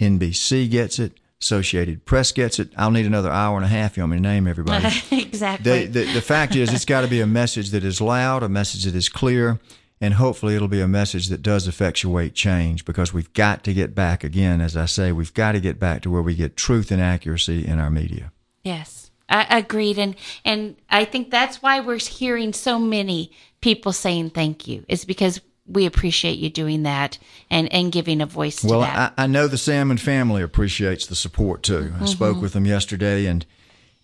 NBC 0.00 0.70
gets 0.70 0.98
it, 0.98 1.12
Associated 1.40 2.04
Press 2.04 2.32
gets 2.32 2.58
it. 2.58 2.72
I'll 2.76 2.90
need 2.90 3.06
another 3.06 3.30
hour 3.30 3.56
and 3.56 3.64
a 3.64 3.68
half. 3.68 3.96
You 3.96 4.02
want 4.02 4.12
me 4.12 4.16
to 4.16 4.22
name 4.22 4.48
everybody? 4.48 4.86
exactly. 5.12 5.86
The, 5.86 6.04
the, 6.04 6.12
the 6.14 6.20
fact 6.20 6.56
is, 6.56 6.72
it's 6.72 6.84
got 6.84 7.02
to 7.02 7.06
be 7.06 7.20
a 7.20 7.28
message 7.28 7.70
that 7.70 7.84
is 7.84 8.00
loud, 8.00 8.42
a 8.42 8.48
message 8.48 8.84
that 8.84 8.96
is 8.96 9.08
clear, 9.08 9.60
and 10.00 10.14
hopefully 10.14 10.56
it'll 10.56 10.66
be 10.66 10.80
a 10.80 10.88
message 10.88 11.28
that 11.28 11.42
does 11.42 11.68
effectuate 11.68 12.34
change 12.34 12.84
because 12.84 13.14
we've 13.14 13.32
got 13.34 13.62
to 13.64 13.72
get 13.72 13.94
back 13.94 14.24
again, 14.24 14.60
as 14.60 14.76
I 14.76 14.86
say, 14.86 15.12
we've 15.12 15.34
got 15.34 15.52
to 15.52 15.60
get 15.60 15.78
back 15.78 16.02
to 16.02 16.10
where 16.10 16.22
we 16.22 16.34
get 16.34 16.56
truth 16.56 16.90
and 16.90 17.00
accuracy 17.00 17.64
in 17.64 17.78
our 17.78 17.90
media. 17.90 18.32
Yes, 18.64 19.12
I 19.28 19.58
agreed, 19.58 19.98
and 19.98 20.16
and 20.44 20.74
I 20.90 21.04
think 21.04 21.30
that's 21.30 21.62
why 21.62 21.78
we're 21.80 21.98
hearing 21.98 22.52
so 22.52 22.80
many 22.80 23.30
people 23.60 23.92
saying 23.92 24.30
thank 24.30 24.66
you. 24.66 24.84
Is 24.88 25.04
because 25.04 25.40
we 25.68 25.86
appreciate 25.86 26.38
you 26.38 26.50
doing 26.50 26.82
that 26.84 27.18
and, 27.50 27.72
and 27.72 27.92
giving 27.92 28.20
a 28.20 28.26
voice 28.26 28.56
to 28.62 28.66
well. 28.68 28.82
I, 28.82 29.10
I 29.16 29.26
know 29.26 29.46
the 29.48 29.56
Sandmann 29.56 30.00
family 30.00 30.42
appreciates 30.42 31.06
the 31.06 31.14
support 31.14 31.62
too. 31.62 31.92
I 32.00 32.06
spoke 32.06 32.34
Mm-hmm. 32.36 32.42
with 32.42 32.52
them 32.54 32.66
yesterday, 32.66 33.26
and 33.26 33.44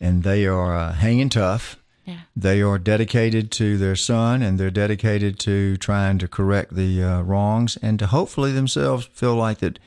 and 0.00 0.22
they 0.22 0.46
are 0.46 0.76
uh, 0.76 0.92
hanging 0.92 1.28
tough. 1.30 1.76
Yeah. 2.04 2.20
They 2.36 2.60
are 2.60 2.78
dedicated 2.78 3.50
to 3.52 3.78
their 3.78 3.96
son, 3.96 4.42
and 4.42 4.58
they're 4.58 4.70
dedicated 4.70 5.38
to 5.40 5.78
trying 5.78 6.18
to 6.18 6.28
correct 6.28 6.74
the 6.74 7.02
uh, 7.02 7.22
wrongs, 7.22 7.78
and 7.80 7.98
to 7.98 8.06
hopefully 8.08 8.52
themselves 8.52 9.06
feel 9.06 9.34
like 9.34 9.58
that 9.58 9.78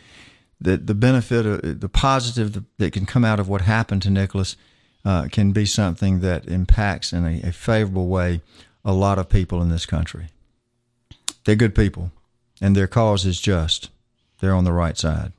that 0.60 0.88
the 0.88 0.96
benefit, 0.96 1.46
of, 1.46 1.80
the 1.80 1.90
positive 1.90 2.64
that 2.80 2.92
can 2.92 3.06
come 3.06 3.24
out 3.24 3.40
of 3.40 3.48
what 3.48 3.62
happened 3.62 4.02
to 4.02 4.10
Nicholas, 4.10 4.56
uh, 5.06 5.28
can 5.32 5.52
be 5.52 5.66
something 5.68 6.22
that 6.22 6.48
impacts 6.48 7.14
in 7.14 7.24
a, 7.26 7.50
a 7.50 7.52
favorable 7.52 8.08
way 8.08 8.42
a 8.84 8.94
lot 8.94 9.20
of 9.20 9.30
people 9.30 9.62
in 9.62 9.70
this 9.70 9.86
country. 9.86 10.30
They're 11.48 11.56
good 11.56 11.76
people, 11.76 12.12
and 12.60 12.76
their 12.76 12.88
cause 12.88 13.26
is 13.26 13.40
just. 13.40 13.90
They're 14.42 14.54
on 14.54 14.66
the 14.66 14.74
right 14.74 14.98
side. 14.98 15.32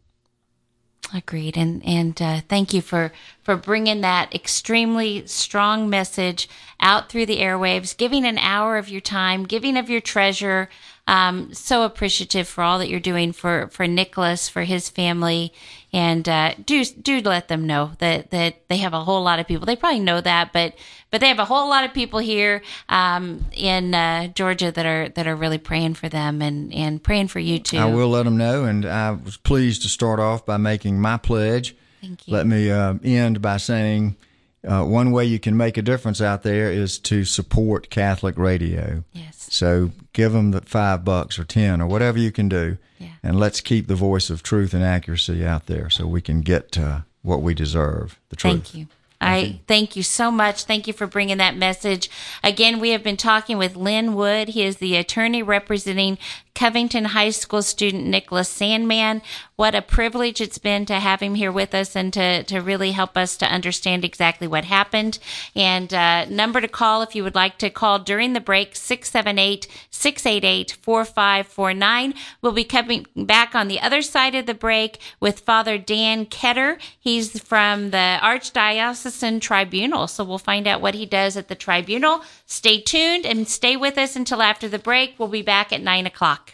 Agreed, 1.13 1.55
and 1.55 1.85
and 1.85 2.23
uh, 2.23 2.41
thank 2.49 2.73
you 2.73 2.81
for 2.81 3.13
for 3.49 3.57
bringing 3.57 4.03
that 4.03 4.35
extremely 4.35 5.27
strong 5.27 5.89
message 5.89 6.51
out 6.81 7.09
through 7.09 7.25
the 7.25 7.39
airwaves, 7.39 7.97
giving 7.97 8.27
an 8.27 8.37
hour 8.37 8.77
of 8.77 8.91
your 8.91 9.01
time, 9.01 9.45
giving 9.45 9.79
of 9.79 9.89
your 9.89 10.03
treasure. 10.03 10.69
Um, 11.07 11.55
so 11.55 11.85
appreciative 11.85 12.47
for 12.47 12.63
all 12.63 12.79
that 12.79 12.91
you're 12.91 13.01
doing 13.01 13.33
for 13.33 13.69
for 13.69 13.87
Nicholas, 13.87 14.51
for 14.51 14.65
his 14.65 14.91
family, 14.91 15.55
and 15.95 16.29
uh, 16.29 16.57
do 16.63 16.85
do 16.85 17.23
let 17.23 17.49
them 17.49 17.67
know 17.67 17.93
that 18.01 18.33
that 18.33 18.69
they 18.69 18.77
have 18.77 18.93
a 18.93 19.05
whole 19.05 19.23
lot 19.23 19.39
of 19.39 19.47
people. 19.47 19.65
They 19.65 19.77
probably 19.77 20.01
know 20.01 20.21
that, 20.21 20.53
but 20.53 20.75
but 21.11 21.23
they 21.23 21.29
have 21.29 21.39
a 21.39 21.47
whole 21.47 21.71
lot 21.71 21.85
of 21.85 21.95
people 21.95 22.19
here 22.19 22.61
um, 22.91 23.47
in 23.55 23.95
uh, 23.95 24.27
Georgia 24.27 24.71
that 24.71 24.85
are 24.85 25.09
that 25.09 25.27
are 25.27 25.37
really 25.37 25.57
praying 25.57 25.95
for 25.95 26.11
them 26.11 26.43
and 26.43 26.71
and 26.75 27.03
praying 27.03 27.29
for 27.29 27.39
you 27.39 27.59
too. 27.59 27.79
I 27.79 27.87
will 27.87 28.11
let 28.11 28.25
them 28.25 28.37
know, 28.37 28.65
and 28.65 28.85
I 28.85 29.13
was 29.13 29.39
pleased 29.39 29.81
to 29.85 29.89
start 29.89 30.21
off 30.21 30.45
by 30.45 30.59
making 30.59 31.01
my 31.01 31.17
pledge. 31.17 31.75
Thank 32.01 32.27
you. 32.29 32.35
Let 32.35 32.47
me 32.47 32.71
uh, 32.71 32.95
end 33.03 33.41
by 33.43 33.57
saying 33.57 34.17
uh, 34.67 34.85
one 34.85 35.11
way 35.13 35.25
you 35.25 35.39
can 35.39 35.57
make 35.57 35.77
a 35.77 35.83
difference 35.83 36.21
out 36.21 36.43
there 36.43 36.71
is 36.71 36.99
to 37.01 37.25
support 37.25 37.91
Catholic 37.91 38.37
radio. 38.39 39.05
Yes. 39.13 39.49
So 39.51 39.93
give 40.13 40.33
them 40.33 40.51
the 40.51 40.61
five 40.61 41.05
bucks 41.05 41.39
or 41.39 41.45
ten 41.45 41.81
or 41.81 41.87
whatever 41.87 42.19
you 42.19 42.33
can 42.33 42.49
do, 42.49 42.77
Yeah. 42.99 43.09
and 43.23 43.39
let's 43.39 43.61
keep 43.61 43.87
the 43.87 43.95
voice 43.95 44.31
of 44.31 44.43
truth 44.43 44.75
and 44.75 44.83
accuracy 44.85 45.45
out 45.47 45.67
there 45.67 45.89
so 45.91 46.07
we 46.07 46.21
can 46.21 46.41
get 46.43 46.77
uh, 46.79 47.01
what 47.23 47.41
we 47.43 47.55
deserve 47.55 48.19
the 48.29 48.37
truth. 48.37 48.53
Thank 48.53 48.75
you. 48.75 48.87
I 49.21 49.61
thank 49.67 49.97
you 49.97 50.05
so 50.05 50.31
much. 50.31 50.63
Thank 50.63 50.87
you 50.87 50.93
for 50.93 51.09
bringing 51.09 51.39
that 51.39 51.57
message. 51.57 52.09
Again, 52.45 52.79
we 52.79 52.91
have 52.91 53.03
been 53.03 53.17
talking 53.17 53.59
with 53.59 53.75
Lin 53.75 54.15
Wood. 54.15 54.51
He 54.51 54.63
is 54.63 54.77
the 54.77 54.95
attorney 54.95 55.43
representing 55.43 56.19
Covington 56.59 57.05
High 57.05 57.31
School 57.31 57.63
student 57.63 58.07
Nicholas 58.07 58.53
Sandmann. 58.53 59.23
What 59.55 59.77
a 59.77 59.83
privilege 59.83 60.41
it's 60.41 60.59
been 60.59 60.87
to 60.87 60.95
have 60.95 61.21
him 61.21 61.37
here 61.37 61.53
with 61.53 61.73
us 61.73 61.95
and 61.95 62.13
to, 62.15 62.43
to 62.43 62.59
really 62.59 62.91
help 62.91 63.17
us 63.17 63.37
to 63.37 63.47
understand 63.47 64.05
exactly 64.05 64.49
what 64.49 64.65
happened. 64.65 65.21
And 65.55 65.95
uh, 65.95 66.25
number 66.25 66.61
to 66.61 66.67
call 66.67 67.03
if 67.03 67.15
you 67.15 67.23
would 67.23 67.37
like 67.37 67.59
to 67.59 67.71
call 67.71 68.01
during 68.01 68.33
the 68.33 68.41
break 68.41 68.75
678 68.75 69.69
688 69.91 70.73
4549. 70.83 72.15
We'll 72.43 72.51
be 72.51 72.65
coming 72.65 73.07
back 73.15 73.55
on 73.55 73.69
the 73.69 73.81
other 73.81 74.03
side 74.03 74.35
of 74.35 74.47
the 74.47 74.55
break 74.55 74.99
with 75.21 75.39
Father 75.39 75.79
Dan 75.79 76.27
Ketter. 76.27 76.81
He's 76.99 77.41
from 77.41 77.91
the 77.91 78.19
Archdiocesan 78.21 79.41
Tribunal. 79.41 80.09
So 80.09 80.25
we'll 80.25 80.39
find 80.39 80.67
out 80.67 80.81
what 80.81 80.97
he 80.97 81.07
does 81.07 81.37
at 81.37 81.47
the 81.47 81.55
tribunal. 81.55 82.23
Stay 82.47 82.81
tuned 82.81 83.27
and 83.27 83.47
stay 83.47 83.77
with 83.77 83.97
us 83.97 84.17
until 84.17 84.43
after 84.43 84.69
the 84.69 84.81
break. 84.81 85.15
We'll 85.19 85.29
be 85.29 85.43
back 85.43 85.73
at 85.73 85.83
9 85.83 86.05
o'clock. 86.05 86.48